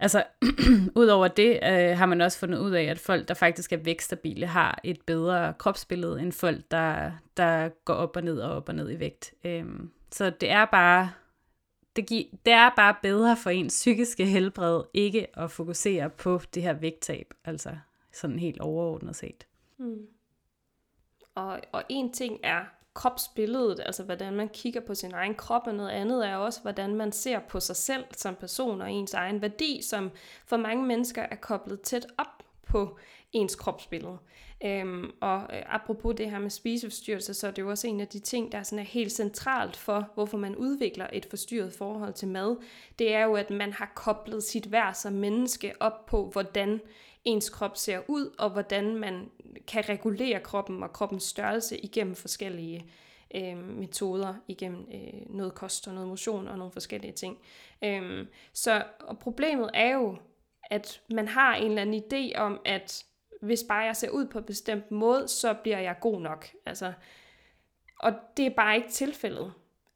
Altså, 0.00 0.24
udover 0.96 1.28
det 1.28 1.58
øh, 1.62 1.98
har 1.98 2.06
man 2.06 2.20
også 2.20 2.38
fundet 2.38 2.58
ud 2.58 2.70
af, 2.70 2.82
at 2.84 2.98
folk, 2.98 3.28
der 3.28 3.34
faktisk 3.34 3.72
er 3.72 3.76
vækststabile, 3.76 4.46
har 4.46 4.80
et 4.84 5.00
bedre 5.06 5.54
kropsbillede 5.58 6.20
end 6.20 6.32
folk, 6.32 6.60
der, 6.70 7.12
der 7.36 7.68
går 7.68 7.94
op 7.94 8.16
og 8.16 8.22
ned 8.22 8.40
og 8.40 8.50
op 8.56 8.68
og 8.68 8.74
ned 8.74 8.90
i 8.90 8.98
vægt. 8.98 9.34
Øhm, 9.44 9.90
så 10.12 10.30
det 10.30 10.50
er 10.50 10.64
bare 10.64 11.10
det, 11.96 12.06
gi- 12.06 12.38
det 12.44 12.52
er 12.52 12.70
bare 12.76 12.94
bedre 13.02 13.36
for 13.36 13.50
ens 13.50 13.72
psykiske 13.72 14.26
helbred 14.26 14.82
ikke 14.94 15.38
at 15.38 15.50
fokusere 15.50 16.10
på 16.10 16.40
det 16.54 16.62
her 16.62 16.72
vægttab, 16.72 17.34
altså 17.44 17.70
sådan 18.12 18.38
helt 18.38 18.60
overordnet 18.60 19.16
set. 19.16 19.46
Mm. 19.78 20.06
Og, 21.34 21.60
og 21.72 21.82
en 21.88 22.12
ting 22.12 22.40
er 22.42 22.60
kropsbilledet, 22.98 23.80
altså 23.86 24.02
hvordan 24.02 24.32
man 24.32 24.48
kigger 24.48 24.80
på 24.80 24.94
sin 24.94 25.12
egen 25.14 25.34
krop, 25.34 25.66
og 25.66 25.74
noget 25.74 25.90
andet 25.90 26.28
er 26.28 26.36
også, 26.36 26.60
hvordan 26.62 26.94
man 26.94 27.12
ser 27.12 27.38
på 27.38 27.60
sig 27.60 27.76
selv 27.76 28.04
som 28.16 28.34
person 28.34 28.82
og 28.82 28.92
ens 28.92 29.14
egen 29.14 29.42
værdi, 29.42 29.82
som 29.82 30.10
for 30.46 30.56
mange 30.56 30.86
mennesker 30.86 31.22
er 31.22 31.36
koblet 31.36 31.80
tæt 31.80 32.06
op 32.18 32.42
på 32.66 32.98
ens 33.32 33.54
kropsbillede. 33.54 34.18
Øhm, 34.64 35.10
og 35.20 35.40
øh, 35.40 35.62
apropos 35.66 36.14
det 36.16 36.30
her 36.30 36.38
med 36.38 36.50
spiseforstyrrelser, 36.50 37.32
så 37.32 37.46
er 37.46 37.50
det 37.50 37.62
jo 37.62 37.70
også 37.70 37.86
en 37.86 38.00
af 38.00 38.08
de 38.08 38.18
ting, 38.18 38.52
der 38.52 38.62
sådan 38.62 38.78
er 38.78 38.88
helt 38.88 39.12
centralt 39.12 39.76
for, 39.76 40.08
hvorfor 40.14 40.38
man 40.38 40.56
udvikler 40.56 41.06
et 41.12 41.26
forstyrret 41.30 41.72
forhold 41.72 42.12
til 42.12 42.28
mad. 42.28 42.56
Det 42.98 43.14
er 43.14 43.24
jo, 43.24 43.34
at 43.34 43.50
man 43.50 43.72
har 43.72 43.92
koblet 43.94 44.42
sit 44.42 44.72
værd 44.72 44.94
som 44.94 45.12
menneske 45.12 45.72
op 45.80 46.06
på, 46.06 46.30
hvordan 46.32 46.80
ens 47.24 47.50
krop 47.50 47.76
ser 47.76 48.00
ud, 48.08 48.34
og 48.38 48.50
hvordan 48.50 48.96
man 48.96 49.30
kan 49.66 49.88
regulere 49.88 50.40
kroppen 50.40 50.82
og 50.82 50.92
kroppens 50.92 51.22
størrelse 51.22 51.78
igennem 51.78 52.14
forskellige 52.14 52.90
øh, 53.34 53.56
metoder, 53.56 54.34
igennem 54.48 54.88
øh, 54.94 55.36
noget 55.36 55.54
kost 55.54 55.88
og 55.88 55.94
noget 55.94 56.08
motion 56.08 56.48
og 56.48 56.58
nogle 56.58 56.72
forskellige 56.72 57.12
ting. 57.12 57.38
Øh, 57.84 58.26
så 58.52 58.84
og 59.00 59.18
problemet 59.18 59.70
er 59.74 59.94
jo, 59.94 60.16
at 60.70 61.00
man 61.10 61.28
har 61.28 61.54
en 61.54 61.68
eller 61.68 61.82
anden 61.82 62.02
idé 62.02 62.38
om, 62.38 62.60
at 62.64 63.04
hvis 63.42 63.64
bare 63.68 63.84
jeg 63.84 63.96
ser 63.96 64.10
ud 64.10 64.26
på 64.26 64.38
en 64.38 64.44
bestemt 64.44 64.90
måde, 64.90 65.28
så 65.28 65.54
bliver 65.54 65.78
jeg 65.78 65.96
god 66.00 66.20
nok. 66.20 66.46
Altså, 66.66 66.92
og 68.00 68.12
det 68.36 68.46
er 68.46 68.50
bare 68.50 68.76
ikke 68.76 68.88
tilfældet. 68.88 69.52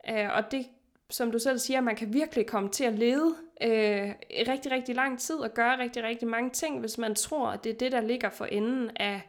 Øh, 0.09 0.37
og 0.37 0.51
det, 0.51 0.67
som 1.13 1.33
du 1.33 1.39
selv 1.39 1.59
siger, 1.59 1.81
man 1.81 1.97
kan 1.97 2.13
virkelig 2.13 2.47
komme 2.47 2.69
til 2.69 2.85
at 2.85 2.99
lede 2.99 3.35
øh, 3.63 4.15
rigtig, 4.49 4.73
rigtig 4.73 4.95
lang 4.95 5.21
tid 5.21 5.35
og 5.35 5.55
gøre 5.55 5.79
rigtig, 5.79 6.03
rigtig 6.03 6.29
mange 6.29 6.51
ting, 6.51 6.81
hvis 6.81 6.99
man 6.99 7.15
tror, 7.15 7.49
at 7.49 7.65
det 7.65 7.73
er 7.73 7.79
det, 7.79 7.93
der 7.93 8.01
ligger 8.01 8.31
for 8.31 8.45
enden 8.45 8.91
af, 8.97 9.23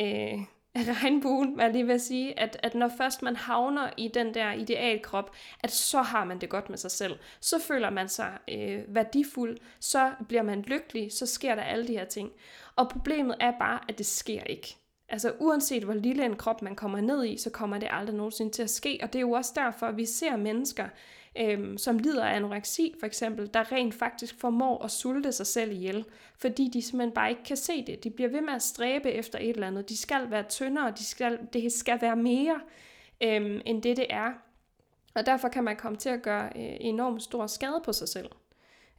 øh, 0.00 0.38
af 0.74 0.84
regnbuen, 1.02 1.54
hvad 1.54 1.64
jeg 1.64 1.72
lige 1.72 1.86
vil 1.86 2.00
sige, 2.00 2.40
at, 2.40 2.56
at 2.62 2.74
når 2.74 2.90
først 2.96 3.22
man 3.22 3.36
havner 3.36 3.90
i 3.96 4.08
den 4.08 4.34
der 4.34 4.52
idealkrop, 4.52 5.36
at 5.60 5.70
så 5.70 6.02
har 6.02 6.24
man 6.24 6.38
det 6.40 6.48
godt 6.48 6.70
med 6.70 6.78
sig 6.78 6.90
selv. 6.90 7.18
Så 7.40 7.58
føler 7.58 7.90
man 7.90 8.08
sig 8.08 8.38
øh, 8.50 8.82
værdifuld, 8.88 9.58
så 9.80 10.12
bliver 10.28 10.42
man 10.42 10.62
lykkelig, 10.62 11.12
så 11.12 11.26
sker 11.26 11.54
der 11.54 11.62
alle 11.62 11.88
de 11.88 11.92
her 11.92 12.04
ting. 12.04 12.30
Og 12.76 12.88
problemet 12.88 13.36
er 13.40 13.52
bare, 13.58 13.80
at 13.88 13.98
det 13.98 14.06
sker 14.06 14.42
ikke. 14.42 14.76
Altså 15.14 15.32
uanset 15.38 15.84
hvor 15.84 15.94
lille 15.94 16.24
en 16.24 16.36
krop 16.36 16.62
man 16.62 16.76
kommer 16.76 17.00
ned 17.00 17.24
i, 17.24 17.36
så 17.36 17.50
kommer 17.50 17.78
det 17.78 17.88
aldrig 17.90 18.16
nogensinde 18.16 18.52
til 18.52 18.62
at 18.62 18.70
ske. 18.70 18.98
Og 19.02 19.12
det 19.12 19.18
er 19.18 19.20
jo 19.20 19.30
også 19.30 19.52
derfor, 19.54 19.86
at 19.86 19.96
vi 19.96 20.04
ser 20.04 20.36
mennesker, 20.36 20.88
øhm, 21.38 21.78
som 21.78 21.98
lider 21.98 22.24
af 22.24 22.36
anoreksi 22.36 22.94
for 23.00 23.06
eksempel, 23.06 23.50
der 23.54 23.72
rent 23.72 23.94
faktisk 23.94 24.40
formår 24.40 24.84
at 24.84 24.90
sulte 24.90 25.32
sig 25.32 25.46
selv 25.46 25.72
ihjel, 25.72 26.04
fordi 26.38 26.70
de 26.72 26.82
simpelthen 26.82 27.14
bare 27.14 27.30
ikke 27.30 27.44
kan 27.44 27.56
se 27.56 27.86
det. 27.86 28.04
De 28.04 28.10
bliver 28.10 28.30
ved 28.30 28.40
med 28.40 28.52
at 28.52 28.62
stræbe 28.62 29.10
efter 29.10 29.38
et 29.38 29.50
eller 29.50 29.66
andet. 29.66 29.88
De 29.88 29.96
skal 29.96 30.30
være 30.30 30.42
tyndere, 30.42 30.90
de 30.90 31.04
skal, 31.04 31.38
det 31.52 31.72
skal 31.72 32.00
være 32.00 32.16
mere, 32.16 32.60
øhm, 33.22 33.60
end 33.66 33.82
det 33.82 33.96
det 33.96 34.06
er. 34.10 34.32
Og 35.14 35.26
derfor 35.26 35.48
kan 35.48 35.64
man 35.64 35.76
komme 35.76 35.98
til 35.98 36.08
at 36.08 36.22
gøre 36.22 36.46
øh, 36.46 36.76
enormt 36.80 37.22
stor 37.22 37.46
skade 37.46 37.82
på 37.84 37.92
sig 37.92 38.08
selv. 38.08 38.30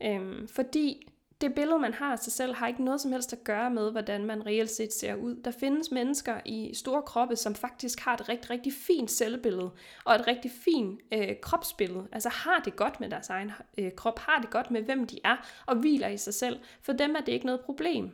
Øhm, 0.04 0.48
fordi 0.48 1.12
det 1.42 1.56
billede, 1.56 1.80
man 1.80 1.94
har 1.94 2.12
af 2.12 2.20
sig 2.20 2.34
selv, 2.34 2.54
har 2.54 2.68
ikke 2.68 2.84
noget 2.84 3.02
som 3.02 3.12
helst 3.12 3.34
at 3.34 3.44
gøre 3.44 3.70
med, 3.70 3.92
hvordan 3.92 4.26
man 4.26 4.46
reelt 4.46 4.70
set 4.70 4.94
ser 4.94 5.16
ud. 5.16 5.36
Der 5.36 5.52
findes 5.52 5.92
mennesker 5.92 6.40
i 6.46 6.74
store 6.74 7.02
kroppe, 7.02 7.36
som 7.36 7.56
faktisk 7.56 8.00
har 8.00 8.14
et 8.14 8.30
rigtig, 8.30 8.50
rigtig 8.50 8.74
fint 8.74 9.12
selvbillede, 9.12 9.72
og 10.06 10.16
et 10.16 10.28
rigtig 10.28 10.52
fint 10.52 11.02
øh, 11.14 11.36
kropsbillede. 11.42 12.08
Altså 12.12 12.30
har 12.30 12.62
det 12.66 12.76
godt 12.76 13.00
med 13.00 13.10
deres 13.10 13.30
egen 13.30 13.52
øh, 13.78 13.92
krop, 13.96 14.20
har 14.20 14.42
det 14.42 14.50
godt 14.50 14.72
med, 14.72 14.82
hvem 14.82 15.08
de 15.08 15.20
er, 15.24 15.36
og 15.66 15.76
hviler 15.76 16.08
i 16.08 16.18
sig 16.18 16.34
selv. 16.34 16.60
For 16.82 16.94
dem 16.94 17.16
er 17.16 17.20
det 17.20 17.32
ikke 17.32 17.46
noget 17.46 17.62
problem. 17.62 18.10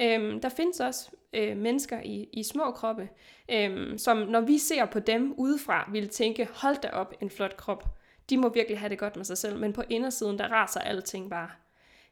Øhm, 0.00 0.40
der 0.40 0.48
findes 0.48 0.80
også 0.80 1.10
øh, 1.32 1.56
mennesker 1.56 2.00
i, 2.00 2.28
i 2.32 2.42
små 2.42 2.70
kroppe, 2.70 3.08
øhm, 3.50 3.98
som 3.98 4.16
når 4.16 4.40
vi 4.40 4.58
ser 4.58 4.84
på 4.84 4.98
dem 4.98 5.34
udefra, 5.36 5.90
vil 5.92 6.08
tænke, 6.08 6.48
hold 6.54 6.76
da 6.82 6.88
op, 6.88 7.14
en 7.20 7.30
flot 7.30 7.56
krop. 7.56 7.84
De 8.30 8.36
må 8.36 8.48
virkelig 8.48 8.78
have 8.78 8.90
det 8.90 8.98
godt 8.98 9.16
med 9.16 9.24
sig 9.24 9.38
selv, 9.38 9.58
men 9.58 9.72
på 9.72 9.82
indersiden, 9.88 10.38
der 10.38 10.48
raser 10.48 10.80
alting 10.80 11.30
bare. 11.30 11.50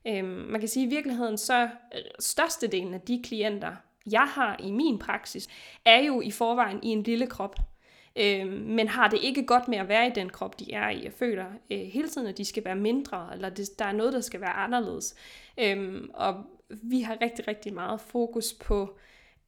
Øhm, 0.06 0.26
man 0.26 0.60
kan 0.60 0.68
sige, 0.68 0.86
at 0.86 0.92
i 0.92 0.94
virkeligheden 0.94 1.38
så 1.38 1.62
øh, 1.64 2.00
størstedelen 2.18 2.94
af 2.94 3.00
de 3.00 3.22
klienter, 3.24 3.76
jeg 4.10 4.26
har 4.26 4.56
i 4.58 4.70
min 4.70 4.98
praksis, 4.98 5.48
er 5.84 5.98
jo 5.98 6.20
i 6.20 6.30
forvejen 6.30 6.82
i 6.82 6.88
en 6.88 7.02
lille 7.02 7.26
krop. 7.26 7.56
Øhm, 8.16 8.50
men 8.50 8.88
har 8.88 9.08
det 9.08 9.18
ikke 9.22 9.46
godt 9.46 9.68
med 9.68 9.78
at 9.78 9.88
være 9.88 10.06
i 10.06 10.10
den 10.14 10.30
krop, 10.30 10.60
de 10.60 10.72
er 10.72 10.88
i. 10.90 11.04
Jeg 11.04 11.12
føler 11.12 11.46
øh, 11.70 11.78
hele 11.78 12.08
tiden, 12.08 12.26
at 12.26 12.38
de 12.38 12.44
skal 12.44 12.64
være 12.64 12.76
mindre, 12.76 13.28
eller 13.32 13.48
det, 13.48 13.78
der 13.78 13.84
er 13.84 13.92
noget, 13.92 14.12
der 14.12 14.20
skal 14.20 14.40
være 14.40 14.52
anderledes. 14.52 15.14
Øhm, 15.58 16.10
og 16.14 16.44
vi 16.68 17.00
har 17.00 17.18
rigtig, 17.20 17.48
rigtig 17.48 17.74
meget 17.74 18.00
fokus 18.00 18.52
på, 18.52 18.98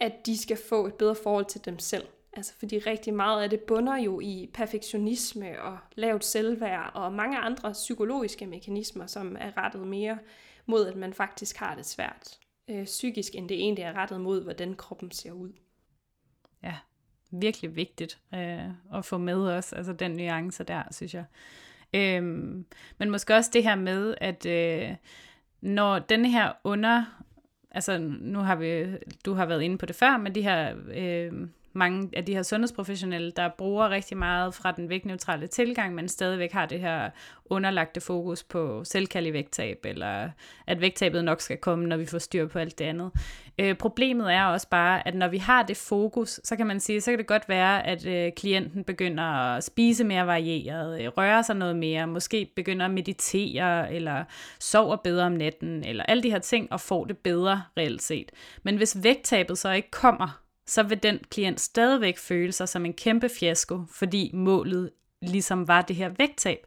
at 0.00 0.26
de 0.26 0.38
skal 0.38 0.58
få 0.68 0.86
et 0.86 0.94
bedre 0.94 1.14
forhold 1.22 1.44
til 1.44 1.64
dem 1.64 1.78
selv. 1.78 2.04
Altså 2.36 2.54
fordi 2.58 2.78
rigtig 2.78 3.14
meget 3.14 3.42
af 3.42 3.50
det 3.50 3.60
bunder 3.60 3.96
jo 3.96 4.20
i 4.20 4.50
perfektionisme 4.54 5.62
og 5.62 5.78
lavt 5.94 6.24
selvværd 6.24 6.90
og 6.94 7.12
mange 7.12 7.38
andre 7.38 7.72
psykologiske 7.72 8.46
mekanismer, 8.46 9.06
som 9.06 9.36
er 9.40 9.56
rettet 9.56 9.86
mere 9.86 10.18
mod, 10.66 10.86
at 10.86 10.96
man 10.96 11.12
faktisk 11.12 11.56
har 11.56 11.74
det 11.74 11.86
svært 11.86 12.38
øh, 12.70 12.84
psykisk, 12.84 13.34
end 13.34 13.48
det 13.48 13.56
egentlig 13.56 13.82
er 13.82 13.92
rettet 13.92 14.20
mod, 14.20 14.42
hvordan 14.42 14.74
kroppen 14.74 15.10
ser 15.10 15.32
ud. 15.32 15.52
Ja, 16.62 16.74
virkelig 17.30 17.76
vigtigt 17.76 18.18
øh, 18.34 18.70
at 18.94 19.04
få 19.04 19.18
med 19.18 19.48
os, 19.48 19.72
altså 19.72 19.92
den 19.92 20.10
nuance 20.10 20.64
der, 20.64 20.82
synes 20.90 21.14
jeg. 21.14 21.24
Øh, 21.94 22.22
men 22.98 23.10
måske 23.10 23.34
også 23.34 23.50
det 23.52 23.62
her 23.62 23.74
med, 23.74 24.14
at 24.20 24.46
øh, 24.46 24.96
når 25.60 25.98
den 25.98 26.24
her 26.24 26.52
under, 26.64 27.04
altså 27.70 27.98
nu 27.98 28.38
har 28.38 28.56
vi, 28.56 28.86
du 29.24 29.34
har 29.34 29.46
været 29.46 29.62
inde 29.62 29.78
på 29.78 29.86
det 29.86 29.96
før, 29.96 30.16
men 30.16 30.34
de 30.34 30.42
her 30.42 30.76
øh, 30.94 31.48
mange 31.72 32.10
af 32.12 32.24
de 32.24 32.34
her 32.34 32.42
sundhedsprofessionelle, 32.42 33.30
der 33.30 33.48
bruger 33.58 33.90
rigtig 33.90 34.16
meget 34.16 34.54
fra 34.54 34.72
den 34.72 34.88
vægtneutrale 34.88 35.46
tilgang, 35.46 35.94
men 35.94 36.08
stadigvæk 36.08 36.52
har 36.52 36.66
det 36.66 36.80
her 36.80 37.10
underlagte 37.44 38.00
fokus 38.00 38.42
på 38.42 38.84
selvkærlig 38.84 39.32
vægttab, 39.32 39.78
eller 39.84 40.30
at 40.66 40.80
vægttabet 40.80 41.24
nok 41.24 41.40
skal 41.40 41.56
komme, 41.56 41.86
når 41.86 41.96
vi 41.96 42.06
får 42.06 42.18
styr 42.18 42.46
på 42.46 42.58
alt 42.58 42.78
det 42.78 42.84
andet. 42.84 43.10
Øh, 43.58 43.74
problemet 43.74 44.32
er 44.32 44.44
også 44.44 44.68
bare, 44.68 45.08
at 45.08 45.14
når 45.14 45.28
vi 45.28 45.38
har 45.38 45.62
det 45.62 45.76
fokus, 45.76 46.40
så 46.44 46.56
kan 46.56 46.66
man 46.66 46.80
sige, 46.80 47.00
så 47.00 47.10
kan 47.10 47.18
det 47.18 47.26
godt 47.26 47.48
være, 47.48 47.86
at 47.86 48.06
øh, 48.06 48.32
klienten 48.36 48.84
begynder 48.84 49.24
at 49.24 49.64
spise 49.64 50.04
mere 50.04 50.26
varieret, 50.26 51.02
øh, 51.02 51.08
røre 51.08 51.44
sig 51.44 51.56
noget 51.56 51.76
mere, 51.76 52.06
måske 52.06 52.52
begynder 52.56 52.84
at 52.84 52.90
meditere, 52.90 53.92
eller 53.92 54.24
sover 54.60 54.96
bedre 54.96 55.26
om 55.26 55.32
natten, 55.32 55.84
eller 55.84 56.04
alle 56.04 56.22
de 56.22 56.30
her 56.30 56.38
ting, 56.38 56.72
og 56.72 56.80
får 56.80 57.04
det 57.04 57.18
bedre 57.18 57.62
reelt 57.76 58.02
set. 58.02 58.32
Men 58.62 58.76
hvis 58.76 59.02
vægttabet 59.02 59.58
så 59.58 59.70
ikke 59.70 59.90
kommer, 59.90 60.41
så 60.66 60.82
vil 60.82 61.02
den 61.02 61.18
klient 61.30 61.60
stadigvæk 61.60 62.18
føle 62.18 62.52
sig 62.52 62.68
som 62.68 62.84
en 62.84 62.92
kæmpe 62.92 63.28
fiasko, 63.28 63.80
fordi 63.90 64.30
målet 64.34 64.90
ligesom 65.22 65.68
var 65.68 65.82
det 65.82 65.96
her 65.96 66.10
vægttab. 66.18 66.58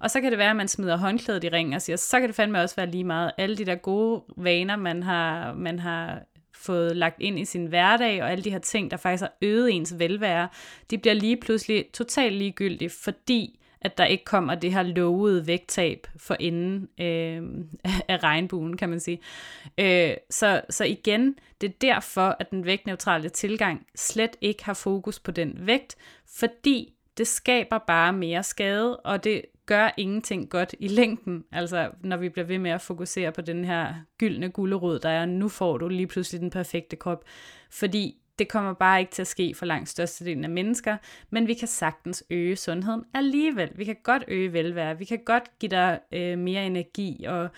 Og 0.00 0.10
så 0.10 0.20
kan 0.20 0.30
det 0.30 0.38
være, 0.38 0.50
at 0.50 0.56
man 0.56 0.68
smider 0.68 0.96
håndklædet 0.96 1.44
i 1.44 1.48
ringen 1.48 1.74
og 1.74 1.82
siger, 1.82 1.96
så 1.96 2.20
kan 2.20 2.28
det 2.28 2.36
fandme 2.36 2.60
også 2.60 2.76
være 2.76 2.90
lige 2.90 3.04
meget 3.04 3.32
alle 3.38 3.56
de 3.56 3.64
der 3.64 3.74
gode 3.74 4.22
vaner, 4.36 4.76
man 4.76 5.02
har, 5.02 5.54
man 5.54 5.78
har 5.78 6.22
fået 6.54 6.96
lagt 6.96 7.20
ind 7.20 7.38
i 7.38 7.44
sin 7.44 7.66
hverdag, 7.66 8.22
og 8.22 8.30
alle 8.30 8.44
de 8.44 8.50
her 8.50 8.58
ting, 8.58 8.90
der 8.90 8.96
faktisk 8.96 9.20
har 9.22 9.32
øget 9.42 9.72
ens 9.72 9.98
velvære, 9.98 10.48
de 10.90 10.98
bliver 10.98 11.14
lige 11.14 11.36
pludselig 11.36 11.84
totalt 11.92 12.34
ligegyldige, 12.34 12.90
fordi 12.90 13.60
at 13.84 13.98
der 13.98 14.04
ikke 14.04 14.24
kommer 14.24 14.54
det 14.54 14.72
her 14.72 14.82
lovede 14.82 15.46
vægttab 15.46 16.06
for 16.16 16.36
enden 16.40 16.88
øh, 17.00 17.42
af 18.08 18.22
regnbuen, 18.22 18.76
kan 18.76 18.88
man 18.88 19.00
sige. 19.00 19.20
Øh, 19.78 20.14
så, 20.30 20.60
så 20.70 20.84
igen, 20.84 21.36
det 21.60 21.68
er 21.68 21.74
derfor, 21.80 22.36
at 22.40 22.50
den 22.50 22.64
vægtneutrale 22.64 23.28
tilgang 23.28 23.86
slet 23.94 24.36
ikke 24.40 24.64
har 24.64 24.74
fokus 24.74 25.20
på 25.20 25.30
den 25.30 25.52
vægt, 25.56 25.96
fordi 26.38 26.94
det 27.18 27.26
skaber 27.26 27.78
bare 27.78 28.12
mere 28.12 28.42
skade, 28.42 28.96
og 28.96 29.24
det 29.24 29.42
gør 29.66 29.90
ingenting 29.96 30.50
godt 30.50 30.74
i 30.78 30.88
længden. 30.88 31.44
Altså, 31.52 31.90
når 32.00 32.16
vi 32.16 32.28
bliver 32.28 32.46
ved 32.46 32.58
med 32.58 32.70
at 32.70 32.80
fokusere 32.80 33.32
på 33.32 33.40
den 33.40 33.64
her 33.64 33.94
gyldne 34.18 34.50
gulderod, 34.50 34.98
der 34.98 35.08
er, 35.08 35.26
nu 35.26 35.48
får 35.48 35.78
du 35.78 35.88
lige 35.88 36.06
pludselig 36.06 36.40
den 36.40 36.50
perfekte 36.50 36.96
krop. 36.96 37.24
Fordi 37.70 38.16
det 38.38 38.48
kommer 38.48 38.72
bare 38.72 39.00
ikke 39.00 39.12
til 39.12 39.22
at 39.22 39.26
ske 39.26 39.54
for 39.54 39.66
langt 39.66 39.88
størstedelen 39.88 40.44
af 40.44 40.50
mennesker, 40.50 40.96
men 41.30 41.46
vi 41.46 41.54
kan 41.54 41.68
sagtens 41.68 42.24
øge 42.30 42.56
sundheden 42.56 43.04
alligevel. 43.14 43.70
Vi 43.74 43.84
kan 43.84 43.96
godt 44.02 44.24
øge 44.28 44.52
velvære, 44.52 44.98
vi 44.98 45.04
kan 45.04 45.18
godt 45.24 45.58
give 45.58 45.70
dig 45.70 46.00
øh, 46.12 46.38
mere 46.38 46.66
energi, 46.66 47.24
og 47.28 47.48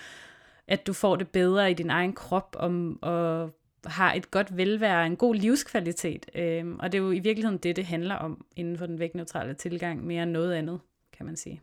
at 0.66 0.86
du 0.86 0.92
får 0.92 1.16
det 1.16 1.28
bedre 1.28 1.70
i 1.70 1.74
din 1.74 1.90
egen 1.90 2.12
krop, 2.12 2.56
og, 2.58 2.94
og 3.02 3.50
har 3.84 4.12
et 4.12 4.30
godt 4.30 4.56
velvære, 4.56 5.06
en 5.06 5.16
god 5.16 5.34
livskvalitet. 5.34 6.26
Øh, 6.34 6.66
og 6.78 6.92
det 6.92 6.98
er 6.98 7.02
jo 7.02 7.10
i 7.10 7.18
virkeligheden 7.18 7.58
det, 7.58 7.76
det 7.76 7.84
handler 7.84 8.14
om 8.14 8.44
inden 8.56 8.78
for 8.78 8.86
den 8.86 8.98
vægtneutrale 8.98 9.54
tilgang, 9.54 10.06
mere 10.06 10.22
end 10.22 10.30
noget 10.30 10.54
andet, 10.54 10.80
kan 11.12 11.26
man 11.26 11.36
sige. 11.36 11.60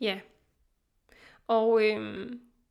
Ja. 0.00 0.20
Og 1.48 1.82
øh, 1.84 2.30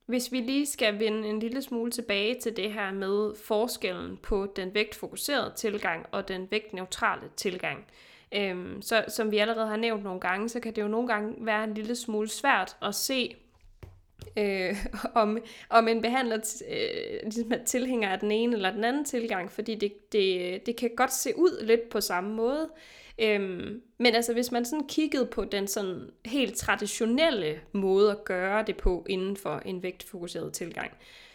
hvis 0.09 0.31
vi 0.31 0.39
lige 0.39 0.65
skal 0.65 0.99
vende 0.99 1.29
en 1.29 1.39
lille 1.39 1.61
smule 1.61 1.91
tilbage 1.91 2.39
til 2.39 2.57
det 2.57 2.73
her 2.73 2.91
med 2.91 3.35
forskellen 3.35 4.17
på 4.17 4.53
den 4.55 4.73
vægtfokuserede 4.73 5.53
tilgang 5.55 6.05
og 6.11 6.27
den 6.27 6.47
vægtneutrale 6.51 7.29
tilgang. 7.35 7.85
Øhm, 8.31 8.81
så 8.81 9.05
som 9.07 9.31
vi 9.31 9.37
allerede 9.37 9.67
har 9.67 9.75
nævnt 9.75 10.03
nogle 10.03 10.19
gange, 10.19 10.49
så 10.49 10.59
kan 10.59 10.75
det 10.75 10.81
jo 10.81 10.87
nogle 10.87 11.07
gange 11.07 11.35
være 11.45 11.63
en 11.63 11.73
lille 11.73 11.95
smule 11.95 12.29
svært 12.29 12.77
at 12.81 12.95
se, 12.95 13.35
øh, 14.37 14.75
om, 15.21 15.37
om 15.69 15.87
en 15.87 16.01
behandler 16.01 16.61
øh, 16.69 17.19
ligesom 17.23 17.53
tilhænger 17.65 18.09
af 18.09 18.19
den 18.19 18.31
ene 18.31 18.55
eller 18.55 18.71
den 18.71 18.83
anden 18.83 19.05
tilgang, 19.05 19.51
fordi 19.51 19.75
det, 19.75 20.11
det, 20.11 20.65
det 20.65 20.75
kan 20.75 20.91
godt 20.97 21.13
se 21.13 21.37
ud 21.37 21.65
lidt 21.65 21.89
på 21.89 22.01
samme 22.01 22.33
måde. 22.33 22.69
Øhm, 23.21 23.81
men 23.97 24.15
altså, 24.15 24.33
hvis 24.33 24.51
man 24.51 24.65
sådan 24.65 24.87
kiggede 24.87 25.25
på 25.25 25.45
den 25.45 25.67
sådan 25.67 26.09
helt 26.25 26.55
traditionelle 26.55 27.59
måde 27.71 28.11
at 28.11 28.23
gøre 28.25 28.63
det 28.67 28.77
på 28.77 29.05
inden 29.09 29.37
for 29.37 29.61
en 29.65 29.83
vægtfokuseret 29.83 30.53
tilgang, 30.53 30.91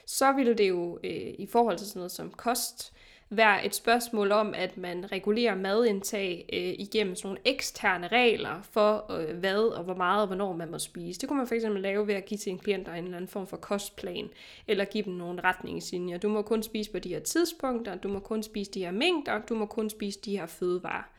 så 0.07 0.33
ville 0.33 0.55
det 0.55 0.69
jo 0.69 0.99
øh, 1.05 1.35
i 1.39 1.49
forhold 1.53 1.79
til 1.79 1.87
sådan 1.87 2.01
noget 2.01 2.13
som 2.13 2.31
kost 2.31 2.93
være 3.31 3.67
et 3.67 3.75
spørgsmål 3.75 4.33
om, 4.33 4.55
at 4.57 4.77
man 4.77 5.13
regulerer 5.13 5.55
madindtag 5.55 6.49
øh, 6.53 6.87
igennem 6.87 7.15
sådan 7.15 7.29
nogle 7.29 7.41
eksterne 7.45 8.09
regler 8.09 8.63
for, 8.63 9.13
øh, 9.13 9.37
hvad 9.37 9.59
og 9.59 9.85
hvor 9.85 9.95
meget 9.95 10.21
og 10.21 10.27
hvornår 10.27 10.53
man 10.53 10.71
må 10.71 10.79
spise. 10.79 11.21
Det 11.21 11.29
kunne 11.29 11.39
man 11.39 11.47
fx 11.47 11.63
lave 11.63 12.07
ved 12.07 12.15
at 12.15 12.25
give 12.25 12.39
sine 12.39 12.59
klienter 12.59 12.93
en 12.93 13.05
eller 13.05 13.17
anden 13.17 13.29
form 13.29 13.47
for 13.47 13.57
kostplan, 13.57 14.29
eller 14.67 14.85
give 14.85 15.05
dem 15.05 15.13
nogle 15.13 15.41
retningslinjer. 15.41 16.19
Du 16.19 16.29
må 16.29 16.43
kun 16.43 16.63
spise 16.63 16.91
på 16.93 16.99
de 16.99 17.09
her 17.09 17.21
tidspunkter, 17.21 17.95
du 17.95 18.09
må 18.09 18.19
kun 18.19 18.43
spise 18.43 18.71
de 18.71 18.85
her 18.85 18.93
mængder, 18.93 19.39
du 19.39 19.55
må 19.55 19.67
kun 19.67 19.91
spise 19.91 20.21
de 20.21 20.39
her 20.39 20.47
fødevarer. 20.47 21.11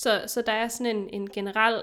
Så, 0.00 0.24
så 0.26 0.42
der 0.42 0.52
er 0.52 0.68
sådan 0.68 0.96
en, 0.96 1.08
en 1.12 1.30
generel 1.30 1.82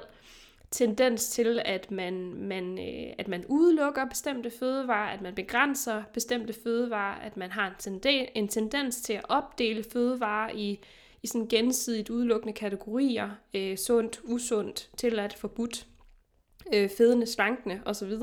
tendens 0.71 1.29
til, 1.29 1.61
at 1.65 1.91
man, 1.91 2.33
man, 2.33 2.79
øh, 2.79 3.13
at 3.17 3.27
man 3.27 3.45
udelukker 3.45 4.05
bestemte 4.05 4.51
fødevarer, 4.59 5.13
at 5.13 5.21
man 5.21 5.35
begrænser 5.35 6.03
bestemte 6.13 6.53
fødevarer, 6.63 7.19
at 7.19 7.37
man 7.37 7.51
har 7.51 7.67
en, 7.67 7.99
tende, 7.99 8.37
en 8.37 8.47
tendens 8.47 9.01
til 9.01 9.13
at 9.13 9.25
opdele 9.29 9.83
fødevarer 9.93 10.49
i, 10.55 10.79
i 11.23 11.27
sådan 11.27 11.47
gensidigt 11.47 12.09
udelukkende 12.09 12.53
kategorier, 12.53 13.29
øh, 13.53 13.77
sundt, 13.77 14.19
usundt, 14.23 14.89
tilladt, 14.97 15.33
forbudt, 15.33 15.87
øh, 16.73 16.89
fedende, 16.97 17.25
slankende 17.25 17.81
osv. 17.85 18.13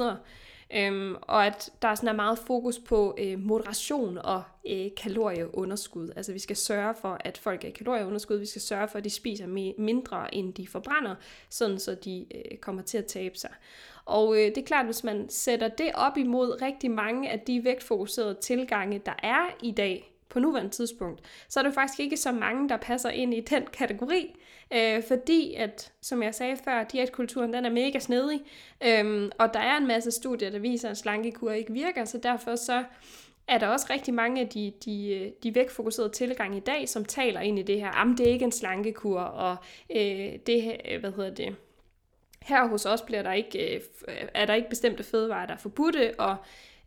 Øhm, 0.73 1.17
og 1.23 1.47
at 1.47 1.71
der 1.83 1.95
sådan 1.95 2.09
er 2.09 2.13
meget 2.13 2.39
fokus 2.39 2.79
på 2.79 3.17
øh, 3.19 3.39
moderation 3.39 4.19
og 4.19 4.43
øh, 4.69 4.87
kalorieunderskud. 4.97 6.11
Altså 6.17 6.33
vi 6.33 6.39
skal 6.39 6.57
sørge 6.57 6.95
for, 7.01 7.17
at 7.21 7.39
folk 7.39 7.65
er 7.65 7.69
i 7.69 7.71
kalorieunderskud. 7.71 8.37
Vi 8.37 8.47
skal 8.47 8.63
sørge 8.63 8.89
for, 8.89 8.99
at 8.99 9.05
de 9.05 9.11
spiser 9.11 9.75
mindre, 9.79 10.35
end 10.35 10.55
de 10.55 10.67
forbrænder, 10.67 11.15
sådan 11.51 11.79
så 11.79 11.95
de 11.95 12.27
øh, 12.35 12.59
kommer 12.59 12.83
til 12.83 12.99
at 12.99 13.07
tabe 13.07 13.39
sig. 13.39 13.51
Og 14.05 14.37
øh, 14.37 14.43
det 14.43 14.59
er 14.59 14.65
klart, 14.65 14.85
hvis 14.85 15.05
man 15.05 15.29
sætter 15.29 15.69
det 15.69 15.91
op 15.95 16.17
imod 16.17 16.63
rigtig 16.63 16.91
mange 16.91 17.31
af 17.31 17.41
de 17.41 17.65
vægtfokuserede 17.65 18.37
tilgange, 18.41 19.03
der 19.07 19.15
er 19.23 19.57
i 19.63 19.71
dag, 19.71 20.14
på 20.29 20.39
nuværende 20.39 20.71
tidspunkt, 20.71 21.21
så 21.49 21.61
er 21.61 21.65
det 21.65 21.75
faktisk 21.75 22.01
ikke 22.01 22.17
så 22.17 22.33
mange, 22.33 22.69
der 22.69 22.77
passer 22.77 23.11
ind 23.11 23.35
i 23.35 23.41
den 23.41 23.67
kategori, 23.73 24.37
øh, 24.75 25.03
fordi 25.09 25.55
at, 25.55 25.93
som 26.03 26.23
jeg 26.23 26.35
sagde 26.35 26.57
før, 26.65 26.85
diætkulturen 26.85 27.53
den 27.53 27.65
er 27.65 27.71
mega 27.71 27.99
snedig, 27.99 28.41
øh, 28.87 29.31
og 29.39 29.55
der 29.55 29.61
er 29.61 29.77
en 29.77 29.87
masse 29.87 30.11
studier, 30.11 30.51
der 30.51 30.59
viser, 30.59 30.91
at 30.91 30.97
slankekur 30.97 31.51
ikke 31.51 31.73
virker, 31.73 32.05
så 32.05 32.19
derfor 32.19 32.57
så 32.57 32.85
er 33.49 33.59
der 33.59 33.67
også 33.67 33.87
rigtig 33.91 34.15
mange 34.15 34.41
af 34.41 34.49
de, 34.49 34.73
de, 34.85 35.33
de 35.43 35.55
vægtfokuserede 35.55 36.13
tilgang 36.13 36.57
i 36.57 36.61
dag, 36.61 36.89
som 36.89 37.05
taler 37.05 37.41
ind 37.41 37.59
i 37.59 37.63
det 37.63 37.81
her, 37.81 37.99
jamen 37.99 38.19
det 38.19 38.29
er 38.29 38.33
ikke 38.33 38.45
en 38.45 38.53
slankekur, 38.53 39.21
og 39.21 39.57
øh, 39.91 40.33
det, 40.47 40.81
øh, 40.91 41.01
hvad 41.01 41.13
hedder 41.13 41.35
det, 41.35 41.57
her 42.43 42.69
hos 42.69 42.87
os 42.87 43.03
bliver 43.03 43.23
der 43.23 43.33
ikke, 43.33 43.75
øh, 43.75 43.81
er 44.35 44.47
der 44.47 44.55
ikke 44.55 44.69
bestemte 44.69 45.05
fødevarer, 45.05 45.47
der 45.47 45.55
er 45.55 45.59
forbudte, 45.59 46.15
og 46.19 46.37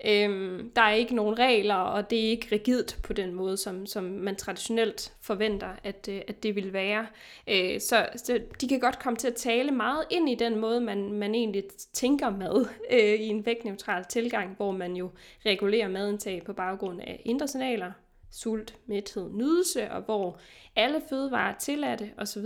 Øhm, 0.05 0.71
der 0.75 0.81
er 0.81 0.93
ikke 0.93 1.15
nogen 1.15 1.39
regler, 1.39 1.75
og 1.75 2.09
det 2.09 2.25
er 2.25 2.29
ikke 2.29 2.47
rigidt 2.51 2.97
på 3.03 3.13
den 3.13 3.33
måde, 3.33 3.57
som, 3.57 3.85
som 3.85 4.03
man 4.03 4.35
traditionelt 4.35 5.13
forventer, 5.21 5.69
at, 5.83 6.09
øh, 6.11 6.21
at 6.27 6.43
det 6.43 6.55
vil 6.55 6.73
være. 6.73 7.07
Øh, 7.47 7.81
så, 7.81 8.07
så 8.15 8.39
de 8.61 8.67
kan 8.67 8.79
godt 8.79 8.99
komme 8.99 9.17
til 9.17 9.27
at 9.27 9.35
tale 9.35 9.71
meget 9.71 10.03
ind 10.09 10.29
i 10.29 10.35
den 10.35 10.59
måde, 10.59 10.81
man, 10.81 11.13
man 11.13 11.35
egentlig 11.35 11.63
tænker 11.93 12.29
mad 12.29 12.65
øh, 12.91 12.99
i 12.99 13.27
en 13.27 13.45
vægtneutral 13.45 14.05
tilgang, 14.05 14.55
hvor 14.55 14.71
man 14.71 14.95
jo 14.95 15.09
regulerer 15.45 15.87
madindtag 15.87 16.43
på 16.45 16.53
baggrund 16.53 17.01
af 17.01 17.21
indre 17.25 17.47
signaler, 17.47 17.91
sult, 18.31 18.75
mæthed, 18.85 19.29
nydelse, 19.33 19.91
og 19.91 20.01
hvor 20.01 20.39
alle 20.75 21.01
fødevarer 21.09 21.53
er 21.53 21.57
tilladte 21.57 22.11
osv. 22.17 22.45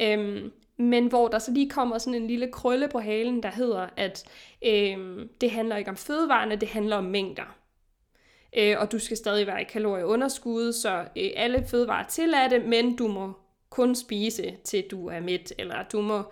Øhm, 0.00 0.52
men 0.78 1.06
hvor 1.06 1.28
der 1.28 1.38
så 1.38 1.50
lige 1.52 1.70
kommer 1.70 1.98
sådan 1.98 2.22
en 2.22 2.26
lille 2.26 2.52
krølle 2.52 2.88
på 2.88 2.98
halen, 2.98 3.42
der 3.42 3.50
hedder, 3.50 3.86
at 3.96 4.24
øh, 4.64 5.26
det 5.40 5.50
handler 5.50 5.76
ikke 5.76 5.90
om 5.90 5.96
fødevarene, 5.96 6.56
det 6.56 6.68
handler 6.68 6.96
om 6.96 7.04
mængder. 7.04 7.56
Øh, 8.56 8.76
og 8.78 8.92
du 8.92 8.98
skal 8.98 9.16
stadig 9.16 9.46
være 9.46 9.60
i 9.60 9.64
kalorieunderskud, 9.64 10.72
så 10.72 10.98
øh, 11.16 11.30
alle 11.36 11.66
fødevarer 11.70 12.04
er 12.04 12.08
tilladte, 12.08 12.58
men 12.58 12.96
du 12.96 13.08
må 13.08 13.32
kun 13.70 13.94
spise 13.94 14.56
til 14.64 14.84
du 14.90 15.08
er 15.08 15.20
mæt, 15.20 15.52
eller 15.58 15.76
du 15.92 16.00
må 16.00 16.22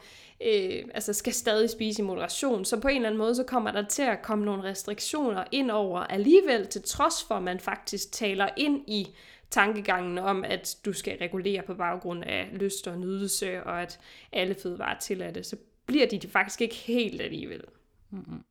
øh, 0.40 0.84
altså 0.94 1.12
skal 1.12 1.32
stadig 1.32 1.70
spise 1.70 2.02
i 2.02 2.04
moderation. 2.04 2.64
Så 2.64 2.80
på 2.80 2.88
en 2.88 2.96
eller 2.96 3.08
anden 3.08 3.18
måde, 3.18 3.34
så 3.34 3.44
kommer 3.44 3.70
der 3.70 3.84
til 3.86 4.02
at 4.02 4.22
komme 4.22 4.44
nogle 4.44 4.62
restriktioner 4.62 5.44
ind 5.52 5.70
over 5.70 6.00
alligevel, 6.00 6.66
til 6.66 6.82
trods 6.82 7.24
for, 7.28 7.34
at 7.34 7.42
man 7.42 7.60
faktisk 7.60 8.12
taler 8.12 8.48
ind 8.56 8.84
i 8.86 9.06
tankegangen 9.50 10.18
om, 10.18 10.44
at 10.44 10.76
du 10.84 10.92
skal 10.92 11.18
regulere 11.18 11.62
på 11.62 11.74
baggrund 11.74 12.24
af 12.24 12.48
lyst 12.52 12.86
og 12.86 12.98
nydelse, 12.98 13.64
og 13.64 13.82
at 13.82 14.00
alle 14.32 14.56
fødevarer 14.62 14.94
er 14.94 14.98
tilladte, 14.98 15.44
så 15.44 15.56
bliver 15.86 16.06
de 16.06 16.18
det 16.18 16.30
faktisk 16.30 16.60
ikke 16.60 16.74
helt 16.74 17.22
alligevel. 17.22 17.62
Mm-hmm. 18.10 18.44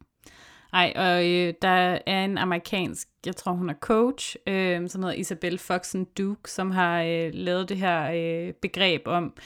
Ej, 0.74 0.94
og 0.96 1.30
øh, 1.30 1.54
der 1.62 2.00
er 2.06 2.26
en 2.26 2.38
amerikansk, 2.38 3.08
jeg 3.26 3.36
tror 3.36 3.52
hun 3.52 3.70
er 3.70 3.74
coach, 3.74 4.36
øh, 4.48 4.90
som 4.90 5.04
hedder 5.04 5.16
Isabel 5.16 5.58
Foxen 5.58 6.06
Duke, 6.18 6.52
som 6.52 6.72
har 6.72 7.02
øh, 7.04 7.30
lavet 7.34 7.70
det 7.70 7.78
her 7.78 8.12
øh, 8.12 8.54
begreb 8.54 9.02
om, 9.06 9.34
øh, 9.38 9.44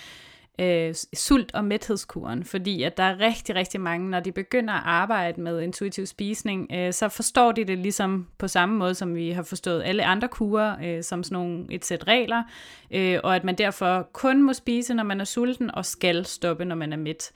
Øh, 0.60 0.96
sult- 1.16 1.54
og 1.54 1.66
mæthedskuren, 1.66 2.44
fordi 2.44 2.84
at 2.84 2.98
der 2.98 3.04
er 3.04 3.20
rigtig, 3.20 3.56
rigtig 3.56 3.82
mange, 3.82 4.10
når 4.10 4.20
de 4.20 4.32
begynder 4.32 4.74
at 4.74 4.82
arbejde 4.86 5.42
med 5.42 5.62
intuitiv 5.62 6.06
spisning, 6.06 6.72
øh, 6.74 6.94
så 6.94 7.10
forstår 7.10 7.52
de 7.52 7.66
det 7.66 7.78
ligesom 7.78 8.28
på 8.38 8.48
samme 8.48 8.78
måde, 8.78 8.96
som 8.96 9.16
vi 9.16 9.32
har 9.32 9.44
forstået 9.44 9.84
alle 9.86 10.06
andre 10.06 10.28
kurer, 10.28 10.76
øh, 10.84 11.04
som 11.04 11.24
sådan 11.24 11.36
nogle, 11.36 11.66
et 11.70 11.86
sæt 11.86 12.08
regler, 12.08 12.44
øh, 12.92 13.20
og 13.24 13.36
at 13.36 13.44
man 13.44 13.56
derfor 13.56 14.10
kun 14.14 14.44
må 14.44 14.54
spise, 14.54 14.94
når 14.94 15.04
man 15.04 15.22
er 15.22 15.26
sulten, 15.26 15.76
og 15.76 15.86
skal 15.86 16.26
stoppe, 16.26 16.66
når 16.66 16.76
man 16.76 16.94
er 16.94 16.98
mæt. 16.98 17.32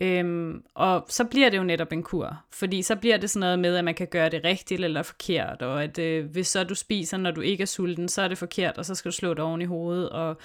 Øhm, 0.00 0.62
og 0.74 1.06
så 1.08 1.24
bliver 1.24 1.50
det 1.50 1.58
jo 1.58 1.62
netop 1.62 1.92
en 1.92 2.02
kur, 2.02 2.44
fordi 2.50 2.82
så 2.82 2.96
bliver 2.96 3.16
det 3.16 3.30
sådan 3.30 3.40
noget 3.40 3.58
med, 3.58 3.76
at 3.76 3.84
man 3.84 3.94
kan 3.94 4.06
gøre 4.06 4.28
det 4.28 4.44
rigtigt 4.44 4.84
eller 4.84 5.02
forkert, 5.02 5.62
og 5.62 5.82
at 5.82 5.98
øh, 5.98 6.30
hvis 6.30 6.46
så 6.46 6.64
du 6.64 6.74
spiser, 6.74 7.16
når 7.16 7.30
du 7.30 7.40
ikke 7.40 7.62
er 7.62 7.66
sulten, 7.66 8.08
så 8.08 8.22
er 8.22 8.28
det 8.28 8.38
forkert, 8.38 8.78
og 8.78 8.84
så 8.84 8.94
skal 8.94 9.10
du 9.10 9.16
slå 9.16 9.30
det 9.30 9.38
oven 9.38 9.62
i 9.62 9.64
hovedet, 9.64 10.10
og 10.10 10.36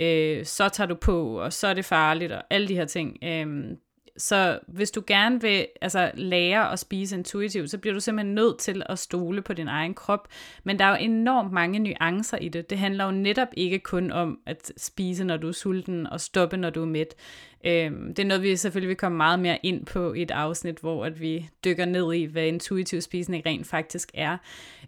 øh, 0.00 0.44
så 0.44 0.68
tager 0.68 0.88
du 0.88 0.94
på, 0.94 1.40
og 1.40 1.52
så 1.52 1.66
er 1.66 1.74
det 1.74 1.84
farligt, 1.84 2.32
og 2.32 2.42
alle 2.50 2.68
de 2.68 2.74
her 2.74 2.84
ting. 2.84 3.18
Øhm, 3.24 3.78
så 4.16 4.58
hvis 4.68 4.90
du 4.90 5.02
gerne 5.06 5.40
vil 5.40 5.66
altså, 5.80 6.10
lære 6.14 6.72
at 6.72 6.78
spise 6.78 7.16
intuitivt, 7.16 7.70
så 7.70 7.78
bliver 7.78 7.94
du 7.94 8.00
simpelthen 8.00 8.34
nødt 8.34 8.58
til 8.58 8.82
at 8.86 8.98
stole 8.98 9.42
på 9.42 9.52
din 9.52 9.68
egen 9.68 9.94
krop. 9.94 10.28
Men 10.64 10.78
der 10.78 10.84
er 10.84 10.90
jo 10.90 11.04
enormt 11.04 11.52
mange 11.52 11.78
nuancer 11.78 12.38
i 12.38 12.48
det. 12.48 12.70
Det 12.70 12.78
handler 12.78 13.04
jo 13.04 13.10
netop 13.10 13.48
ikke 13.56 13.78
kun 13.78 14.10
om 14.10 14.38
at 14.46 14.72
spise, 14.76 15.24
når 15.24 15.36
du 15.36 15.48
er 15.48 15.52
sulten, 15.52 16.06
og 16.06 16.20
stoppe, 16.20 16.56
når 16.56 16.70
du 16.70 16.82
er 16.82 16.86
mæt. 16.86 17.14
Øhm, 17.66 18.14
det 18.14 18.22
er 18.22 18.26
noget, 18.26 18.42
vi 18.42 18.56
selvfølgelig 18.56 18.88
vil 18.88 18.96
komme 18.96 19.16
meget 19.16 19.40
mere 19.40 19.58
ind 19.62 19.86
på 19.86 20.12
i 20.12 20.22
et 20.22 20.30
afsnit, 20.30 20.78
hvor 20.78 21.04
at 21.04 21.20
vi 21.20 21.48
dykker 21.64 21.84
ned 21.84 22.12
i, 22.12 22.24
hvad 22.24 22.46
intuitiv 22.46 23.00
spisning 23.00 23.46
rent 23.46 23.66
faktisk 23.66 24.10
er. 24.14 24.36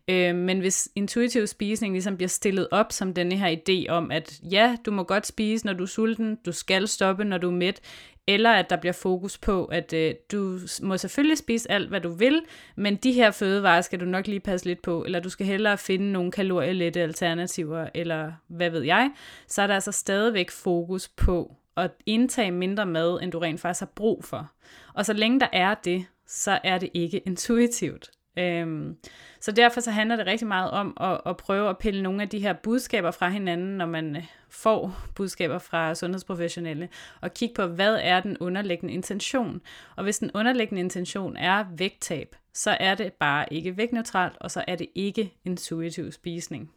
Øhm, 0.08 0.38
men 0.38 0.60
hvis 0.60 0.88
intuitiv 0.94 1.46
spisning 1.46 1.92
ligesom 1.92 2.16
bliver 2.16 2.28
stillet 2.28 2.68
op 2.70 2.92
som 2.92 3.14
denne 3.14 3.36
her 3.36 3.56
idé 3.56 3.90
om, 3.92 4.10
at 4.10 4.40
ja, 4.50 4.76
du 4.86 4.90
må 4.90 5.02
godt 5.02 5.26
spise, 5.26 5.66
når 5.66 5.72
du 5.72 5.82
er 5.82 5.88
sulten, 5.88 6.38
du 6.46 6.52
skal 6.52 6.88
stoppe, 6.88 7.24
når 7.24 7.38
du 7.38 7.48
er 7.48 7.54
mæt, 7.54 7.80
eller 8.26 8.50
at 8.50 8.70
der 8.70 8.76
bliver 8.76 8.92
fokus 8.92 9.38
på, 9.38 9.64
at 9.64 9.92
øh, 9.92 10.14
du 10.32 10.58
må 10.82 10.96
selvfølgelig 10.96 11.38
spise 11.38 11.70
alt, 11.70 11.88
hvad 11.88 12.00
du 12.00 12.12
vil, 12.12 12.42
men 12.76 12.96
de 12.96 13.12
her 13.12 13.30
fødevarer 13.30 13.80
skal 13.80 14.00
du 14.00 14.04
nok 14.04 14.26
lige 14.26 14.40
passe 14.40 14.66
lidt 14.66 14.82
på, 14.82 15.04
eller 15.04 15.20
du 15.20 15.28
skal 15.28 15.46
hellere 15.46 15.78
finde 15.78 16.12
nogle 16.12 16.30
kalorielette 16.32 17.00
alternativer, 17.00 17.88
eller 17.94 18.32
hvad 18.48 18.70
ved 18.70 18.82
jeg, 18.82 19.10
så 19.48 19.62
er 19.62 19.66
der 19.66 19.74
altså 19.74 19.92
stadigvæk 19.92 20.50
fokus 20.50 21.08
på 21.08 21.56
at 21.76 21.90
indtage 22.06 22.50
mindre 22.50 22.86
mad, 22.86 23.22
end 23.22 23.32
du 23.32 23.38
rent 23.38 23.60
faktisk 23.60 23.80
har 23.80 23.92
brug 23.94 24.24
for. 24.24 24.52
Og 24.94 25.06
så 25.06 25.12
længe 25.12 25.40
der 25.40 25.48
er 25.52 25.74
det, 25.74 26.06
så 26.26 26.58
er 26.64 26.78
det 26.78 26.90
ikke 26.94 27.18
intuitivt. 27.18 28.10
Øhm, 28.38 28.96
så 29.40 29.52
derfor 29.52 29.80
så 29.80 29.90
handler 29.90 30.16
det 30.16 30.26
rigtig 30.26 30.48
meget 30.48 30.70
om 30.70 30.96
at, 31.00 31.20
at 31.26 31.36
prøve 31.36 31.70
at 31.70 31.78
pille 31.78 32.02
nogle 32.02 32.22
af 32.22 32.28
de 32.28 32.38
her 32.38 32.52
budskaber 32.52 33.10
fra 33.10 33.28
hinanden, 33.28 33.76
når 33.78 33.86
man 33.86 34.16
øh, 34.16 34.24
får 34.50 34.96
budskaber 35.14 35.58
fra 35.58 35.94
sundhedsprofessionelle, 35.94 36.88
og 37.20 37.34
kigge 37.34 37.54
på, 37.54 37.66
hvad 37.66 37.98
er 38.02 38.20
den 38.20 38.38
underliggende 38.38 38.94
intention. 38.94 39.60
Og 39.96 40.04
hvis 40.04 40.18
den 40.18 40.30
underliggende 40.34 40.80
intention 40.80 41.36
er 41.36 41.64
vægttab, 41.76 42.36
så 42.54 42.76
er 42.80 42.94
det 42.94 43.12
bare 43.12 43.52
ikke 43.52 43.76
vægtneutralt, 43.76 44.36
og 44.40 44.50
så 44.50 44.64
er 44.68 44.76
det 44.76 44.86
ikke 44.94 45.34
intuitiv 45.44 46.12
spisning. 46.12 46.70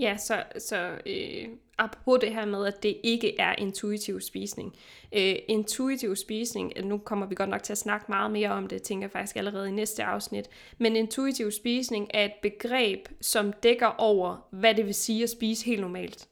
Ja, 0.00 0.16
så, 0.16 0.42
så 0.58 0.98
øh, 1.06 1.48
apropos 1.78 2.18
det 2.20 2.34
her 2.34 2.44
med, 2.44 2.66
at 2.66 2.82
det 2.82 2.96
ikke 3.02 3.40
er 3.40 3.54
intuitiv 3.58 4.20
spisning. 4.20 4.76
Øh, 5.12 5.34
intuitiv 5.48 6.16
spisning, 6.16 6.72
nu 6.84 6.98
kommer 6.98 7.26
vi 7.26 7.34
godt 7.34 7.50
nok 7.50 7.62
til 7.62 7.72
at 7.72 7.78
snakke 7.78 8.06
meget 8.08 8.30
mere 8.30 8.50
om 8.50 8.66
det, 8.66 8.82
tænker 8.82 9.04
jeg 9.04 9.10
faktisk 9.10 9.36
allerede 9.36 9.68
i 9.68 9.72
næste 9.72 10.04
afsnit, 10.04 10.48
men 10.78 10.96
intuitiv 10.96 11.50
spisning 11.50 12.10
er 12.14 12.24
et 12.24 12.32
begreb, 12.42 13.08
som 13.20 13.52
dækker 13.52 13.94
over, 13.98 14.48
hvad 14.50 14.74
det 14.74 14.86
vil 14.86 14.94
sige 14.94 15.22
at 15.22 15.30
spise 15.30 15.64
helt 15.64 15.80
normalt 15.80 16.28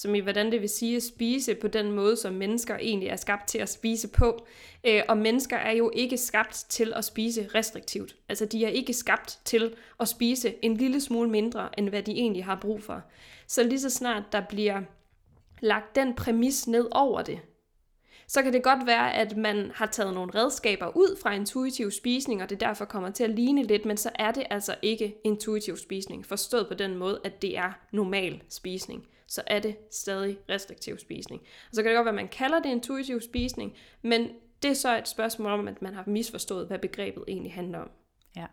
som 0.00 0.14
i 0.14 0.18
hvordan 0.18 0.52
det 0.52 0.60
vil 0.60 0.68
sige 0.68 0.96
at 0.96 1.02
spise 1.02 1.54
på 1.54 1.68
den 1.68 1.92
måde, 1.92 2.16
som 2.16 2.32
mennesker 2.32 2.76
egentlig 2.76 3.08
er 3.08 3.16
skabt 3.16 3.48
til 3.48 3.58
at 3.58 3.68
spise 3.68 4.08
på. 4.08 4.46
Øh, 4.84 5.02
og 5.08 5.18
mennesker 5.18 5.56
er 5.56 5.72
jo 5.72 5.90
ikke 5.94 6.16
skabt 6.16 6.54
til 6.68 6.92
at 6.96 7.04
spise 7.04 7.48
restriktivt. 7.54 8.16
Altså 8.28 8.46
de 8.46 8.64
er 8.64 8.68
ikke 8.68 8.92
skabt 8.92 9.38
til 9.44 9.74
at 10.00 10.08
spise 10.08 10.54
en 10.62 10.76
lille 10.76 11.00
smule 11.00 11.30
mindre, 11.30 11.78
end 11.78 11.88
hvad 11.88 12.02
de 12.02 12.12
egentlig 12.12 12.44
har 12.44 12.58
brug 12.60 12.82
for. 12.82 13.02
Så 13.46 13.62
lige 13.62 13.80
så 13.80 13.90
snart 13.90 14.22
der 14.32 14.42
bliver 14.48 14.82
lagt 15.60 15.94
den 15.94 16.14
præmis 16.14 16.68
ned 16.68 16.88
over 16.90 17.22
det, 17.22 17.40
så 18.28 18.42
kan 18.42 18.52
det 18.52 18.62
godt 18.62 18.86
være, 18.86 19.14
at 19.14 19.36
man 19.36 19.70
har 19.74 19.86
taget 19.86 20.14
nogle 20.14 20.32
redskaber 20.34 20.96
ud 20.96 21.18
fra 21.22 21.34
intuitiv 21.34 21.90
spisning, 21.90 22.42
og 22.42 22.50
det 22.50 22.60
derfor 22.60 22.84
kommer 22.84 23.10
til 23.10 23.24
at 23.24 23.30
ligne 23.30 23.62
lidt, 23.62 23.84
men 23.84 23.96
så 23.96 24.10
er 24.14 24.32
det 24.32 24.42
altså 24.50 24.74
ikke 24.82 25.16
intuitiv 25.24 25.76
spisning, 25.76 26.26
forstået 26.26 26.68
på 26.68 26.74
den 26.74 26.96
måde, 26.96 27.20
at 27.24 27.42
det 27.42 27.58
er 27.58 27.72
normal 27.92 28.42
spisning. 28.48 29.06
Så 29.30 29.42
er 29.46 29.58
det 29.58 29.76
stadig 29.90 30.38
restriktiv 30.48 30.98
spisning. 30.98 31.42
Og 31.42 31.74
så 31.74 31.82
kan 31.82 31.90
det 31.90 31.96
godt 31.96 32.04
være, 32.04 32.12
at 32.12 32.22
man 32.22 32.28
kalder 32.28 32.60
det 32.60 32.70
intuitiv 32.70 33.20
spisning, 33.20 33.76
men 34.02 34.28
det 34.62 34.70
er 34.70 34.74
så 34.74 34.98
et 34.98 35.08
spørgsmål 35.08 35.52
om, 35.52 35.68
at 35.68 35.82
man 35.82 35.94
har 35.94 36.04
misforstået, 36.06 36.66
hvad 36.66 36.78
begrebet 36.78 37.24
egentlig 37.28 37.52
handler 37.52 37.78
om. 37.78 37.90
Ja. 38.36 38.46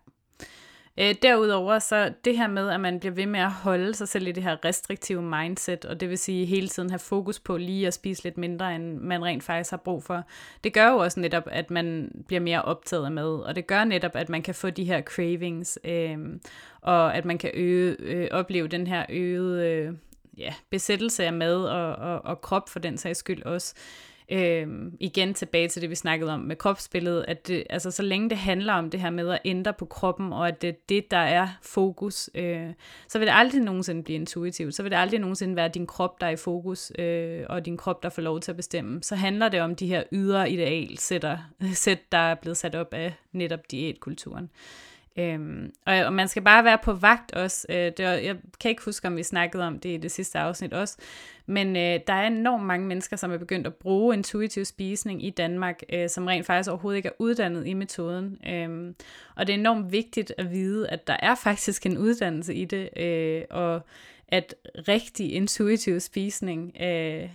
Øh, 1.00 1.14
derudover 1.22 1.78
så 1.78 2.12
det 2.24 2.36
her 2.36 2.46
med, 2.48 2.68
at 2.68 2.80
man 2.80 3.00
bliver 3.00 3.14
ved 3.14 3.26
med 3.26 3.40
at 3.40 3.50
holde 3.50 3.94
sig 3.94 4.08
selv 4.08 4.26
i 4.26 4.32
det 4.32 4.42
her 4.42 4.64
restriktive 4.64 5.22
mindset, 5.22 5.84
og 5.84 6.00
det 6.00 6.08
vil 6.08 6.18
sige 6.18 6.46
hele 6.46 6.68
tiden 6.68 6.90
have 6.90 6.98
fokus 6.98 7.40
på 7.40 7.56
lige 7.56 7.86
at 7.86 7.94
spise 7.94 8.24
lidt 8.24 8.38
mindre, 8.38 8.74
end 8.74 8.98
man 8.98 9.24
rent 9.24 9.42
faktisk 9.42 9.70
har 9.70 9.76
brug 9.76 10.02
for, 10.02 10.24
det 10.64 10.72
gør 10.72 10.88
jo 10.88 10.96
også 10.96 11.20
netop, 11.20 11.42
at 11.46 11.70
man 11.70 12.10
bliver 12.26 12.40
mere 12.40 12.62
optaget 12.62 13.04
af 13.04 13.12
mad, 13.12 13.40
og 13.40 13.56
det 13.56 13.66
gør 13.66 13.84
netop, 13.84 14.16
at 14.16 14.28
man 14.28 14.42
kan 14.42 14.54
få 14.54 14.70
de 14.70 14.84
her 14.84 15.02
cravings, 15.02 15.78
øh, 15.84 16.18
og 16.80 17.16
at 17.16 17.24
man 17.24 17.38
kan 17.38 17.50
øge, 17.54 17.96
øh, 17.98 18.28
opleve 18.30 18.68
den 18.68 18.86
her 18.86 19.06
øgede 19.08 19.70
øh, 19.70 19.92
ja, 20.38 20.54
besættelse 20.70 21.24
af 21.24 21.32
mad 21.32 21.64
og, 21.64 21.92
og, 21.92 22.24
og 22.24 22.40
krop 22.40 22.68
for 22.68 22.78
den 22.78 22.98
sags 22.98 23.18
skyld 23.18 23.42
også. 23.42 23.74
Øhm, 24.30 24.96
igen 25.00 25.34
tilbage 25.34 25.68
til 25.68 25.82
det, 25.82 25.90
vi 25.90 25.94
snakkede 25.94 26.32
om 26.32 26.40
med 26.40 26.56
kropsbilledet, 26.56 27.24
at 27.28 27.48
det, 27.48 27.64
altså, 27.70 27.90
så 27.90 28.02
længe 28.02 28.30
det 28.30 28.38
handler 28.38 28.72
om 28.72 28.90
det 28.90 29.00
her 29.00 29.10
med 29.10 29.28
at 29.28 29.38
ændre 29.44 29.72
på 29.72 29.84
kroppen, 29.84 30.32
og 30.32 30.48
at 30.48 30.62
det 30.62 30.68
er 30.68 30.74
det, 30.88 31.10
der 31.10 31.16
er 31.18 31.48
fokus, 31.62 32.30
øh, 32.34 32.66
så 33.08 33.18
vil 33.18 33.26
det 33.26 33.34
aldrig 33.36 33.60
nogensinde 33.60 34.02
blive 34.02 34.14
intuitivt. 34.14 34.74
Så 34.74 34.82
vil 34.82 34.90
det 34.90 34.98
aldrig 34.98 35.20
nogensinde 35.20 35.56
være 35.56 35.68
din 35.68 35.86
krop, 35.86 36.20
der 36.20 36.26
er 36.26 36.30
i 36.30 36.36
fokus, 36.36 36.92
øh, 36.98 37.44
og 37.48 37.66
din 37.66 37.76
krop, 37.76 38.02
der 38.02 38.08
får 38.08 38.22
lov 38.22 38.40
til 38.40 38.52
at 38.52 38.56
bestemme. 38.56 39.02
Så 39.02 39.14
handler 39.14 39.48
det 39.48 39.60
om 39.60 39.76
de 39.76 39.86
her 39.86 40.02
ydre 40.12 40.50
idealsætter, 40.50 41.38
sæt, 41.72 42.12
der 42.12 42.18
er 42.18 42.34
blevet 42.34 42.56
sat 42.56 42.74
op 42.74 42.94
af 42.94 43.14
netop 43.32 43.70
diætkulturen. 43.70 44.50
Øhm, 45.16 45.72
og, 45.86 45.94
og 45.94 46.12
man 46.12 46.28
skal 46.28 46.42
bare 46.42 46.64
være 46.64 46.78
på 46.84 46.92
vagt 46.92 47.32
også. 47.32 47.66
Øh, 47.68 47.92
det 47.96 48.04
var, 48.04 48.10
jeg 48.10 48.36
kan 48.60 48.68
ikke 48.68 48.84
huske, 48.84 49.06
om 49.06 49.16
vi 49.16 49.22
snakkede 49.22 49.66
om 49.66 49.78
det 49.78 49.88
i 49.88 49.96
det 49.96 50.10
sidste 50.10 50.38
afsnit 50.38 50.72
også. 50.72 50.96
Men 51.46 51.76
øh, 51.76 52.00
der 52.06 52.12
er 52.12 52.26
enormt 52.26 52.64
mange 52.64 52.86
mennesker, 52.86 53.16
som 53.16 53.32
er 53.32 53.38
begyndt 53.38 53.66
at 53.66 53.74
bruge 53.74 54.14
intuitiv 54.14 54.64
spisning 54.64 55.24
i 55.24 55.30
Danmark, 55.30 55.82
øh, 55.92 56.08
som 56.08 56.26
rent 56.26 56.46
faktisk 56.46 56.70
overhovedet 56.70 56.96
ikke 56.96 57.08
er 57.08 57.12
uddannet 57.18 57.66
i 57.66 57.74
metoden. 57.74 58.38
Øh, 58.48 58.94
og 59.36 59.46
det 59.46 59.54
er 59.54 59.58
enormt 59.58 59.92
vigtigt 59.92 60.32
at 60.38 60.50
vide, 60.50 60.88
at 60.88 61.06
der 61.06 61.16
er 61.22 61.34
faktisk 61.34 61.86
en 61.86 61.98
uddannelse 61.98 62.54
i 62.54 62.64
det, 62.64 62.88
øh, 62.96 63.42
og 63.50 63.80
at 64.28 64.54
rigtig 64.88 65.32
intuitiv 65.32 66.00
spisning... 66.00 66.76
Øh, 66.80 67.28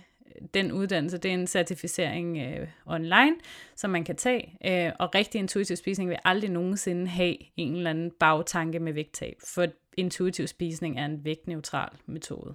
den 0.54 0.72
uddannelse, 0.72 1.18
det 1.18 1.28
er 1.28 1.34
en 1.34 1.46
certificering 1.46 2.38
øh, 2.38 2.68
online, 2.86 3.34
som 3.76 3.90
man 3.90 4.04
kan 4.04 4.16
tage, 4.16 4.58
øh, 4.64 4.92
og 4.98 5.14
rigtig 5.14 5.38
intuitiv 5.38 5.76
spisning 5.76 6.10
vil 6.10 6.18
aldrig 6.24 6.50
nogensinde 6.50 7.06
have 7.06 7.36
en 7.56 7.76
eller 7.76 7.90
anden 7.90 8.10
bagtanke 8.10 8.78
med 8.78 8.92
vægttab, 8.92 9.36
for 9.54 9.66
intuitiv 9.96 10.46
spisning 10.46 10.98
er 10.98 11.04
en 11.04 11.24
vægtneutral 11.24 11.90
metode. 12.06 12.54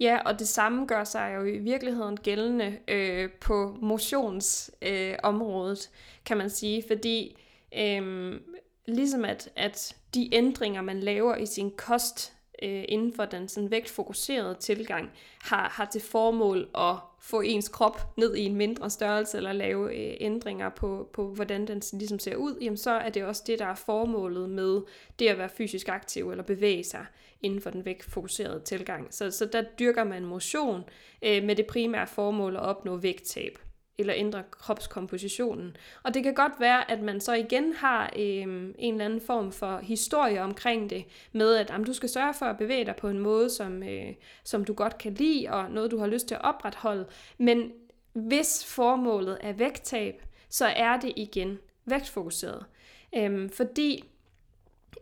Ja, 0.00 0.18
og 0.24 0.38
det 0.38 0.48
samme 0.48 0.86
gør 0.86 1.04
sig 1.04 1.32
jo 1.36 1.44
i 1.44 1.58
virkeligheden 1.58 2.16
gældende 2.16 2.78
øh, 2.88 3.30
på 3.40 3.76
motionsområdet, 3.80 5.90
øh, 5.92 5.98
kan 6.24 6.36
man 6.36 6.50
sige, 6.50 6.84
fordi 6.88 7.36
øh, 7.78 8.32
ligesom 8.86 9.24
at, 9.24 9.50
at 9.56 9.96
de 10.14 10.34
ændringer, 10.34 10.82
man 10.82 11.00
laver 11.00 11.36
i 11.36 11.46
sin 11.46 11.70
kost, 11.70 12.32
øh, 12.62 12.84
inden 12.88 13.12
for 13.12 13.24
den 13.24 13.48
sådan 13.48 13.70
vægtfokuserede 13.70 14.56
tilgang 14.60 15.10
har, 15.40 15.68
har 15.68 15.84
til 15.84 16.00
formål 16.00 16.68
at 16.74 16.96
få 17.20 17.40
ens 17.40 17.68
krop 17.68 18.00
ned 18.16 18.36
i 18.36 18.44
en 18.44 18.56
mindre 18.56 18.90
størrelse 18.90 19.36
eller 19.36 19.52
lave 19.52 19.96
øh, 19.96 20.16
ændringer 20.20 20.68
på, 20.68 21.08
på, 21.12 21.26
hvordan 21.26 21.66
den 21.66 21.82
ligesom 21.92 22.18
ser 22.18 22.36
ud, 22.36 22.58
jamen 22.60 22.76
så 22.76 22.90
er 22.90 23.10
det 23.10 23.24
også 23.24 23.42
det, 23.46 23.58
der 23.58 23.66
er 23.66 23.74
formålet 23.74 24.50
med 24.50 24.80
det 25.18 25.28
at 25.28 25.38
være 25.38 25.48
fysisk 25.48 25.88
aktiv 25.88 26.30
eller 26.30 26.44
bevæge 26.44 26.84
sig 26.84 27.06
inden 27.42 27.60
for 27.60 27.70
den 27.70 27.84
vægtfokuserede 27.84 28.60
tilgang. 28.64 29.06
Så, 29.14 29.30
så 29.30 29.46
der 29.46 29.62
dyrker 29.78 30.04
man 30.04 30.24
motion 30.24 30.84
øh, 31.22 31.44
med 31.44 31.56
det 31.56 31.66
primære 31.66 32.06
formål 32.06 32.56
at 32.56 32.62
opnå 32.62 32.96
vægttab 32.96 33.58
eller 33.98 34.14
ændre 34.16 34.42
kropskompositionen. 34.50 35.76
Og 36.02 36.14
det 36.14 36.22
kan 36.22 36.34
godt 36.34 36.52
være, 36.58 36.90
at 36.90 37.02
man 37.02 37.20
så 37.20 37.32
igen 37.32 37.72
har 37.72 38.12
øh, 38.16 38.22
en 38.22 38.74
eller 38.78 39.04
anden 39.04 39.20
form 39.20 39.52
for 39.52 39.78
historie 39.82 40.42
omkring 40.42 40.90
det, 40.90 41.04
med 41.32 41.54
at 41.54 41.70
jamen, 41.70 41.86
du 41.86 41.92
skal 41.92 42.08
sørge 42.08 42.34
for 42.34 42.46
at 42.46 42.58
bevæge 42.58 42.84
dig 42.84 42.96
på 42.96 43.08
en 43.08 43.18
måde, 43.18 43.50
som, 43.50 43.82
øh, 43.82 44.14
som 44.44 44.64
du 44.64 44.74
godt 44.74 44.98
kan 44.98 45.14
lide, 45.14 45.46
og 45.50 45.70
noget, 45.70 45.90
du 45.90 45.98
har 45.98 46.06
lyst 46.06 46.28
til 46.28 46.34
at 46.34 46.44
opretholde. 46.44 47.06
Men 47.38 47.72
hvis 48.12 48.64
formålet 48.74 49.38
er 49.40 49.52
vægttab, 49.52 50.22
så 50.48 50.66
er 50.66 50.96
det 50.96 51.12
igen 51.16 51.58
vægtfokuseret. 51.84 52.64
Øh, 53.16 53.50
fordi 53.50 54.04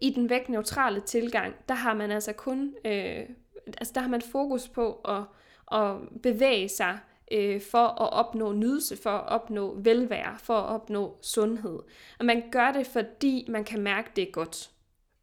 i 0.00 0.10
den 0.10 0.30
vægtneutrale 0.30 1.00
tilgang, 1.00 1.54
der 1.68 1.74
har 1.74 1.94
man 1.94 2.10
altså 2.10 2.32
kun, 2.32 2.74
øh, 2.84 3.22
altså 3.66 3.92
der 3.94 4.00
har 4.00 4.08
man 4.08 4.22
fokus 4.22 4.68
på 4.68 4.92
at, 4.92 5.22
at 5.80 5.96
bevæge 6.22 6.68
sig 6.68 6.98
øh, 7.32 7.60
for 7.60 8.02
at 8.02 8.12
opnå 8.12 8.52
nydelse, 8.52 8.96
for 8.96 9.10
at 9.10 9.28
opnå 9.28 9.74
velvære, 9.78 10.36
for 10.38 10.54
at 10.54 10.74
opnå 10.74 11.18
sundhed. 11.22 11.78
Og 12.18 12.24
man 12.24 12.42
gør 12.50 12.72
det, 12.72 12.86
fordi 12.86 13.46
man 13.48 13.64
kan 13.64 13.80
mærke, 13.80 14.10
det 14.16 14.28
er 14.28 14.32
godt 14.32 14.70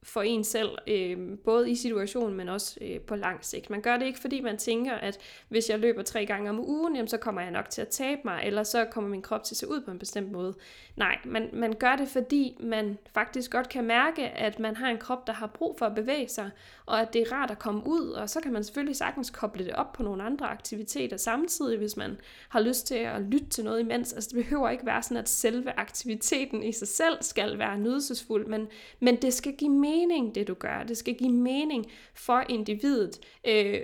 for 0.03 0.21
en 0.21 0.43
selv, 0.43 0.69
øh, 0.87 1.17
både 1.45 1.71
i 1.71 1.75
situationen, 1.75 2.37
men 2.37 2.49
også 2.49 2.77
øh, 2.81 2.99
på 2.99 3.15
lang 3.15 3.45
sigt. 3.45 3.69
Man 3.69 3.81
gør 3.81 3.97
det 3.97 4.05
ikke, 4.05 4.19
fordi 4.19 4.41
man 4.41 4.57
tænker, 4.57 4.93
at 4.93 5.17
hvis 5.49 5.69
jeg 5.69 5.79
løber 5.79 6.01
tre 6.01 6.25
gange 6.25 6.49
om 6.49 6.59
ugen, 6.59 6.95
jamen, 6.95 7.07
så 7.07 7.17
kommer 7.17 7.41
jeg 7.41 7.51
nok 7.51 7.69
til 7.69 7.81
at 7.81 7.87
tabe 7.87 8.21
mig, 8.25 8.41
eller 8.45 8.63
så 8.63 8.85
kommer 8.85 9.09
min 9.09 9.21
krop 9.21 9.43
til 9.43 9.53
at 9.53 9.57
se 9.57 9.69
ud 9.69 9.81
på 9.81 9.91
en 9.91 9.99
bestemt 9.99 10.31
måde. 10.31 10.53
Nej, 10.95 11.17
man, 11.25 11.49
man 11.53 11.73
gør 11.73 11.95
det, 11.95 12.07
fordi 12.07 12.57
man 12.59 12.97
faktisk 13.13 13.51
godt 13.51 13.69
kan 13.69 13.83
mærke, 13.83 14.29
at 14.29 14.59
man 14.59 14.75
har 14.75 14.89
en 14.89 14.97
krop, 14.97 15.27
der 15.27 15.33
har 15.33 15.47
brug 15.47 15.75
for 15.79 15.85
at 15.85 15.95
bevæge 15.95 16.27
sig, 16.27 16.49
og 16.85 17.01
at 17.01 17.13
det 17.13 17.21
er 17.21 17.33
rart 17.33 17.51
at 17.51 17.59
komme 17.59 17.81
ud, 17.85 18.09
og 18.09 18.29
så 18.29 18.39
kan 18.39 18.53
man 18.53 18.63
selvfølgelig 18.63 18.95
sagtens 18.95 19.29
koble 19.29 19.65
det 19.65 19.73
op 19.73 19.93
på 19.93 20.03
nogle 20.03 20.23
andre 20.23 20.45
aktiviteter 20.45 21.17
samtidig, 21.17 21.77
hvis 21.77 21.97
man 21.97 22.17
har 22.49 22.59
lyst 22.59 22.87
til 22.87 22.95
at 22.95 23.21
lytte 23.21 23.49
til 23.49 23.63
noget 23.63 23.79
imens. 23.79 24.13
Altså 24.13 24.29
det 24.33 24.43
behøver 24.43 24.69
ikke 24.69 24.85
være 24.85 25.03
sådan, 25.03 25.17
at 25.17 25.29
selve 25.29 25.79
aktiviteten 25.79 26.63
i 26.63 26.71
sig 26.71 26.87
selv 26.87 27.17
skal 27.21 27.57
være 27.57 27.77
nydelsesfuld, 27.77 28.47
men, 28.47 28.67
men 28.99 29.21
det 29.21 29.33
skal 29.33 29.53
give 29.53 29.71
mening, 29.93 30.35
det 30.35 30.47
du 30.47 30.53
gør. 30.53 30.83
Det 30.87 30.97
skal 30.97 31.13
give 31.13 31.31
mening 31.31 31.85
for 32.13 32.43
individet. 32.49 33.19
Øh, 33.47 33.79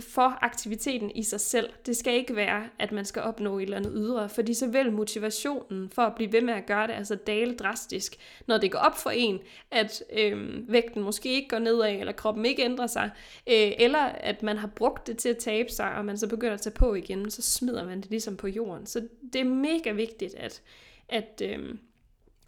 for 0.00 0.44
aktiviteten 0.44 1.10
i 1.10 1.22
sig 1.22 1.40
selv. 1.40 1.70
Det 1.86 1.96
skal 1.96 2.14
ikke 2.14 2.36
være, 2.36 2.68
at 2.78 2.92
man 2.92 3.04
skal 3.04 3.22
opnå 3.22 3.58
et 3.58 3.62
eller 3.62 3.76
andet 3.76 3.92
ydre, 3.96 4.28
fordi 4.28 4.54
så 4.54 4.66
vil 4.66 4.92
motivationen 4.92 5.90
for 5.90 6.02
at 6.02 6.14
blive 6.14 6.32
ved 6.32 6.40
med 6.40 6.54
at 6.54 6.66
gøre 6.66 6.86
det 6.86 6.92
altså 6.92 7.14
dale 7.14 7.56
drastisk, 7.56 8.16
når 8.46 8.58
det 8.58 8.72
går 8.72 8.78
op 8.78 8.98
for 8.98 9.10
en, 9.10 9.38
at 9.70 10.02
øh, 10.12 10.72
vægten 10.72 11.02
måske 11.02 11.32
ikke 11.32 11.48
går 11.48 11.58
nedad, 11.58 11.92
eller 11.92 12.12
kroppen 12.12 12.46
ikke 12.46 12.64
ændrer 12.64 12.86
sig, 12.86 13.10
øh, 13.46 13.72
eller 13.78 14.02
at 14.02 14.42
man 14.42 14.56
har 14.56 14.70
brugt 14.76 15.06
det 15.06 15.18
til 15.18 15.28
at 15.28 15.38
tabe 15.38 15.68
sig, 15.70 15.94
og 15.94 16.04
man 16.04 16.18
så 16.18 16.28
begynder 16.28 16.54
at 16.54 16.60
tage 16.60 16.74
på 16.74 16.94
igen, 16.94 17.30
så 17.30 17.42
smider 17.42 17.84
man 17.84 18.00
det 18.00 18.10
ligesom 18.10 18.36
på 18.36 18.48
jorden. 18.48 18.86
Så 18.86 19.08
det 19.32 19.40
er 19.40 19.44
mega 19.44 19.92
vigtigt, 19.92 20.34
at, 20.34 20.62
at 21.08 21.42
øh, 21.44 21.74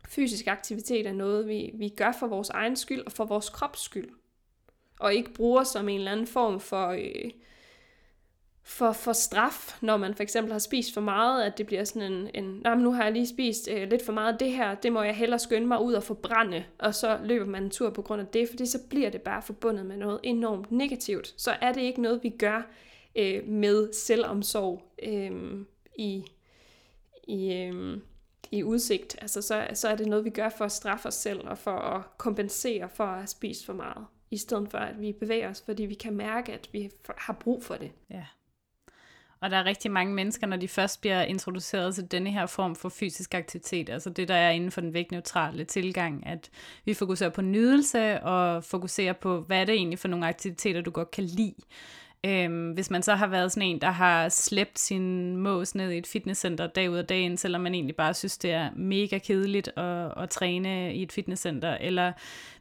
fysisk 0.08 0.46
aktivitet 0.46 1.06
er 1.06 1.12
noget, 1.12 1.48
vi, 1.48 1.70
vi 1.74 1.88
gør 1.88 2.12
for 2.12 2.26
vores 2.26 2.50
egen 2.50 2.76
skyld 2.76 3.02
og 3.06 3.12
for 3.12 3.24
vores 3.24 3.48
krops 3.48 3.80
skyld 3.80 4.08
og 4.98 5.14
ikke 5.14 5.34
bruger 5.34 5.64
som 5.64 5.88
en 5.88 5.98
eller 5.98 6.12
anden 6.12 6.26
form 6.26 6.60
for, 6.60 6.88
øh, 6.88 7.30
for, 8.62 8.92
for 8.92 9.12
straf, 9.12 9.78
når 9.80 9.96
man 9.96 10.14
for 10.14 10.22
eksempel 10.22 10.52
har 10.52 10.58
spist 10.58 10.94
for 10.94 11.00
meget, 11.00 11.42
at 11.42 11.58
det 11.58 11.66
bliver 11.66 11.84
sådan 11.84 12.12
en, 12.12 12.30
en 12.34 12.60
nej, 12.64 12.74
men 12.74 12.84
nu 12.84 12.92
har 12.92 13.04
jeg 13.04 13.12
lige 13.12 13.28
spist 13.28 13.68
øh, 13.72 13.90
lidt 13.90 14.04
for 14.04 14.12
meget 14.12 14.32
af 14.32 14.38
det 14.38 14.52
her, 14.52 14.74
det 14.74 14.92
må 14.92 15.02
jeg 15.02 15.16
hellere 15.16 15.38
skynde 15.38 15.66
mig 15.66 15.82
ud 15.82 15.92
og 15.92 16.02
forbrænde, 16.02 16.64
og 16.78 16.94
så 16.94 17.18
løber 17.24 17.46
man 17.46 17.62
en 17.62 17.70
tur 17.70 17.90
på 17.90 18.02
grund 18.02 18.20
af 18.20 18.26
det, 18.26 18.48
fordi 18.48 18.66
så 18.66 18.78
bliver 18.90 19.10
det 19.10 19.22
bare 19.22 19.42
forbundet 19.42 19.86
med 19.86 19.96
noget 19.96 20.20
enormt 20.22 20.72
negativt. 20.72 21.34
Så 21.36 21.50
er 21.60 21.72
det 21.72 21.80
ikke 21.80 22.02
noget, 22.02 22.22
vi 22.22 22.28
gør 22.28 22.62
øh, 23.16 23.48
med 23.48 23.92
selvomsorg 23.92 24.92
øh, 25.02 25.60
i, 25.96 26.24
i, 27.28 27.52
øh, 27.52 27.98
i 28.52 28.62
udsigt. 28.62 29.16
Altså, 29.20 29.42
så, 29.42 29.66
så 29.74 29.88
er 29.88 29.96
det 29.96 30.06
noget, 30.06 30.24
vi 30.24 30.30
gør 30.30 30.48
for 30.48 30.64
at 30.64 30.72
straffe 30.72 31.08
os 31.08 31.14
selv, 31.14 31.48
og 31.48 31.58
for 31.58 31.78
at 31.78 32.02
kompensere 32.18 32.88
for 32.88 33.04
at 33.04 33.16
have 33.16 33.26
spist 33.26 33.66
for 33.66 33.72
meget 33.72 34.06
i 34.30 34.36
stedet 34.36 34.70
for 34.70 34.78
at 34.78 35.00
vi 35.00 35.12
bevæger 35.12 35.50
os, 35.50 35.62
fordi 35.66 35.82
vi 35.82 35.94
kan 35.94 36.14
mærke, 36.14 36.52
at 36.52 36.68
vi 36.72 36.90
har 37.18 37.32
brug 37.32 37.64
for 37.64 37.74
det. 37.74 37.92
Ja. 38.10 38.24
Og 39.40 39.50
der 39.50 39.56
er 39.56 39.64
rigtig 39.64 39.90
mange 39.90 40.14
mennesker, 40.14 40.46
når 40.46 40.56
de 40.56 40.68
først 40.68 41.00
bliver 41.00 41.22
introduceret 41.22 41.94
til 41.94 42.10
denne 42.10 42.30
her 42.30 42.46
form 42.46 42.76
for 42.76 42.88
fysisk 42.88 43.34
aktivitet, 43.34 43.88
altså 43.88 44.10
det, 44.10 44.28
der 44.28 44.34
er 44.34 44.50
inden 44.50 44.70
for 44.70 44.80
den 44.80 44.94
vægtneutrale 44.94 45.64
tilgang, 45.64 46.26
at 46.26 46.50
vi 46.84 46.94
fokuserer 46.94 47.30
på 47.30 47.42
nydelse 47.42 48.20
og 48.20 48.64
fokuserer 48.64 49.12
på, 49.12 49.40
hvad 49.40 49.60
er 49.60 49.64
det 49.64 49.74
egentlig 49.74 49.98
for 49.98 50.08
nogle 50.08 50.26
aktiviteter, 50.26 50.80
du 50.80 50.90
godt 50.90 51.10
kan 51.10 51.24
lide. 51.24 51.54
Øhm, 52.26 52.70
hvis 52.70 52.90
man 52.90 53.02
så 53.02 53.14
har 53.14 53.26
været 53.26 53.52
sådan 53.52 53.68
en, 53.68 53.80
der 53.80 53.90
har 53.90 54.28
slæbt 54.28 54.78
sin 54.78 55.36
mås 55.36 55.74
ned 55.74 55.90
i 55.90 55.98
et 55.98 56.06
fitnesscenter 56.06 56.66
dag 56.66 56.90
ud 56.90 56.96
af 56.96 57.04
dagen, 57.04 57.36
selvom 57.36 57.60
man 57.60 57.74
egentlig 57.74 57.96
bare 57.96 58.14
synes, 58.14 58.38
det 58.38 58.52
er 58.52 58.70
mega 58.76 59.18
kedeligt 59.18 59.68
at, 59.76 60.12
at 60.22 60.30
træne 60.30 60.94
i 60.94 61.02
et 61.02 61.12
fitnesscenter, 61.12 61.76
eller 61.80 62.12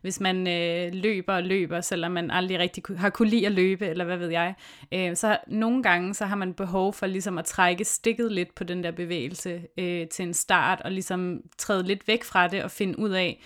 hvis 0.01 0.19
man 0.19 0.47
øh, 0.47 0.93
løber 0.93 1.33
og 1.33 1.43
løber, 1.43 1.81
selvom 1.81 2.11
man 2.11 2.31
aldrig 2.31 2.59
rigtig 2.59 2.83
har 2.97 3.09
kunne 3.09 3.29
lide 3.29 3.45
at 3.45 3.51
løbe, 3.51 3.85
eller 3.85 4.05
hvad 4.05 4.17
ved 4.17 4.29
jeg, 4.29 4.53
øh, 4.91 5.15
så 5.15 5.37
nogle 5.47 5.83
gange 5.83 6.13
så 6.13 6.25
har 6.25 6.35
man 6.35 6.53
behov 6.53 6.93
for 6.93 7.05
ligesom 7.05 7.37
at 7.37 7.45
trække 7.45 7.85
stikket 7.85 8.31
lidt 8.31 8.55
på 8.55 8.63
den 8.63 8.83
der 8.83 8.91
bevægelse 8.91 9.61
øh, 9.77 10.07
til 10.07 10.23
en 10.23 10.33
start, 10.33 10.81
og 10.81 10.91
ligesom 10.91 11.41
træde 11.57 11.83
lidt 11.83 12.07
væk 12.07 12.23
fra 12.23 12.47
det 12.47 12.63
og 12.63 12.71
finde 12.71 12.99
ud 12.99 13.09
af, 13.09 13.41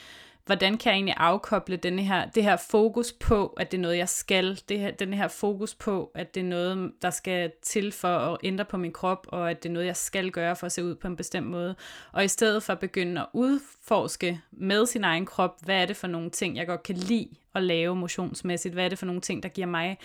hvordan 0.45 0.77
kan 0.77 0.89
jeg 0.89 0.95
egentlig 0.95 1.15
afkoble 1.17 1.75
denne 1.75 2.01
her, 2.01 2.29
det 2.29 2.43
her 2.43 2.57
fokus 2.57 3.13
på, 3.13 3.47
at 3.47 3.71
det 3.71 3.77
er 3.77 3.81
noget, 3.81 3.97
jeg 3.97 4.09
skal, 4.09 4.59
det 4.69 4.79
her, 4.79 4.91
den 4.91 5.13
her 5.13 5.27
fokus 5.27 5.75
på, 5.75 6.11
at 6.15 6.35
det 6.35 6.41
er 6.41 6.45
noget, 6.45 6.91
der 7.01 7.09
skal 7.09 7.51
til 7.61 7.91
for 7.91 8.17
at 8.17 8.37
ændre 8.43 8.65
på 8.65 8.77
min 8.77 8.93
krop, 8.93 9.27
og 9.29 9.51
at 9.51 9.63
det 9.63 9.69
er 9.69 9.73
noget, 9.73 9.87
jeg 9.87 9.95
skal 9.95 10.31
gøre 10.31 10.55
for 10.55 10.65
at 10.65 10.71
se 10.71 10.83
ud 10.83 10.95
på 10.95 11.07
en 11.07 11.15
bestemt 11.15 11.47
måde. 11.47 11.75
Og 12.11 12.25
i 12.25 12.27
stedet 12.27 12.63
for 12.63 12.73
at 12.73 12.79
begynde 12.79 13.21
at 13.21 13.27
udforske 13.33 14.41
med 14.51 14.85
sin 14.85 15.03
egen 15.03 15.25
krop, 15.25 15.57
hvad 15.63 15.81
er 15.81 15.85
det 15.85 15.97
for 15.97 16.07
nogle 16.07 16.29
ting, 16.29 16.57
jeg 16.57 16.67
godt 16.67 16.83
kan 16.83 16.95
lide 16.95 17.29
at 17.55 17.63
lave 17.63 17.95
motionsmæssigt, 17.95 18.73
hvad 18.73 18.85
er 18.85 18.89
det 18.89 18.99
for 18.99 19.05
nogle 19.05 19.21
ting, 19.21 19.43
der 19.43 19.49
giver 19.49 19.67
mig 19.67 19.97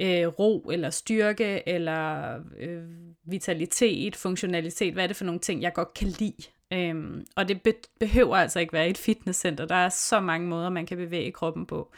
øh, 0.00 0.26
ro 0.26 0.70
eller 0.72 0.90
styrke 0.90 1.68
eller 1.68 2.34
øh, 2.58 2.82
vitalitet, 3.24 4.16
funktionalitet, 4.16 4.92
hvad 4.92 5.02
er 5.02 5.06
det 5.06 5.16
for 5.16 5.24
nogle 5.24 5.40
ting, 5.40 5.62
jeg 5.62 5.72
godt 5.72 5.94
kan 5.94 6.08
lide 6.08 6.42
Øhm, 6.72 7.26
og 7.36 7.48
det 7.48 7.62
be- 7.62 7.82
behøver 8.00 8.36
altså 8.36 8.60
ikke 8.60 8.72
være 8.72 8.88
et 8.88 8.98
fitnesscenter. 8.98 9.66
Der 9.66 9.74
er 9.74 9.88
så 9.88 10.20
mange 10.20 10.48
måder, 10.48 10.70
man 10.70 10.86
kan 10.86 10.96
bevæge 10.96 11.32
kroppen 11.32 11.66
på. 11.66 11.92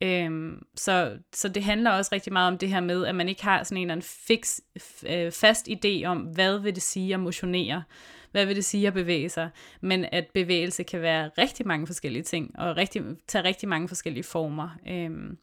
Øhm, 0.00 0.62
så, 0.74 1.18
så 1.32 1.48
det 1.48 1.64
handler 1.64 1.90
også 1.90 2.10
rigtig 2.12 2.32
meget 2.32 2.52
om 2.52 2.58
det 2.58 2.68
her 2.68 2.80
med, 2.80 3.06
at 3.06 3.14
man 3.14 3.28
ikke 3.28 3.44
har 3.44 3.62
sådan 3.62 3.76
en 3.78 3.82
eller 3.82 3.92
anden 3.92 4.06
fix, 4.26 4.58
øh, 5.06 5.32
fast 5.32 5.68
idé 5.68 6.04
om, 6.04 6.18
hvad 6.18 6.58
vil 6.58 6.74
det 6.74 6.82
sige 6.82 7.14
at 7.14 7.20
motionere? 7.20 7.82
Hvad 8.30 8.46
vil 8.46 8.56
det 8.56 8.64
sige 8.64 8.86
at 8.86 8.94
bevæge 8.94 9.28
sig? 9.28 9.50
Men 9.80 10.06
at 10.12 10.26
bevægelse 10.34 10.82
kan 10.82 11.02
være 11.02 11.30
rigtig 11.38 11.66
mange 11.66 11.86
forskellige 11.86 12.22
ting, 12.22 12.58
og 12.58 12.76
rigtig, 12.76 13.02
tage 13.26 13.44
rigtig 13.44 13.68
mange 13.68 13.88
forskellige 13.88 14.24
former. 14.24 14.68
Øhm, 14.88 15.38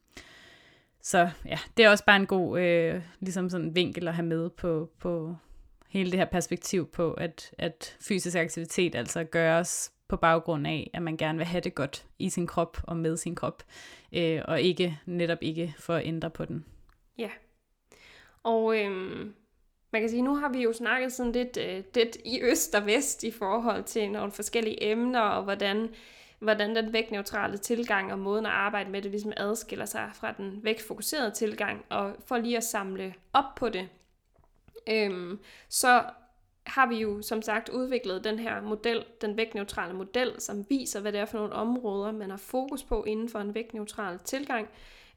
så 1.02 1.30
ja, 1.44 1.58
det 1.76 1.84
er 1.84 1.90
også 1.90 2.04
bare 2.04 2.16
en 2.16 2.26
god 2.26 2.60
øh, 2.60 3.02
ligesom 3.20 3.50
sådan 3.50 3.74
vinkel 3.74 4.08
at 4.08 4.14
have 4.14 4.26
med 4.26 4.50
på, 4.50 4.90
på, 5.00 5.36
hele 5.96 6.10
det 6.10 6.18
her 6.18 6.26
perspektiv 6.26 6.86
på, 6.86 7.12
at, 7.12 7.54
at 7.58 7.96
fysisk 8.00 8.36
aktivitet 8.36 8.94
altså 8.94 9.24
gøres 9.24 9.92
på 10.08 10.16
baggrund 10.16 10.66
af, 10.66 10.90
at 10.94 11.02
man 11.02 11.16
gerne 11.16 11.38
vil 11.38 11.46
have 11.46 11.60
det 11.60 11.74
godt 11.74 12.06
i 12.18 12.30
sin 12.30 12.46
krop 12.46 12.78
og 12.82 12.96
med 12.96 13.16
sin 13.16 13.34
krop, 13.34 13.62
øh, 14.12 14.42
og 14.44 14.60
ikke 14.60 14.98
netop 15.06 15.38
ikke 15.40 15.74
for 15.78 15.94
at 15.94 16.06
ændre 16.06 16.30
på 16.30 16.44
den. 16.44 16.64
Ja, 17.18 17.30
og 18.42 18.78
øhm, 18.78 19.34
man 19.92 20.02
kan 20.02 20.10
sige, 20.10 20.22
nu 20.22 20.36
har 20.36 20.48
vi 20.48 20.62
jo 20.62 20.72
snakket 20.72 21.12
sådan 21.12 21.32
lidt, 21.32 21.56
øh, 21.56 21.82
lidt 21.94 22.16
i 22.24 22.40
øst 22.42 22.74
og 22.74 22.86
vest 22.86 23.24
i 23.24 23.30
forhold 23.30 23.84
til 23.84 24.10
nogle 24.10 24.32
forskellige 24.32 24.90
emner, 24.90 25.20
og 25.20 25.42
hvordan, 25.42 25.88
hvordan 26.38 26.76
den 26.76 26.92
vægtneutrale 26.92 27.58
tilgang 27.58 28.12
og 28.12 28.18
måden 28.18 28.46
at 28.46 28.52
arbejde 28.52 28.90
med 28.90 29.02
det 29.02 29.10
ligesom 29.10 29.32
adskiller 29.36 29.86
sig 29.86 30.10
fra 30.14 30.32
den 30.32 30.60
vægtfokuserede 30.62 31.30
tilgang, 31.30 31.84
og 31.88 32.16
for 32.26 32.38
lige 32.38 32.56
at 32.56 32.64
samle 32.64 33.14
op 33.32 33.54
på 33.56 33.68
det, 33.68 33.88
øhm, 34.88 35.38
så 35.68 36.04
har 36.66 36.86
vi 36.86 36.96
jo 36.96 37.22
som 37.22 37.42
sagt 37.42 37.68
udviklet 37.68 38.24
den 38.24 38.38
her 38.38 38.62
model, 38.62 39.04
den 39.20 39.36
vægtneutrale 39.36 39.94
model, 39.94 40.40
som 40.40 40.66
viser, 40.68 41.00
hvad 41.00 41.12
det 41.12 41.20
er 41.20 41.24
for 41.24 41.38
nogle 41.38 41.52
områder, 41.52 42.12
man 42.12 42.30
har 42.30 42.36
fokus 42.36 42.82
på 42.82 43.04
inden 43.04 43.28
for 43.28 43.38
en 43.38 43.54
vægtneutral 43.54 44.18
tilgang. 44.18 44.68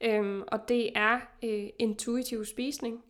Øhm, 0.01 0.43
og 0.47 0.69
det 0.69 0.91
er 0.95 1.19
øh, 1.43 1.67
intuitiv 1.79 2.45
spisning, 2.45 3.03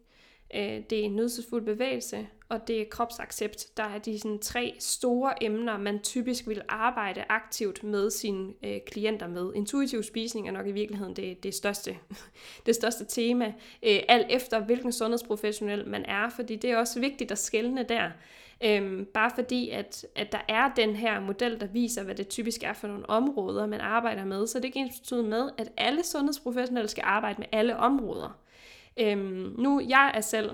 øh, 0.55 0.81
det 0.89 1.05
er 1.05 1.09
nydelsesfuld 1.09 1.65
bevægelse, 1.65 2.27
og 2.49 2.67
det 2.67 2.81
er 2.81 2.85
kropsaccept. 2.91 3.77
Der 3.77 3.83
er 3.83 3.97
de 3.97 4.19
sådan, 4.19 4.39
tre 4.39 4.75
store 4.79 5.43
emner, 5.43 5.77
man 5.77 5.99
typisk 5.99 6.47
vil 6.47 6.61
arbejde 6.69 7.23
aktivt 7.29 7.83
med 7.83 8.09
sine 8.09 8.53
øh, 8.63 8.79
klienter 8.87 9.27
med. 9.27 9.53
Intuitiv 9.55 10.03
spisning 10.03 10.47
er 10.47 10.51
nok 10.51 10.67
i 10.67 10.71
virkeligheden 10.71 11.15
det, 11.15 11.43
det, 11.43 11.53
største, 11.53 11.97
det 12.65 12.75
største 12.75 13.05
tema, 13.05 13.45
øh, 13.83 13.99
alt 14.07 14.27
efter 14.29 14.59
hvilken 14.59 14.91
sundhedsprofessionel 14.91 15.87
man 15.87 16.05
er, 16.05 16.29
fordi 16.29 16.55
det 16.55 16.71
er 16.71 16.77
også 16.77 16.99
vigtigt 16.99 17.31
at 17.31 17.37
skelne 17.37 17.83
der. 17.83 18.11
Øhm, 18.63 19.07
bare 19.13 19.31
fordi, 19.35 19.69
at, 19.69 20.05
at 20.15 20.31
der 20.31 20.41
er 20.47 20.73
den 20.75 20.95
her 20.95 21.19
model, 21.19 21.59
der 21.59 21.67
viser, 21.67 22.03
hvad 22.03 22.15
det 22.15 22.27
typisk 22.27 22.63
er 22.63 22.73
for 22.73 22.87
nogle 22.87 23.09
områder, 23.09 23.65
man 23.65 23.81
arbejder 23.81 24.25
med, 24.25 24.47
så 24.47 24.57
det 24.57 24.63
er 24.63 24.67
ikke 24.67 24.79
ens 24.79 25.11
med, 25.11 25.49
at 25.57 25.71
alle 25.77 26.03
sundhedsprofessionelle 26.03 26.89
skal 26.89 27.03
arbejde 27.07 27.35
med 27.39 27.47
alle 27.51 27.77
områder. 27.77 28.39
Øhm, 28.99 29.55
nu, 29.57 29.81
jeg 29.89 30.11
er 30.15 30.21
selv 30.21 30.51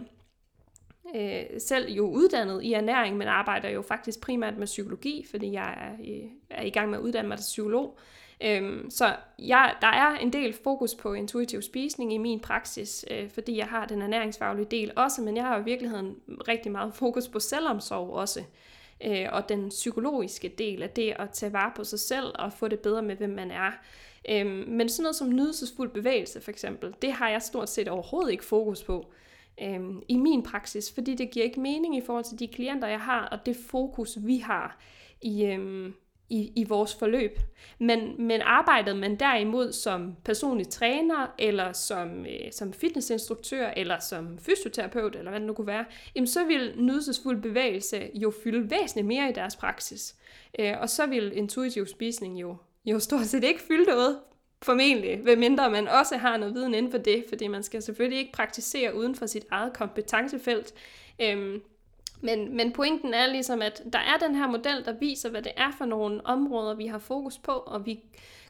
øh, 1.16 1.44
selv 1.60 1.92
jo 1.92 2.10
uddannet 2.10 2.64
i 2.64 2.74
ernæring, 2.74 3.18
men 3.18 3.28
arbejder 3.28 3.70
jo 3.70 3.82
faktisk 3.82 4.22
primært 4.22 4.58
med 4.58 4.68
psykologi, 4.68 5.26
fordi 5.32 5.52
jeg 5.52 5.74
er, 5.82 6.14
øh, 6.14 6.30
er 6.50 6.64
i 6.64 6.70
gang 6.70 6.90
med 6.90 6.98
at 6.98 7.04
uddanne 7.04 7.28
mig 7.28 7.38
til 7.38 7.44
psykolog. 7.44 7.98
Øhm, 8.44 8.90
så 8.90 9.16
jeg, 9.40 9.76
der 9.82 9.88
er 9.88 10.18
en 10.18 10.34
del 10.34 10.54
fokus 10.64 10.96
på 10.96 11.14
intuitiv 11.14 11.62
spisning 11.62 12.14
i 12.14 12.18
min 12.18 12.40
praksis, 12.40 13.06
øh, 13.12 13.30
fordi 13.30 13.58
jeg 13.58 13.66
har 13.66 13.86
den 13.86 14.02
ernæringsfaglige 14.02 14.68
del 14.72 14.92
også, 14.96 15.22
men 15.22 15.38
jeg 15.38 15.44
har 15.44 15.56
jo 15.56 15.62
i 15.62 15.66
virkeligheden 15.66 16.16
rigtig 16.48 16.72
meget 16.72 16.94
fokus 17.02 17.28
på 17.28 17.40
selvomsorg 17.40 18.10
også. 18.10 18.44
Øh, 19.04 19.26
og 19.32 19.50
den 19.50 19.70
psykologiske 19.70 20.50
del 20.50 20.84
af 20.84 20.90
det 20.90 21.14
at 21.20 21.30
tage 21.30 21.54
vare 21.54 21.72
på 21.76 21.84
sig 21.84 22.00
selv 22.00 22.34
og 22.36 22.54
få 22.54 22.68
det 22.68 22.80
bedre 22.80 23.02
med, 23.02 23.16
hvem 23.16 23.30
man 23.30 23.52
er. 23.52 23.72
Øhm, 24.30 24.66
men 24.68 24.90
sådan 24.90 25.04
noget 25.04 25.16
som 25.16 25.30
nydelsesfuld 25.30 25.90
bevægelse 25.90 26.42
for 26.42 26.52
eksempel, 26.52 26.96
det 27.02 27.12
har 27.12 27.30
jeg 27.30 27.42
stort 27.42 27.70
set 27.70 27.88
overhovedet 27.88 28.32
ikke 28.32 28.46
fokus 28.46 28.84
på 28.84 29.12
øhm, 29.62 30.02
i 30.08 30.18
min 30.18 30.44
praksis, 30.44 30.92
fordi 30.92 31.16
det 31.16 31.32
giver 31.32 31.46
ikke 31.46 31.60
mening 31.60 31.98
i 31.98 32.02
forhold 32.02 32.24
til 32.24 32.40
de 32.40 32.48
klienter, 32.48 32.88
jeg 32.88 33.02
har, 33.02 33.26
og 33.26 33.46
det 33.46 33.56
fokus, 33.56 34.18
vi 34.22 34.38
har 34.38 34.80
i, 35.22 35.46
øhm, 35.46 35.94
i, 36.30 36.52
i 36.56 36.64
vores 36.64 36.96
forløb. 36.96 37.40
Men, 37.80 38.28
men 38.28 38.42
arbejdet 38.42 38.98
man 38.98 39.16
derimod 39.16 39.72
som 39.72 40.16
personlig 40.24 40.68
træner, 40.68 41.28
eller 41.40 41.74
som, 41.74 42.26
øh, 42.26 42.52
som 42.52 42.74
fitnessinstruktør, 42.74 43.70
eller 43.78 44.00
som 44.00 44.38
fysioterapeut, 44.40 45.16
eller 45.16 45.32
hvad 45.32 45.40
det 45.40 45.48
nu 45.48 45.54
kunne 45.54 45.68
være, 45.68 45.86
jamen 46.16 46.28
så 46.28 46.46
vil 46.46 46.74
nydelsesfuld 46.78 47.42
bevægelse 47.42 48.10
jo 48.14 48.34
fylde 48.44 48.70
væsentligt 48.70 49.08
mere 49.08 49.30
i 49.30 49.34
deres 49.34 49.56
praksis. 49.56 50.16
Øh, 50.60 50.74
og 50.82 50.90
så 50.90 51.06
vil 51.06 51.38
intuitiv 51.38 51.86
spisning 51.86 52.42
jo, 52.42 52.58
jo 52.86 53.00
stort 53.00 53.26
set 53.26 53.44
ikke 53.44 53.62
fylde 53.62 53.86
noget, 53.86 54.20
formentlig, 54.62 55.24
medmindre 55.24 55.70
man 55.70 55.88
også 55.88 56.18
har 56.18 56.38
noget 56.38 56.56
viden 56.56 56.74
inden 56.74 56.92
for 56.92 56.98
det, 56.98 57.26
fordi 57.30 57.48
man 57.48 57.64
skal 57.64 57.82
selvfølgelig 57.82 58.20
ikke 58.20 58.32
praktisere 58.32 58.96
uden 58.96 59.16
for 59.16 59.26
sit 59.26 59.46
eget 59.52 59.74
kompetencefelt. 59.74 60.74
Øhm, 61.22 61.62
men, 62.22 62.58
men 62.58 62.72
pointen 62.72 63.14
er 63.14 63.28
ligesom, 63.28 63.62
at 63.62 63.84
der 63.94 64.00
er 64.00 64.28
den 64.28 64.36
her 64.36 64.48
model, 64.48 64.86
der 64.86 64.94
viser, 65.00 65.30
hvad 65.30 65.42
det 65.42 65.52
er 65.58 65.72
for 65.78 65.86
nogle 65.86 66.26
områder, 66.26 66.74
vi 66.74 66.86
har 66.86 66.98
fokus 66.98 67.38
på, 67.38 67.52
og 67.52 67.86
vi 67.86 68.00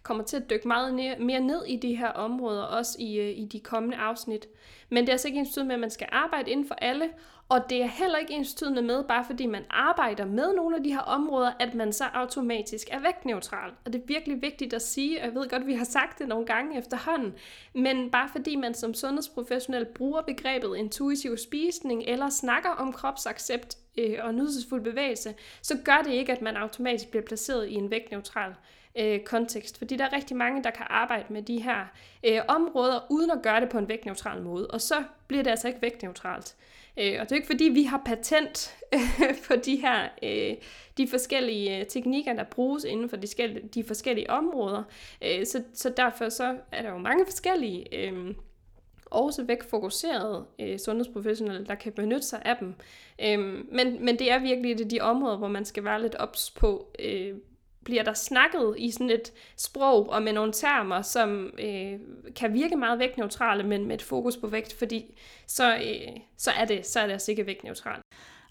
kommer 0.03 0.23
til 0.23 0.37
at 0.37 0.49
dykke 0.49 0.67
meget 0.67 0.93
ned, 0.93 1.19
mere 1.19 1.39
ned 1.39 1.65
i 1.67 1.75
de 1.75 1.95
her 1.95 2.09
områder, 2.09 2.63
også 2.63 2.97
i, 2.99 3.19
øh, 3.19 3.37
i 3.37 3.45
de 3.45 3.59
kommende 3.59 3.97
afsnit. 3.97 4.47
Men 4.89 5.03
det 5.03 5.09
er 5.09 5.13
altså 5.13 5.27
ikke 5.27 5.39
ens 5.39 5.57
med, 5.57 5.73
at 5.73 5.79
man 5.79 5.91
skal 5.91 6.07
arbejde 6.11 6.51
inden 6.51 6.67
for 6.67 6.75
alle, 6.75 7.09
og 7.49 7.69
det 7.69 7.81
er 7.81 7.87
heller 7.87 8.17
ikke 8.17 8.33
ens 8.33 8.63
med, 8.83 9.03
bare 9.03 9.25
fordi 9.25 9.45
man 9.45 9.63
arbejder 9.69 10.25
med 10.25 10.55
nogle 10.55 10.75
af 10.75 10.83
de 10.83 10.93
her 10.93 10.99
områder, 10.99 11.51
at 11.59 11.75
man 11.75 11.93
så 11.93 12.03
automatisk 12.03 12.87
er 12.91 12.99
vægtneutral. 12.99 13.71
Og 13.85 13.93
det 13.93 14.01
er 14.01 14.05
virkelig 14.05 14.41
vigtigt 14.41 14.73
at 14.73 14.81
sige, 14.81 15.19
og 15.19 15.25
jeg 15.25 15.35
ved 15.35 15.49
godt, 15.49 15.61
at 15.61 15.67
vi 15.67 15.73
har 15.73 15.85
sagt 15.85 16.19
det 16.19 16.27
nogle 16.27 16.45
gange 16.45 16.77
efterhånden, 16.77 17.33
men 17.73 18.11
bare 18.11 18.29
fordi 18.31 18.55
man 18.55 18.73
som 18.73 18.93
sundhedsprofessionel 18.93 19.85
bruger 19.85 20.21
begrebet 20.21 20.77
intuitiv 20.77 21.37
spisning, 21.37 22.03
eller 22.03 22.29
snakker 22.29 22.69
om 22.69 22.93
kropsaccept 22.93 23.77
øh, 23.97 24.17
og 24.21 24.33
nydelsesfuld 24.33 24.81
bevægelse, 24.81 25.35
så 25.61 25.77
gør 25.85 26.01
det 26.03 26.11
ikke, 26.11 26.31
at 26.31 26.41
man 26.41 26.55
automatisk 26.55 27.09
bliver 27.09 27.25
placeret 27.25 27.67
i 27.67 27.73
en 27.73 27.91
vægtneutral 27.91 28.55
øh, 28.99 29.19
kontekst. 29.19 29.77
Fordi 29.77 29.95
der 29.95 30.05
er 30.05 30.13
rigtig 30.13 30.37
mange, 30.37 30.63
der 30.63 30.71
kan 30.71 30.85
arbejde 30.89 31.33
med 31.33 31.41
de 31.41 31.61
her 31.61 31.85
øh, 32.25 32.41
områder, 32.47 32.99
uden 33.09 33.31
at 33.31 33.41
gøre 33.43 33.61
det 33.61 33.69
på 33.69 33.77
en 33.77 33.87
vægtneutral 33.87 34.41
måde. 34.41 34.67
Og 34.67 34.81
så 34.81 35.03
bliver 35.27 35.43
det 35.43 35.49
altså 35.49 35.67
ikke 35.67 35.81
vægtneutralt. 35.81 36.55
Øh, 36.97 37.17
og 37.19 37.23
det 37.23 37.31
er 37.31 37.35
ikke 37.35 37.47
fordi, 37.47 37.63
vi 37.63 37.83
har 37.83 38.01
patent 38.05 38.75
øh, 38.93 39.35
på 39.47 39.55
de 39.65 39.75
her 39.75 40.09
øh, 40.23 40.55
de 40.97 41.07
forskellige 41.07 41.79
øh, 41.79 41.85
teknikker, 41.85 42.33
der 42.33 42.43
bruges 42.43 42.83
inden 42.83 43.09
for 43.09 43.17
de, 43.17 43.27
skal, 43.27 43.61
de 43.73 43.83
forskellige 43.83 44.29
områder. 44.29 44.83
Øh, 45.23 45.45
så, 45.45 45.63
så 45.73 45.93
derfor 45.97 46.29
så 46.29 46.57
er 46.71 46.81
der 46.81 46.89
jo 46.89 46.97
mange 46.97 47.25
forskellige... 47.25 48.07
Øh, 48.07 48.35
også 49.05 49.43
væk-fokuserede 49.43 50.45
øh, 50.59 50.79
sundhedsprofessionelle, 50.79 51.65
der 51.65 51.75
kan 51.75 51.91
benytte 51.91 52.27
sig 52.27 52.41
af 52.45 52.57
dem. 52.57 52.73
Øhm, 53.21 53.67
men, 53.71 54.05
men 54.05 54.19
det 54.19 54.31
er 54.31 54.39
virkelig 54.39 54.77
det 54.77 54.91
de 54.91 54.99
områder, 55.01 55.37
hvor 55.37 55.47
man 55.47 55.65
skal 55.65 55.83
være 55.83 56.01
lidt 56.01 56.15
ops 56.15 56.51
på, 56.51 56.95
øh, 56.99 57.33
bliver 57.85 58.03
der 58.03 58.13
snakket 58.13 58.75
i 58.77 58.91
sådan 58.91 59.09
et 59.09 59.33
sprog 59.57 60.09
og 60.09 60.23
med 60.23 60.33
nogle 60.33 60.51
termer, 60.51 61.01
som 61.01 61.53
øh, 61.59 61.99
kan 62.35 62.53
virke 62.53 62.75
meget 62.75 62.99
vægtneutrale, 62.99 63.63
men 63.63 63.85
med 63.85 63.95
et 63.95 64.01
fokus 64.01 64.37
på 64.37 64.47
vægt, 64.47 64.73
fordi 64.73 65.17
så, 65.47 65.75
øh, 65.75 66.17
så, 66.37 66.51
er, 66.51 66.65
det, 66.65 66.85
så 66.85 66.99
er 66.99 67.05
det 67.05 67.13
altså 67.13 67.31
ikke 67.31 67.45
vægtneutralt. 67.45 68.01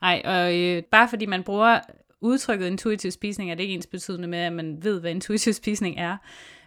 Nej, 0.02 0.22
og 0.24 0.58
øh, 0.58 0.82
bare 0.82 1.08
fordi 1.08 1.26
man 1.26 1.42
bruger 1.42 1.80
udtrykket 2.20 2.66
intuitiv 2.66 3.10
spisning, 3.10 3.50
er 3.50 3.54
det 3.54 3.62
ikke 3.62 3.74
ens 3.74 3.86
betydende 3.86 4.28
med, 4.28 4.38
at 4.38 4.52
man 4.52 4.84
ved, 4.84 5.00
hvad 5.00 5.10
intuitiv 5.10 5.52
spisning 5.52 5.98
er. 5.98 6.16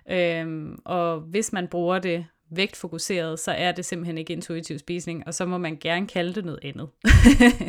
Øhm, 0.10 0.80
og 0.86 1.20
hvis 1.20 1.54
man 1.54 1.68
bruger 1.68 2.00
det 2.00 2.26
vægtfokuseret, 2.50 3.40
så 3.40 3.52
er 3.52 3.72
det 3.72 3.86
simpelthen 3.86 4.18
ikke 4.18 4.34
intuitiv 4.34 4.80
spisning, 4.80 5.28
og 5.28 5.34
så 5.34 5.46
må 5.46 5.58
man 5.58 5.78
gerne 5.78 6.08
kalde 6.08 6.34
det 6.34 6.46
noget 6.46 6.60
andet. 6.64 6.90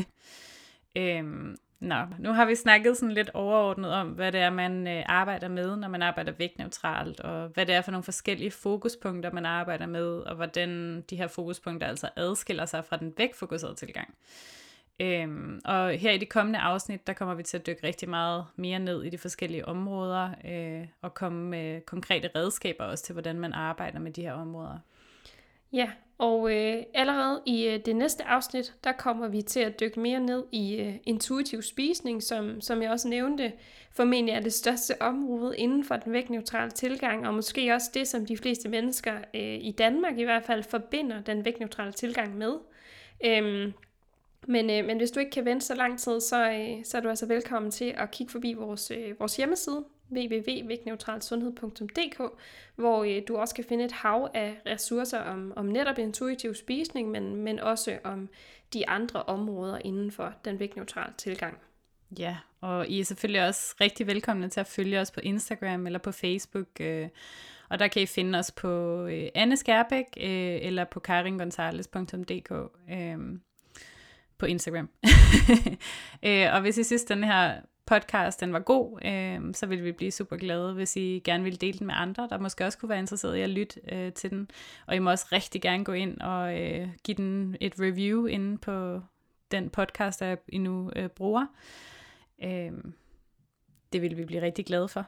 øhm, 1.02 1.56
nå, 1.80 2.04
nu 2.18 2.32
har 2.32 2.44
vi 2.44 2.54
snakket 2.54 2.96
sådan 2.96 3.14
lidt 3.14 3.30
overordnet 3.34 3.92
om, 3.92 4.08
hvad 4.08 4.32
det 4.32 4.40
er, 4.40 4.50
man 4.50 4.88
øh, 4.88 5.02
arbejder 5.06 5.48
med, 5.48 5.76
når 5.76 5.88
man 5.88 6.02
arbejder 6.02 6.32
vægtneutralt, 6.32 7.20
og 7.20 7.48
hvad 7.48 7.66
det 7.66 7.74
er 7.74 7.80
for 7.80 7.90
nogle 7.90 8.04
forskellige 8.04 8.50
fokuspunkter, 8.50 9.32
man 9.32 9.46
arbejder 9.46 9.86
med, 9.86 10.06
og 10.06 10.36
hvordan 10.36 11.00
de 11.10 11.16
her 11.16 11.26
fokuspunkter 11.26 11.86
altså 11.86 12.08
adskiller 12.16 12.66
sig 12.66 12.84
fra 12.84 12.96
den 12.96 13.14
vægtfokuserede 13.16 13.74
tilgang. 13.74 14.14
Øhm, 15.00 15.60
og 15.64 15.90
her 15.90 16.10
i 16.10 16.18
de 16.18 16.26
kommende 16.26 16.58
afsnit, 16.58 17.06
der 17.06 17.12
kommer 17.12 17.34
vi 17.34 17.42
til 17.42 17.58
at 17.58 17.66
dykke 17.66 17.86
rigtig 17.86 18.08
meget 18.08 18.44
mere 18.56 18.78
ned 18.78 19.02
i 19.02 19.10
de 19.10 19.18
forskellige 19.18 19.68
områder, 19.68 20.30
øh, 20.44 20.86
og 21.02 21.14
komme 21.14 21.44
med 21.44 21.80
konkrete 21.80 22.30
redskaber 22.36 22.84
også 22.84 23.04
til, 23.04 23.12
hvordan 23.12 23.40
man 23.40 23.52
arbejder 23.52 23.98
med 23.98 24.12
de 24.12 24.22
her 24.22 24.32
områder. 24.32 24.78
Ja, 25.72 25.90
og 26.18 26.54
øh, 26.54 26.82
allerede 26.94 27.42
i 27.46 27.66
øh, 27.66 27.80
det 27.84 27.96
næste 27.96 28.24
afsnit, 28.24 28.74
der 28.84 28.92
kommer 28.92 29.28
vi 29.28 29.42
til 29.42 29.60
at 29.60 29.80
dykke 29.80 30.00
mere 30.00 30.20
ned 30.20 30.44
i 30.52 30.76
øh, 30.76 30.94
intuitiv 31.06 31.62
spisning, 31.62 32.22
som, 32.22 32.60
som 32.60 32.82
jeg 32.82 32.90
også 32.90 33.08
nævnte, 33.08 33.52
formentlig 33.92 34.34
er 34.34 34.40
det 34.40 34.52
største 34.52 35.02
område 35.02 35.56
inden 35.58 35.84
for 35.84 35.96
den 35.96 36.12
vægtneutrale 36.12 36.70
tilgang, 36.70 37.26
og 37.26 37.34
måske 37.34 37.74
også 37.74 37.90
det, 37.94 38.08
som 38.08 38.26
de 38.26 38.36
fleste 38.36 38.68
mennesker 38.68 39.14
øh, 39.34 39.58
i 39.60 39.74
Danmark 39.78 40.18
i 40.18 40.24
hvert 40.24 40.44
fald 40.44 40.62
forbinder 40.62 41.22
den 41.22 41.44
vægtneutrale 41.44 41.92
tilgang 41.92 42.36
med. 42.36 42.52
Øhm, 43.24 43.72
men, 44.46 44.70
øh, 44.70 44.84
men 44.84 44.96
hvis 44.96 45.10
du 45.10 45.20
ikke 45.20 45.30
kan 45.30 45.44
vente 45.44 45.66
så 45.66 45.74
lang 45.74 45.98
tid, 45.98 46.20
så, 46.20 46.50
øh, 46.50 46.84
så 46.84 46.96
er 46.96 47.00
du 47.00 47.08
altså 47.08 47.26
velkommen 47.26 47.70
til 47.70 47.94
at 47.96 48.10
kigge 48.10 48.30
forbi 48.32 48.52
vores, 48.52 48.90
øh, 48.90 49.20
vores 49.20 49.36
hjemmeside, 49.36 49.84
www.vægtneutralsundhed.dk, 50.12 52.20
hvor 52.76 53.04
øh, 53.04 53.22
du 53.28 53.36
også 53.36 53.54
kan 53.54 53.64
finde 53.64 53.84
et 53.84 53.92
hav 53.92 54.30
af 54.34 54.60
ressourcer 54.66 55.20
om, 55.20 55.52
om 55.56 55.66
netop 55.66 55.98
intuitiv 55.98 56.54
spisning, 56.54 57.10
men, 57.10 57.36
men 57.36 57.60
også 57.60 57.98
om 58.04 58.28
de 58.72 58.88
andre 58.88 59.22
områder 59.22 59.78
inden 59.84 60.12
for 60.12 60.34
den 60.44 60.58
vægtneutrale 60.58 61.12
tilgang. 61.18 61.58
Ja, 62.18 62.36
og 62.60 62.88
I 62.88 63.00
er 63.00 63.04
selvfølgelig 63.04 63.46
også 63.46 63.74
rigtig 63.80 64.06
velkomne 64.06 64.48
til 64.48 64.60
at 64.60 64.66
følge 64.66 65.00
os 65.00 65.10
på 65.10 65.20
Instagram 65.20 65.86
eller 65.86 65.98
på 65.98 66.12
Facebook, 66.12 66.68
øh, 66.80 67.08
og 67.68 67.78
der 67.78 67.88
kan 67.88 68.02
I 68.02 68.06
finde 68.06 68.38
os 68.38 68.50
på 68.50 69.04
øh, 69.06 69.28
Anne 69.34 69.56
Skærbæk 69.56 70.04
øh, 70.16 70.58
eller 70.62 70.84
på 70.84 71.00
karingonzales.dk. 71.00 72.52
Øh, 72.90 73.18
på 74.38 74.46
Instagram. 74.46 74.88
øh, 76.26 76.54
og 76.54 76.60
hvis 76.60 76.78
I 76.78 76.84
synes, 76.84 77.04
den 77.04 77.24
her 77.24 77.54
podcast 77.88 78.40
den 78.40 78.52
var 78.52 78.58
god, 78.58 79.04
øh, 79.04 79.54
så 79.54 79.66
ville 79.66 79.84
vi 79.84 79.92
blive 79.92 80.10
super 80.10 80.36
glade, 80.36 80.74
hvis 80.74 80.96
I 80.96 81.22
gerne 81.24 81.44
vil 81.44 81.60
dele 81.60 81.78
den 81.78 81.86
med 81.86 81.94
andre, 81.96 82.28
der 82.30 82.38
måske 82.38 82.64
også 82.64 82.78
kunne 82.78 82.88
være 82.88 82.98
interesseret 82.98 83.36
i 83.36 83.40
at 83.40 83.50
lytte 83.50 83.80
øh, 83.92 84.12
til 84.12 84.30
den. 84.30 84.50
Og 84.86 84.96
I 84.96 84.98
må 84.98 85.10
også 85.10 85.26
rigtig 85.32 85.62
gerne 85.62 85.84
gå 85.84 85.92
ind 85.92 86.20
og 86.20 86.60
øh, 86.60 86.88
give 87.04 87.16
den 87.16 87.56
et 87.60 87.74
review 87.80 88.26
inde 88.26 88.58
på 88.58 89.00
den 89.50 89.70
podcast-app, 89.76 90.44
I 90.48 90.58
nu 90.58 90.90
øh, 90.96 91.08
bruger. 91.08 91.46
Øh, 92.42 92.72
det 93.92 94.02
vil 94.02 94.16
vi 94.16 94.24
blive 94.24 94.42
rigtig 94.42 94.66
glade 94.66 94.88
for. 94.88 95.06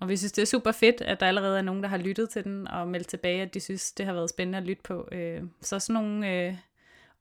Og 0.00 0.08
vi 0.08 0.16
synes, 0.16 0.32
det 0.32 0.42
er 0.42 0.46
super 0.46 0.72
fedt, 0.72 1.00
at 1.00 1.20
der 1.20 1.26
allerede 1.26 1.58
er 1.58 1.62
nogen, 1.62 1.82
der 1.82 1.88
har 1.88 1.96
lyttet 1.96 2.30
til 2.30 2.44
den 2.44 2.68
og 2.68 2.88
meldt 2.88 3.08
tilbage, 3.08 3.42
at 3.42 3.54
de 3.54 3.60
synes, 3.60 3.92
det 3.92 4.06
har 4.06 4.12
været 4.12 4.30
spændende 4.30 4.58
at 4.58 4.64
lytte 4.64 4.82
på. 4.82 5.08
Øh, 5.12 5.42
så 5.60 5.78
sådan 5.78 6.02
nogle 6.02 6.32
øh, 6.32 6.54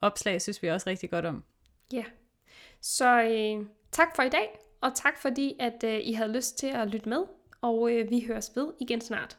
opslag 0.02 0.41
synes 0.41 0.64
vi 0.64 0.68
også 0.68 0.89
rigtig 0.89 1.10
godt 1.10 1.26
om. 1.26 1.43
Ja, 1.93 2.04
så 2.82 3.22
øh, 3.22 3.66
tak 3.91 4.16
for 4.16 4.24
i 4.24 4.30
dag, 4.30 4.60
og 4.82 4.95
tak 4.95 5.17
fordi, 5.17 5.55
at 5.59 5.84
øh, 5.84 5.99
I 6.03 6.13
havde 6.13 6.32
lyst 6.32 6.57
til 6.57 6.67
at 6.67 6.88
lytte 6.88 7.09
med, 7.09 7.23
og 7.61 7.91
øh, 7.91 8.09
vi 8.09 8.25
høres 8.27 8.51
ved 8.55 8.67
igen 8.80 9.01
snart. 9.01 9.38